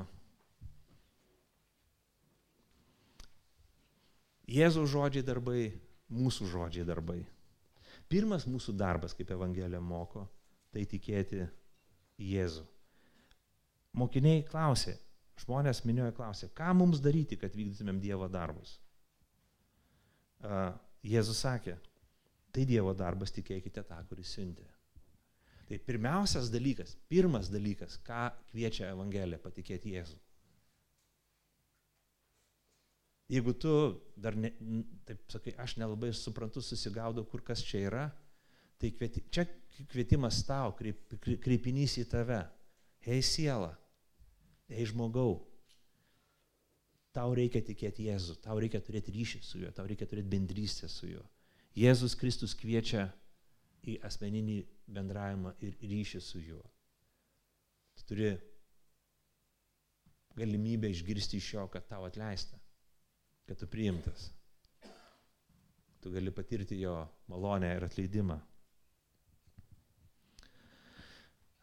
Jėzaus 4.49 4.89
žodžiai 4.89 5.25
darbai 5.25 5.67
mūsų 6.09 6.47
žodžiai 6.49 6.87
darbai. 6.87 7.19
Pirmas 8.09 8.47
mūsų 8.49 8.73
darbas, 8.73 9.13
kaip 9.13 9.29
Evangelija 9.35 9.81
moko, 9.81 10.25
tai 10.73 10.87
tikėti 10.89 11.43
Jėzų. 12.19 12.63
Mokiniai 13.99 14.41
klausė, 14.45 14.95
žmonės 15.43 15.83
minioje 15.85 16.15
klausė, 16.17 16.49
ką 16.57 16.73
mums 16.77 17.01
daryti, 17.01 17.37
kad 17.37 17.53
vykdytumėm 17.57 18.01
Dievo 18.01 18.27
darbus. 18.31 18.77
Jėzus 21.05 21.43
sakė, 21.45 21.77
tai 22.53 22.65
Dievo 22.69 22.95
darbas 22.97 23.33
tikėkite 23.35 23.85
tą, 23.85 24.01
kuris 24.09 24.33
siuntė. 24.33 24.65
Tai 25.69 25.77
pirmiausias 25.85 26.49
dalykas, 26.49 26.95
pirmas 27.11 27.51
dalykas, 27.53 27.99
ką 28.01 28.31
kviečia 28.49 28.87
Evangelija 28.89 29.37
patikėti 29.43 29.93
Jėzų. 29.93 30.17
Jeigu 33.29 33.53
tu 33.53 33.73
dar, 34.17 34.33
ne, 34.33 34.49
taip 35.05 35.21
sakai, 35.29 35.53
aš 35.61 35.75
nelabai 35.77 36.09
suprantu, 36.17 36.63
susigaudau, 36.65 37.21
kur 37.29 37.43
kas 37.45 37.61
čia 37.61 37.83
yra, 37.85 38.07
tai 38.81 38.89
kvieti, 38.95 39.21
čia 39.29 39.45
kvietimas 39.91 40.41
tau, 40.47 40.73
kreip, 40.79 41.13
kreipinys 41.21 41.99
į 42.01 42.07
tave. 42.09 42.39
Hei 43.05 43.21
siela, 43.21 43.75
hei 44.73 44.89
žmogau, 44.89 45.37
tau 47.13 47.37
reikia 47.37 47.61
tikėti 47.65 48.09
Jėzų, 48.09 48.39
tau 48.41 48.57
reikia 48.57 48.81
turėti 48.81 49.13
ryšį 49.13 49.45
su 49.45 49.61
juo, 49.61 49.69
tau 49.77 49.85
reikia 49.85 50.09
turėti 50.09 50.33
bendrystę 50.33 50.89
su 50.89 51.13
juo. 51.13 51.23
Jėzus 51.77 52.17
Kristus 52.17 52.57
kviečia 52.57 53.11
į 53.87 53.99
asmeninį 54.05 54.59
bendravimą 54.91 55.53
ir 55.63 55.77
ryšį 55.81 56.21
su 56.23 56.41
juo. 56.43 56.63
Tu 57.95 58.07
turi 58.11 58.31
galimybę 60.39 60.89
išgirsti 60.91 61.39
iš 61.39 61.53
jo, 61.53 61.65
kad 61.71 61.87
tau 61.87 62.05
atleista, 62.07 62.59
kad 63.47 63.59
tu 63.59 63.67
priimtas. 63.67 64.29
Tu 65.99 66.11
gali 66.11 66.31
patirti 66.31 66.79
jo 66.79 66.95
malonę 67.27 67.73
ir 67.75 67.83
atleidimą. 67.83 68.39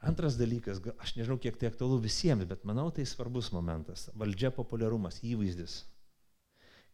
Antras 0.06 0.36
dalykas, 0.38 0.78
aš 1.02 1.14
nežinau, 1.16 1.38
kiek 1.40 1.56
tai 1.58 1.70
aktualu 1.70 1.96
visiems, 2.04 2.44
bet 2.46 2.66
manau 2.68 2.90
tai 2.94 3.06
svarbus 3.08 3.48
momentas. 3.50 4.10
Valdžia, 4.14 4.52
populiarumas, 4.54 5.22
įvaizdis. 5.24 5.80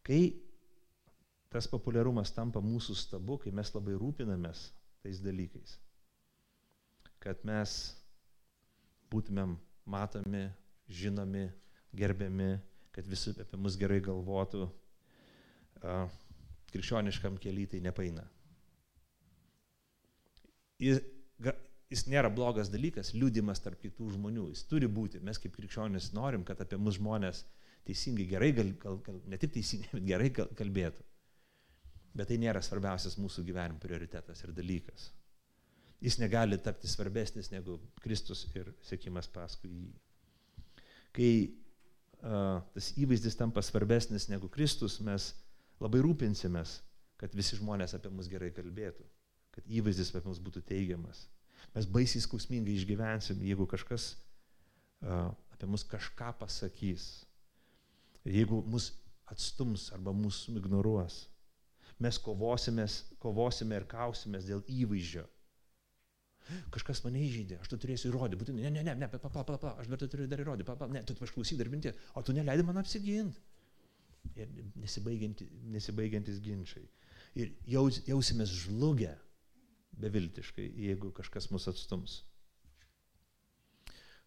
Kai 0.07 0.23
tas 1.53 1.67
populiarumas 1.69 2.33
tampa 2.33 2.63
mūsų 2.65 2.95
stabu, 2.97 3.37
kai 3.43 3.53
mes 3.53 3.75
labai 3.75 3.99
rūpinamės 4.01 4.71
tais 5.03 5.21
dalykais. 5.23 5.77
Kad 7.23 7.43
mes 7.47 7.77
būtumėm 9.13 9.57
matomi, 9.93 10.47
žinomi, 10.89 11.49
gerbiami, 11.95 12.55
kad 12.93 13.09
visi 13.09 13.35
apie 13.41 13.59
mus 13.61 13.77
gerai 13.81 14.01
galvotų, 14.05 14.67
krikščioniškam 16.73 17.39
keliui 17.43 17.69
tai 17.71 17.83
nepaina. 17.85 18.25
Jis, 20.83 21.03
jis 21.93 22.07
nėra 22.11 22.31
blogas 22.33 22.71
dalykas, 22.73 23.13
liūdimas 23.15 23.63
tarp 23.63 23.83
kitų 23.83 24.15
žmonių, 24.17 24.49
jis 24.55 24.65
turi 24.71 24.89
būti. 24.91 25.21
Mes 25.23 25.39
kaip 25.39 25.55
krikščionys 25.57 26.13
norim, 26.17 26.47
kad 26.49 26.61
apie 26.65 26.79
mus 26.81 26.99
žmonės 26.99 27.45
teisingai, 27.87 28.27
gerai, 28.31 28.53
gal, 28.57 28.73
gal, 28.83 28.99
gal, 29.07 29.21
ne 29.29 29.39
tik 29.39 29.55
teisingai, 29.57 29.91
bet 29.99 30.07
gerai 30.09 30.31
kalbėtų. 30.35 31.05
Bet 32.13 32.29
tai 32.29 32.37
nėra 32.41 32.61
svarbiausias 32.65 33.17
mūsų 33.21 33.45
gyvenimo 33.47 33.81
prioritetas 33.81 34.45
ir 34.45 34.53
dalykas. 34.53 35.09
Jis 36.03 36.19
negali 36.19 36.59
tapti 36.59 36.91
svarbesnis 36.91 37.53
negu 37.53 37.79
Kristus 38.03 38.45
ir 38.59 38.73
sėkimas 38.85 39.29
paskui 39.33 39.71
jį. 39.71 39.91
Kai 41.15 41.33
uh, 41.47 42.59
tas 42.75 42.91
įvaizdis 42.99 43.39
tampa 43.39 43.63
svarbesnis 43.63 44.27
negu 44.33 44.51
Kristus, 44.53 44.99
mes 45.05 45.31
labai 45.81 46.03
rūpinsimės, 46.05 46.81
kad 47.21 47.37
visi 47.39 47.57
žmonės 47.61 47.95
apie 47.95 48.11
mus 48.11 48.29
gerai 48.33 48.51
kalbėtų, 48.55 49.07
kad 49.55 49.69
įvaizdis 49.71 50.11
apie 50.11 50.27
mus 50.27 50.43
būtų 50.43 50.65
teigiamas. 50.69 51.27
Mes 51.77 51.87
baisiai 51.87 52.25
skausmingai 52.25 52.75
išgyvensim, 52.75 53.41
jeigu 53.47 53.69
kažkas 53.71 54.13
uh, 55.07 55.31
apie 55.55 55.71
mus 55.71 55.87
kažką 55.87 56.33
pasakys, 56.41 57.23
jeigu 58.27 58.59
mus 58.67 58.91
atstums 59.31 59.89
arba 59.95 60.13
mūsų 60.17 60.59
ignoruos 60.59 61.23
mes 62.03 62.19
kovosime 62.23 63.79
ir 63.79 63.87
kausimės 63.91 64.49
dėl 64.49 64.65
įvaizdžio. 64.69 65.25
Kažkas 66.75 67.01
mane 67.05 67.21
įžeidė, 67.23 67.61
aš 67.63 67.71
tu 67.71 67.79
turėsiu 67.81 68.11
įrodyti, 68.11 68.39
būtinai, 68.41 68.65
ne, 68.67 68.71
ne, 68.75 68.83
ne, 68.89 68.95
ne, 68.99 69.09
pala, 69.13 69.31
pala, 69.31 69.59
pala, 69.63 69.75
aš 69.79 69.89
dar 69.93 70.01
tu 70.01 70.09
turiu 70.11 70.27
dar 70.31 70.43
įrodyti, 70.43 70.67
pala, 70.67 70.81
pala, 70.81 70.97
ne, 70.97 71.03
tu 71.07 71.15
išklausyk 71.15 71.61
dar 71.61 71.71
minti, 71.71 71.93
o 72.19 72.23
tu 72.27 72.35
neleidai 72.35 72.67
man 72.67 72.81
apsiginti. 72.83 73.39
Ir 74.39 74.51
nesibaigiantis, 74.79 75.49
nesibaigiantis 75.75 76.41
ginčiai. 76.43 76.85
Ir 77.39 77.55
jaus, 77.71 78.01
jausimės 78.07 78.51
žlugę 78.65 79.15
beviltiškai, 80.03 80.67
jeigu 80.89 81.13
kažkas 81.15 81.49
mus 81.55 81.69
atstums. 81.71 82.21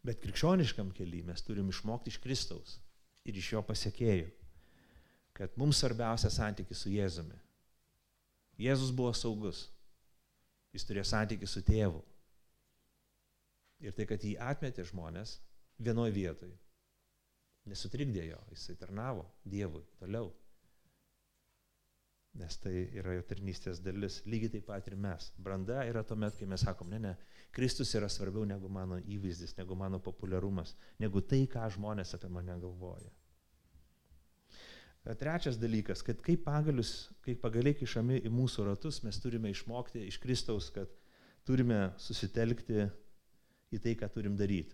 Bet 0.06 0.22
krikščioniškam 0.24 0.92
keliui 0.96 1.24
mes 1.26 1.44
turim 1.46 1.70
išmokti 1.72 2.14
iš 2.14 2.20
Kristaus 2.24 2.78
ir 3.26 3.38
iš 3.40 3.56
jo 3.56 3.62
pasiekėjų, 3.66 4.28
kad 5.36 5.56
mums 5.60 5.82
svarbiausia 5.82 6.30
santykis 6.32 6.84
su 6.86 6.94
Jėzumi. 6.94 7.40
Jėzus 8.62 8.94
buvo 8.96 9.12
saugus. 9.16 9.66
Jis 10.76 10.86
turėjo 10.88 11.06
santykių 11.08 11.48
su 11.48 11.64
tėvu. 11.66 12.02
Ir 13.84 13.96
tai, 13.96 14.06
kad 14.08 14.24
jį 14.24 14.36
atmetė 14.40 14.86
žmonės 14.88 15.38
vienoje 15.84 16.14
vietoje, 16.16 16.56
nesutrikdė 17.68 18.30
jo, 18.30 18.40
jisai 18.54 18.78
tarnavo 18.80 19.26
Dievui 19.44 19.84
toliau. 20.00 20.32
Nes 22.36 22.58
tai 22.60 22.74
yra 23.00 23.14
jo 23.16 23.24
tarnystės 23.28 23.80
dalis. 23.84 24.20
Lygiai 24.28 24.58
taip 24.58 24.66
pat 24.68 24.88
ir 24.92 24.98
mes. 25.00 25.30
Branda 25.40 25.86
yra 25.88 26.04
tuomet, 26.04 26.36
kai 26.36 26.48
mes 26.52 26.66
sakom, 26.68 26.90
ne, 26.92 27.00
ne, 27.00 27.14
Kristus 27.56 27.94
yra 27.96 28.10
svarbiau 28.12 28.44
negu 28.48 28.68
mano 28.68 28.98
įvaizdis, 29.00 29.56
negu 29.56 29.78
mano 29.80 30.02
populiarumas, 30.04 30.74
negu 31.00 31.24
tai, 31.24 31.46
ką 31.52 31.70
žmonės 31.78 32.12
apie 32.18 32.32
mane 32.32 32.58
galvoja. 32.60 33.12
Trečias 35.14 35.60
dalykas, 35.62 36.02
kad 36.02 36.18
kaip 36.26 36.42
pagalius, 36.48 37.12
kaip 37.22 37.38
pagaliai 37.44 37.78
kišami 37.78 38.24
į 38.26 38.32
mūsų 38.34 38.64
ratus, 38.66 39.04
mes 39.06 39.20
turime 39.22 39.52
išmokti 39.54 40.02
iš 40.10 40.18
Kristaus, 40.24 40.72
kad 40.74 40.90
turime 41.46 41.92
susitelkti 42.02 42.88
į 43.76 43.82
tai, 43.84 43.94
ką 44.00 44.10
turim 44.16 44.34
daryti. 44.40 44.74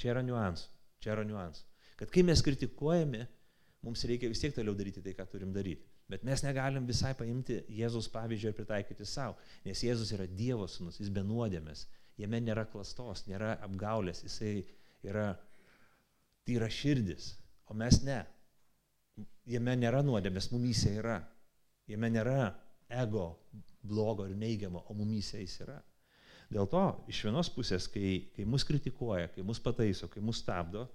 Čia 0.00 0.14
yra 0.14 0.22
niuansų, 0.24 0.70
čia 1.04 1.12
yra 1.12 1.26
niuansų. 1.28 1.66
Kad 2.00 2.14
kai 2.14 2.24
mes 2.24 2.40
kritikuojame, 2.46 3.26
mums 3.84 4.06
reikia 4.08 4.30
vis 4.32 4.40
tiek 4.40 4.54
toliau 4.56 4.72
daryti 4.78 5.04
tai, 5.04 5.12
ką 5.18 5.28
turim 5.28 5.52
daryti. 5.52 5.84
Bet 6.08 6.24
mes 6.24 6.40
negalim 6.40 6.86
visai 6.88 7.12
paimti 7.18 7.58
Jėzus 7.68 8.08
pavyzdžio 8.14 8.54
ir 8.54 8.56
pritaikyti 8.56 9.04
savo, 9.04 9.36
nes 9.66 9.84
Jėzus 9.84 10.14
yra 10.16 10.24
Dievo 10.24 10.64
sūnus, 10.70 11.02
jis 11.02 11.12
be 11.12 11.20
nuodėmės, 11.26 11.84
jame 12.16 12.40
nėra 12.40 12.64
klastos, 12.72 13.26
nėra 13.28 13.58
apgaulės, 13.66 14.24
jisai 14.24 14.54
yra 15.04 15.34
tyra 16.48 16.70
širdis, 16.72 17.34
o 17.68 17.76
mes 17.76 18.00
ne 18.08 18.22
jame 19.48 19.74
nėra 19.78 20.02
nuodėmės, 20.04 20.50
mumyse 20.52 20.92
yra. 21.00 21.18
Jame 21.88 22.10
nėra 22.12 22.52
ego 22.88 23.30
blogo 23.82 24.26
ir 24.28 24.36
neigiamo, 24.36 24.84
o 24.88 24.96
mumyse 24.96 25.40
jis 25.40 25.60
yra. 25.64 25.78
Dėl 26.52 26.68
to 26.72 26.82
iš 27.12 27.26
vienos 27.26 27.50
pusės, 27.52 27.88
kai, 27.92 28.30
kai 28.36 28.46
mus 28.48 28.64
kritikuoja, 28.68 29.28
kai 29.34 29.44
mus 29.44 29.60
pataiso, 29.60 30.08
kai 30.08 30.22
mus 30.24 30.40
stabdo, 30.40 30.86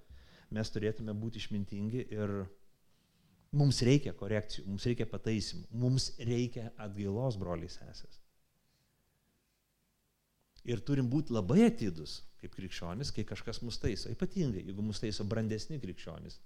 mes 0.54 0.70
turėtume 0.74 1.14
būti 1.18 1.42
išmintingi 1.42 2.08
ir 2.14 2.34
mums 3.54 3.82
reikia 3.86 4.16
korekcijų, 4.18 4.66
mums 4.70 4.86
reikia 4.90 5.08
pataisimų, 5.10 5.68
mums 5.78 6.10
reikia 6.18 6.72
atgailos 6.82 7.38
broliai 7.42 7.70
sesės. 7.70 8.20
Ir 10.64 10.82
turim 10.82 11.10
būti 11.12 11.34
labai 11.36 11.68
atidus 11.68 12.22
kaip 12.42 12.54
krikščionis, 12.56 13.12
kai 13.14 13.26
kažkas 13.28 13.62
mus 13.66 13.78
taiso. 13.82 14.10
Ypatingai, 14.14 14.64
jeigu 14.64 14.86
mus 14.86 15.02
taiso 15.04 15.26
brandesni 15.28 15.80
krikščionis 15.82 16.40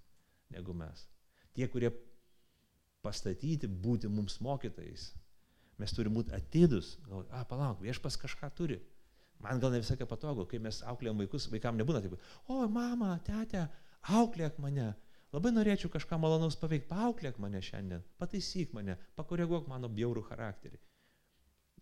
negu 0.56 0.76
mes 0.76 1.06
tie, 1.58 1.68
kurie 1.72 1.90
pastatyti 3.06 3.70
būti 3.70 4.10
mums 4.12 4.38
mokytais. 4.44 5.10
Mes 5.78 5.94
turime 5.94 6.18
būti 6.18 6.34
atidus. 6.38 6.96
A, 7.30 7.44
palauk, 7.50 7.82
viešpas 7.86 8.18
kažką 8.22 8.50
turi. 8.58 8.80
Man 9.42 9.60
gal 9.62 9.74
ne 9.74 9.82
visai 9.84 9.98
patogu, 10.10 10.48
kai 10.50 10.58
mes 10.62 10.80
auklėjom 10.90 11.20
vaikus, 11.22 11.46
vaikam 11.54 11.78
nebūna 11.78 12.02
taip, 12.02 12.16
o 12.50 12.64
mama, 12.74 13.12
tete, 13.26 13.68
auklėk 14.18 14.58
mane. 14.62 14.96
Labai 15.36 15.52
norėčiau 15.54 15.92
kažką 15.94 16.18
malonaus 16.22 16.58
paveikti, 16.58 16.88
paauklėk 16.90 17.38
mane 17.44 17.62
šiandien, 17.62 18.02
pataisyk 18.18 18.72
mane, 18.74 18.96
pakoreguok 19.20 19.68
mano 19.70 19.90
bjaurų 19.94 20.24
charakterį. 20.30 20.80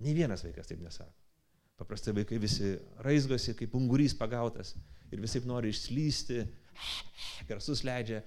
Ne 0.04 0.16
vienas 0.18 0.44
vaikas 0.44 0.68
taip 0.68 0.82
nesako. 0.84 1.14
Paprastai 1.80 2.14
vaikai 2.16 2.40
visi 2.42 2.74
raizgosi, 3.04 3.54
kaip 3.56 3.76
ungurys 3.78 4.16
pagautas 4.18 4.74
ir 5.12 5.22
visai 5.24 5.44
nori 5.48 5.72
išslysti, 5.72 6.42
garsus 7.50 7.84
leidžia, 7.88 8.24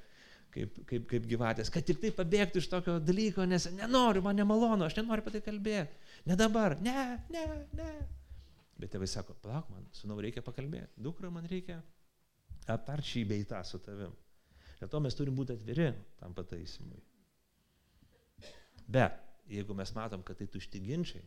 kaip, 0.55 0.79
kaip, 0.89 1.07
kaip 1.11 1.27
gyvatės, 1.29 1.71
kad 1.73 1.87
tik 1.87 2.01
tai 2.03 2.13
pabėgtų 2.15 2.63
iš 2.63 2.69
tokio 2.73 2.99
dalyko, 3.03 3.47
nes 3.49 3.69
nenoriu, 3.77 4.23
man 4.25 4.39
nemalonu, 4.39 4.87
aš 4.87 4.99
nenoriu 4.99 5.25
apie 5.25 5.37
tai 5.37 5.43
kalbėti. 5.45 6.15
Ne 6.29 6.39
dabar, 6.39 6.77
ne, 6.85 7.19
ne, 7.33 7.45
ne. 7.79 7.91
Bet 8.79 8.93
tėvai 8.95 9.09
sako, 9.11 9.35
palauk 9.43 9.71
man, 9.73 9.87
sunau 9.97 10.19
reikia 10.23 10.45
pakalbėti, 10.47 10.93
dukra 11.03 11.31
man 11.35 11.49
reikia 11.51 11.81
aptart 12.69 13.07
šį 13.07 13.25
beitą 13.33 13.61
su 13.67 13.81
tavim. 13.83 14.13
Dėl 14.79 14.91
to 14.93 15.01
mes 15.03 15.17
turim 15.19 15.35
būti 15.35 15.57
atviri 15.57 15.91
tam 16.21 16.37
pataisimui. 16.37 17.01
Bet 18.89 19.19
jeigu 19.51 19.75
mes 19.77 19.91
matom, 19.97 20.23
kad 20.25 20.39
tai 20.39 20.47
tušti 20.53 20.81
ginčiai, 20.85 21.25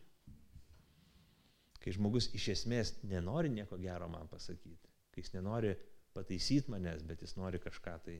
kai 1.82 1.92
žmogus 1.94 2.30
iš 2.38 2.48
esmės 2.56 2.94
nenori 3.02 3.50
nieko 3.52 3.76
gero 3.82 4.08
man 4.10 4.30
pasakyti, 4.30 4.90
kai 5.12 5.24
jis 5.24 5.34
nenori 5.34 5.74
pataisyti 6.14 6.70
manęs, 6.72 7.02
bet 7.06 7.24
jis 7.24 7.34
nori 7.36 7.60
kažką 7.62 7.96
tai 8.06 8.18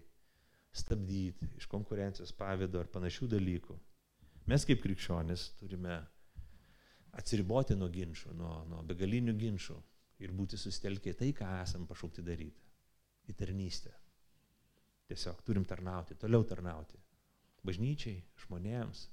stabdyti 0.72 1.48
iš 1.58 1.68
konkurencijos 1.70 2.32
pavydo 2.36 2.80
ar 2.80 2.88
panašių 2.92 3.28
dalykų. 3.34 3.78
Mes 4.50 4.64
kaip 4.66 4.80
krikščionis 4.82 5.52
turime 5.60 6.00
atsiriboti 7.20 7.76
nuo 7.76 7.90
ginčių, 7.92 8.32
nuo, 8.36 8.54
nuo 8.68 8.82
begalinių 8.88 9.34
ginčių 9.38 9.76
ir 10.24 10.32
būti 10.34 10.58
sustelkę 10.58 11.12
į 11.12 11.18
tai, 11.18 11.30
ką 11.36 11.48
esam 11.62 11.86
pašaukti 11.86 12.24
daryti. 12.24 12.64
Į 13.30 13.36
tarnystę. 13.38 13.92
Tiesiog 15.10 15.42
turim 15.46 15.66
tarnauti, 15.68 16.16
toliau 16.18 16.46
tarnauti. 16.48 16.98
Bažnyčiai, 17.62 18.22
žmonėms. 18.42 19.04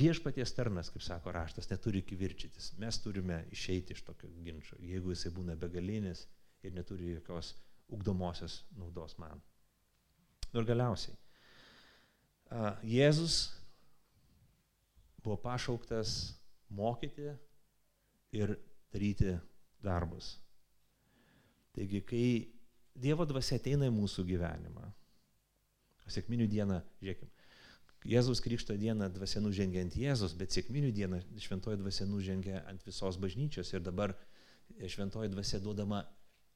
Viešpaties 0.00 0.50
tarnas, 0.56 0.88
kaip 0.90 1.04
sako 1.06 1.34
raštas, 1.36 1.68
neturi 1.70 2.02
kivirčytis. 2.02 2.72
Mes 2.82 2.98
turime 3.04 3.44
išeiti 3.54 3.94
iš 3.94 4.02
tokio 4.08 4.32
ginčio, 4.42 4.80
jeigu 4.82 5.12
jisai 5.14 5.30
būna 5.36 5.54
begalinis 5.60 6.24
ir 6.66 6.74
neturi 6.74 7.12
jokios 7.12 7.52
ugdomosios 7.94 8.64
naudos 8.74 9.14
man. 9.22 9.44
Nu 10.56 10.62
ir 10.64 10.70
galiausiai. 10.70 11.12
Jėzus 12.88 13.34
buvo 15.20 15.36
pašauktas 15.42 16.14
mokyti 16.72 17.34
ir 18.32 18.54
daryti 18.94 19.34
darbus. 19.84 20.38
Taigi, 21.76 22.00
kai 22.08 22.28
Dievo 22.96 23.26
dvasia 23.28 23.58
ateina 23.60 23.90
į 23.90 23.92
mūsų 23.92 24.22
gyvenimą, 24.30 24.86
sėkminių 26.08 26.46
dieną, 26.48 26.78
žiūrėkime, 27.02 27.28
Jėzaus 28.08 28.40
Krikšto 28.40 28.78
dieną 28.80 29.10
dvasia 29.12 29.42
nužengia 29.44 29.82
ant 29.84 29.98
Jėzus, 29.98 30.32
bet 30.40 30.56
sėkminių 30.56 30.94
dieną 30.96 31.20
šventoji 31.42 31.82
dvasia 31.82 32.06
nužengia 32.08 32.62
ant 32.70 32.80
visos 32.88 33.18
bažnyčios 33.20 33.74
ir 33.74 33.84
dabar 33.84 34.14
šventoji 34.80 35.28
dvasia 35.34 35.60
duodama 35.60 36.06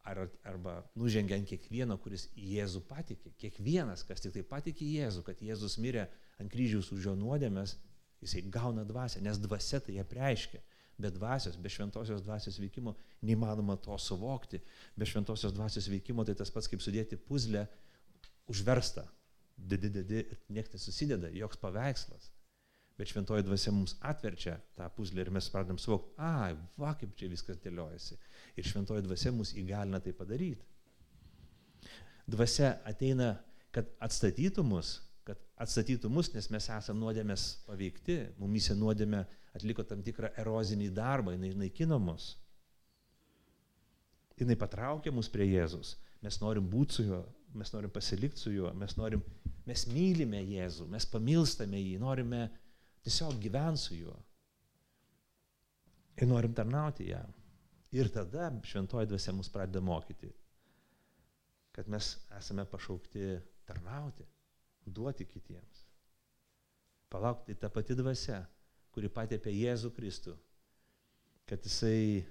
ar, 0.04 0.24
arba 0.44 0.80
nužengia 0.98 1.36
ant 1.38 1.48
kiekvieno, 1.48 1.96
kuris 2.02 2.28
Jėzų 2.36 2.82
patikė. 2.88 3.32
Kiekvienas, 3.40 4.04
kas 4.08 4.22
tik 4.24 4.34
tai 4.36 4.44
patikė 4.46 4.88
Jėzų, 4.88 5.24
kad 5.26 5.42
Jėzus 5.44 5.78
mirė 5.82 6.06
ant 6.40 6.52
kryžiaus 6.52 6.90
už 6.94 7.10
jo 7.10 7.14
nuodėmės, 7.18 7.76
jisai 8.24 8.44
gauna 8.52 8.84
dvasę, 8.88 9.22
nes 9.24 9.40
dvasia 9.40 9.80
tai 9.84 9.98
ją 9.98 10.06
preiškia. 10.08 10.62
Be 11.00 11.08
dvasios, 11.08 11.56
be 11.56 11.70
šventosios 11.72 12.20
dvasios 12.20 12.58
veikimo 12.60 12.92
neįmanoma 13.24 13.78
to 13.80 13.96
suvokti. 13.96 14.60
Be 14.96 15.08
šventosios 15.08 15.54
dvasios 15.56 15.88
veikimo 15.88 16.26
tai 16.28 16.34
tas 16.36 16.52
pats 16.52 16.68
kaip 16.68 16.82
sudėti 16.84 17.16
puzlę 17.16 17.64
užverstą. 18.52 19.06
Didi, 19.56 19.88
didi 19.92 20.24
niekas 20.52 20.76
nesusideda, 20.76 21.32
joks 21.36 21.60
paveikslas. 21.60 22.28
Bet 23.00 23.08
šventoji 23.08 23.46
dvasia 23.46 23.72
mums 23.72 23.94
atverčia 24.04 24.58
tą 24.76 24.84
puzlę 24.92 25.22
ir 25.24 25.30
mes 25.32 25.46
pradedam 25.48 25.78
suvokti, 25.80 26.10
ai, 26.20 26.52
va 26.76 26.90
kaip 27.00 27.14
čia 27.16 27.30
viskas 27.32 27.56
dėliojasi. 27.64 28.18
Ir 28.60 28.66
šventoji 28.68 29.06
dvasia 29.06 29.32
mus 29.32 29.54
įgalina 29.56 30.02
tai 30.04 30.12
padaryti. 30.18 30.66
Dvasia 32.28 32.74
ateina, 32.84 33.30
kad 33.72 33.88
atstatytų 34.04 34.66
mus, 34.68 34.98
kad 35.24 35.40
atstatytų 35.64 36.12
mus, 36.12 36.28
nes 36.34 36.50
mes 36.52 36.68
esame 36.76 37.00
nuodėmės 37.00 37.46
paveikti, 37.64 38.18
mumise 38.36 38.76
nuodėmė 38.76 39.24
atliko 39.56 39.88
tam 39.88 40.04
tikrą 40.04 40.34
erozinį 40.44 40.92
darbą, 41.00 41.32
jinai 41.38 41.54
naikino 41.64 41.96
mus. 42.02 42.34
Jinai 44.36 44.60
patraukė 44.60 45.12
mus 45.12 45.32
prie 45.32 45.48
Jėzus. 45.48 45.96
Mes 46.20 46.36
norim 46.44 46.68
būti 46.68 47.00
su 47.00 47.08
juo, 47.08 47.24
mes 47.56 47.72
norim 47.72 47.96
pasilikti 47.96 48.44
su 48.44 48.52
juo, 48.52 48.76
mes, 48.76 49.00
norim, 49.00 49.24
mes 49.64 49.88
mylime 49.88 50.44
Jėzų, 50.44 50.92
mes 50.92 51.08
pamilstame 51.08 51.80
jį, 51.80 51.96
norime 52.04 52.50
tiesiog 53.04 53.38
gyventi 53.42 53.82
su 53.84 53.96
juo. 53.96 54.16
Ir 56.20 56.28
norim 56.28 56.54
tarnauti 56.54 57.08
jam. 57.08 57.32
Ir 57.96 58.10
tada 58.12 58.50
šventoji 58.62 59.08
dvasia 59.10 59.32
mus 59.34 59.48
pradeda 59.50 59.80
mokyti, 59.82 60.30
kad 61.74 61.88
mes 61.88 62.12
esame 62.38 62.64
pašaukti 62.70 63.38
tarnauti 63.66 64.26
duoti 64.86 65.26
kitiems. 65.26 65.84
Palaukti 67.10 67.56
tą 67.58 67.70
pati 67.74 67.96
dvasia, 67.98 68.44
kuri 68.94 69.10
patėpė 69.10 69.52
Jėzų 69.54 69.90
Kristų, 69.96 70.36
kad 71.50 71.64
jisai, 71.66 72.22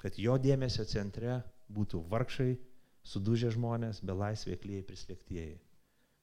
kad 0.00 0.16
jo 0.16 0.38
dėmesio 0.40 0.86
centre 0.88 1.40
būtų 1.72 2.00
vargšai, 2.12 2.54
sudužę 3.04 3.50
žmonės, 3.56 4.00
belaisvė 4.04 4.56
klyjei 4.62 4.86
prislėgtieji. 4.88 5.58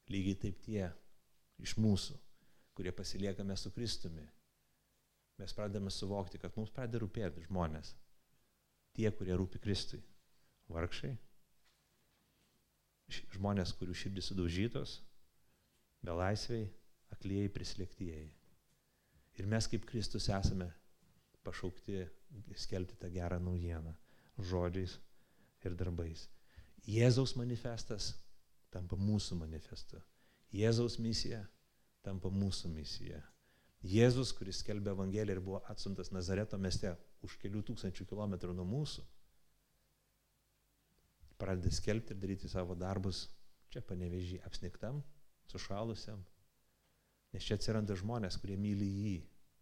Lygiai 0.09 0.39
taip 0.41 0.57
tie 0.65 0.87
iš 1.61 1.75
mūsų, 1.77 2.15
kurie 2.79 2.91
pasiliekame 2.95 3.57
su 3.59 3.71
Kristumi. 3.75 4.23
Mes 5.37 5.53
pradedame 5.53 5.91
suvokti, 5.91 6.39
kad 6.39 6.53
mums 6.55 6.71
pradeda 6.71 7.01
rūpėti 7.03 7.43
žmonės. 7.43 7.89
Tie, 8.95 9.09
kurie 9.11 9.35
rūpi 9.35 9.59
Kristui. 9.59 9.99
Vargšai. 10.71 11.09
Žmonės, 13.35 13.73
kurių 13.75 13.97
širdis 13.99 14.31
sudaužytos, 14.31 14.95
belaisviai, 16.07 16.69
aklieji, 17.11 17.51
prislėgtieji. 17.51 18.31
Ir 19.43 19.51
mes 19.51 19.67
kaip 19.67 19.83
Kristus 19.91 20.29
esame 20.31 20.71
pašaukti 21.43 22.05
skelbti 22.63 22.95
tą 23.03 23.11
gerą 23.11 23.43
naujieną 23.43 23.91
žodžiais 24.39 24.95
ir 25.67 25.75
darbais. 25.75 26.29
Jėzaus 26.87 27.35
manifestas 27.35 28.13
tampa 28.71 28.95
mūsų 28.95 29.43
manifestu. 29.43 29.99
Jėzaus 30.55 30.95
misija 31.03 31.43
tampa 32.05 32.31
mūsų 32.33 32.71
misija. 32.73 33.21
Jėzus, 33.85 34.33
kuris 34.35 34.59
skelbė 34.59 34.91
Evangeliją 34.91 35.37
ir 35.37 35.43
buvo 35.43 35.61
atsuntas 35.71 36.11
Nazareto 36.11 36.57
mieste 36.59 36.91
už 37.23 37.37
kelių 37.39 37.61
tūkstančių 37.69 38.07
kilometrų 38.09 38.55
nuo 38.57 38.65
mūsų, 38.67 39.05
pradeda 41.39 41.71
skelbti 41.71 42.15
ir 42.15 42.19
daryti 42.19 42.51
savo 42.51 42.75
darbus 42.75 43.27
čia 43.71 43.81
panevežį 43.85 44.41
apsniktam, 44.47 44.99
sušalusiam. 45.47 46.19
Nes 47.33 47.45
čia 47.45 47.55
atsiranda 47.59 47.95
žmonės, 47.95 48.39
kurie 48.41 48.57
myli 48.59 48.87
jį 48.89 49.15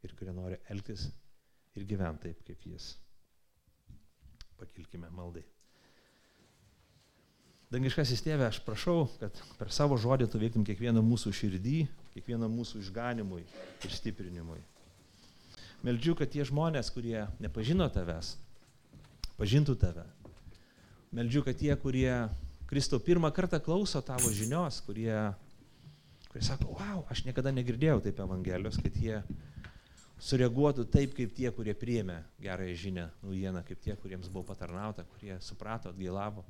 ir 0.08 0.16
kurie 0.18 0.34
nori 0.34 0.58
elgtis 0.72 1.10
ir 1.78 1.86
gyventi 1.86 2.30
taip, 2.30 2.42
kaip 2.48 2.66
jis. 2.72 2.96
Pakilkime 4.58 5.12
maldai. 5.14 5.44
Dangiškasis 7.68 8.24
tėve, 8.24 8.46
aš 8.48 8.62
prašau, 8.64 9.10
kad 9.20 9.36
per 9.60 9.70
savo 9.76 9.98
žodį 10.00 10.30
tu 10.32 10.40
veiktum 10.40 10.64
kiekvieną 10.66 11.04
mūsų 11.04 11.34
širdį, 11.36 11.82
kiekvieną 12.18 12.50
mūsų 12.52 12.82
išganimui 12.84 13.46
ir 13.86 13.96
stiprinimui. 13.96 14.60
Meldžiu, 15.86 16.18
kad 16.18 16.34
tie 16.34 16.44
žmonės, 16.48 16.90
kurie 16.92 17.28
nepažino 17.44 17.86
tavęs, 17.94 18.36
pažintų 19.38 19.78
tave. 19.80 20.06
Meldžiu, 21.14 21.46
kad 21.46 21.58
tie, 21.62 21.72
kurie 21.80 22.12
Kristau 22.68 23.00
pirmą 23.00 23.30
kartą 23.32 23.62
klauso 23.64 24.02
tavo 24.04 24.28
žinios, 24.34 24.82
kurie 24.84 25.14
kurie 26.28 26.44
sako, 26.44 26.74
wow, 26.78 27.06
aš 27.10 27.24
niekada 27.26 27.54
negirdėjau 27.56 28.02
taip 28.06 28.20
Evangelijos, 28.22 28.78
kad 28.84 28.98
jie 29.02 29.22
sureaguotų 30.22 30.88
taip, 30.92 31.16
kaip 31.18 31.32
tie, 31.38 31.48
kurie 31.56 31.74
priėmė 31.78 32.20
gerąją 32.44 32.76
žinę, 32.78 33.06
naujieną, 33.24 33.64
kaip 33.66 33.82
tie, 33.82 33.96
kuriems 33.98 34.30
buvo 34.30 34.44
patarnauta, 34.52 35.06
kurie 35.14 35.38
suprato, 35.42 35.90
atgailavo. 35.90 36.44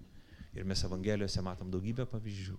Ir 0.58 0.66
mes 0.66 0.84
Evangelijose 0.84 1.44
matom 1.46 1.70
daugybę 1.72 2.08
pavyzdžių. 2.10 2.58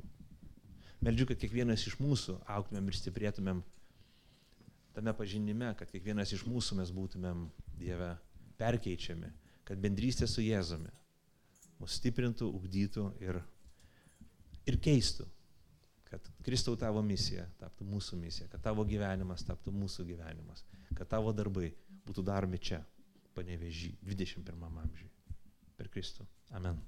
Meldžiu, 1.05 1.29
kad 1.31 1.39
kiekvienas 1.39 1.87
iš 1.87 1.99
mūsų 2.03 2.39
auktumėm 2.57 2.91
ir 2.91 2.99
stiprėtumėm 2.99 3.63
tame 4.97 5.15
pažinime, 5.15 5.71
kad 5.79 5.91
kiekvienas 5.93 6.33
iš 6.35 6.45
mūsų 6.49 6.81
mes 6.81 6.91
būtumėm 6.95 7.47
Dieve 7.79 8.17
perkeičiami, 8.59 9.31
kad 9.69 9.79
bendrystė 9.79 10.27
su 10.27 10.43
Jėzumi 10.43 10.91
mus 11.79 11.95
stiprintų, 12.01 12.49
ugdytų 12.59 13.05
ir, 13.23 13.39
ir 14.67 14.81
keistų 14.83 15.29
kad 16.11 16.31
Kristau 16.45 16.77
tavo 16.81 17.03
misija 17.05 17.45
taptų 17.61 17.87
mūsų 17.89 18.19
misija, 18.21 18.49
kad 18.53 18.63
tavo 18.65 18.85
gyvenimas 18.89 19.45
taptų 19.49 19.75
mūsų 19.77 20.07
gyvenimas, 20.09 20.65
kad 20.97 21.09
tavo 21.11 21.35
darbai 21.37 21.73
būtų 22.09 22.25
daromi 22.25 22.61
čia, 22.61 22.81
panevežį, 23.37 23.95
21 24.03 24.69
amžiui. 24.85 25.11
Per 25.79 25.91
Kristų. 25.93 26.27
Amen. 26.59 26.81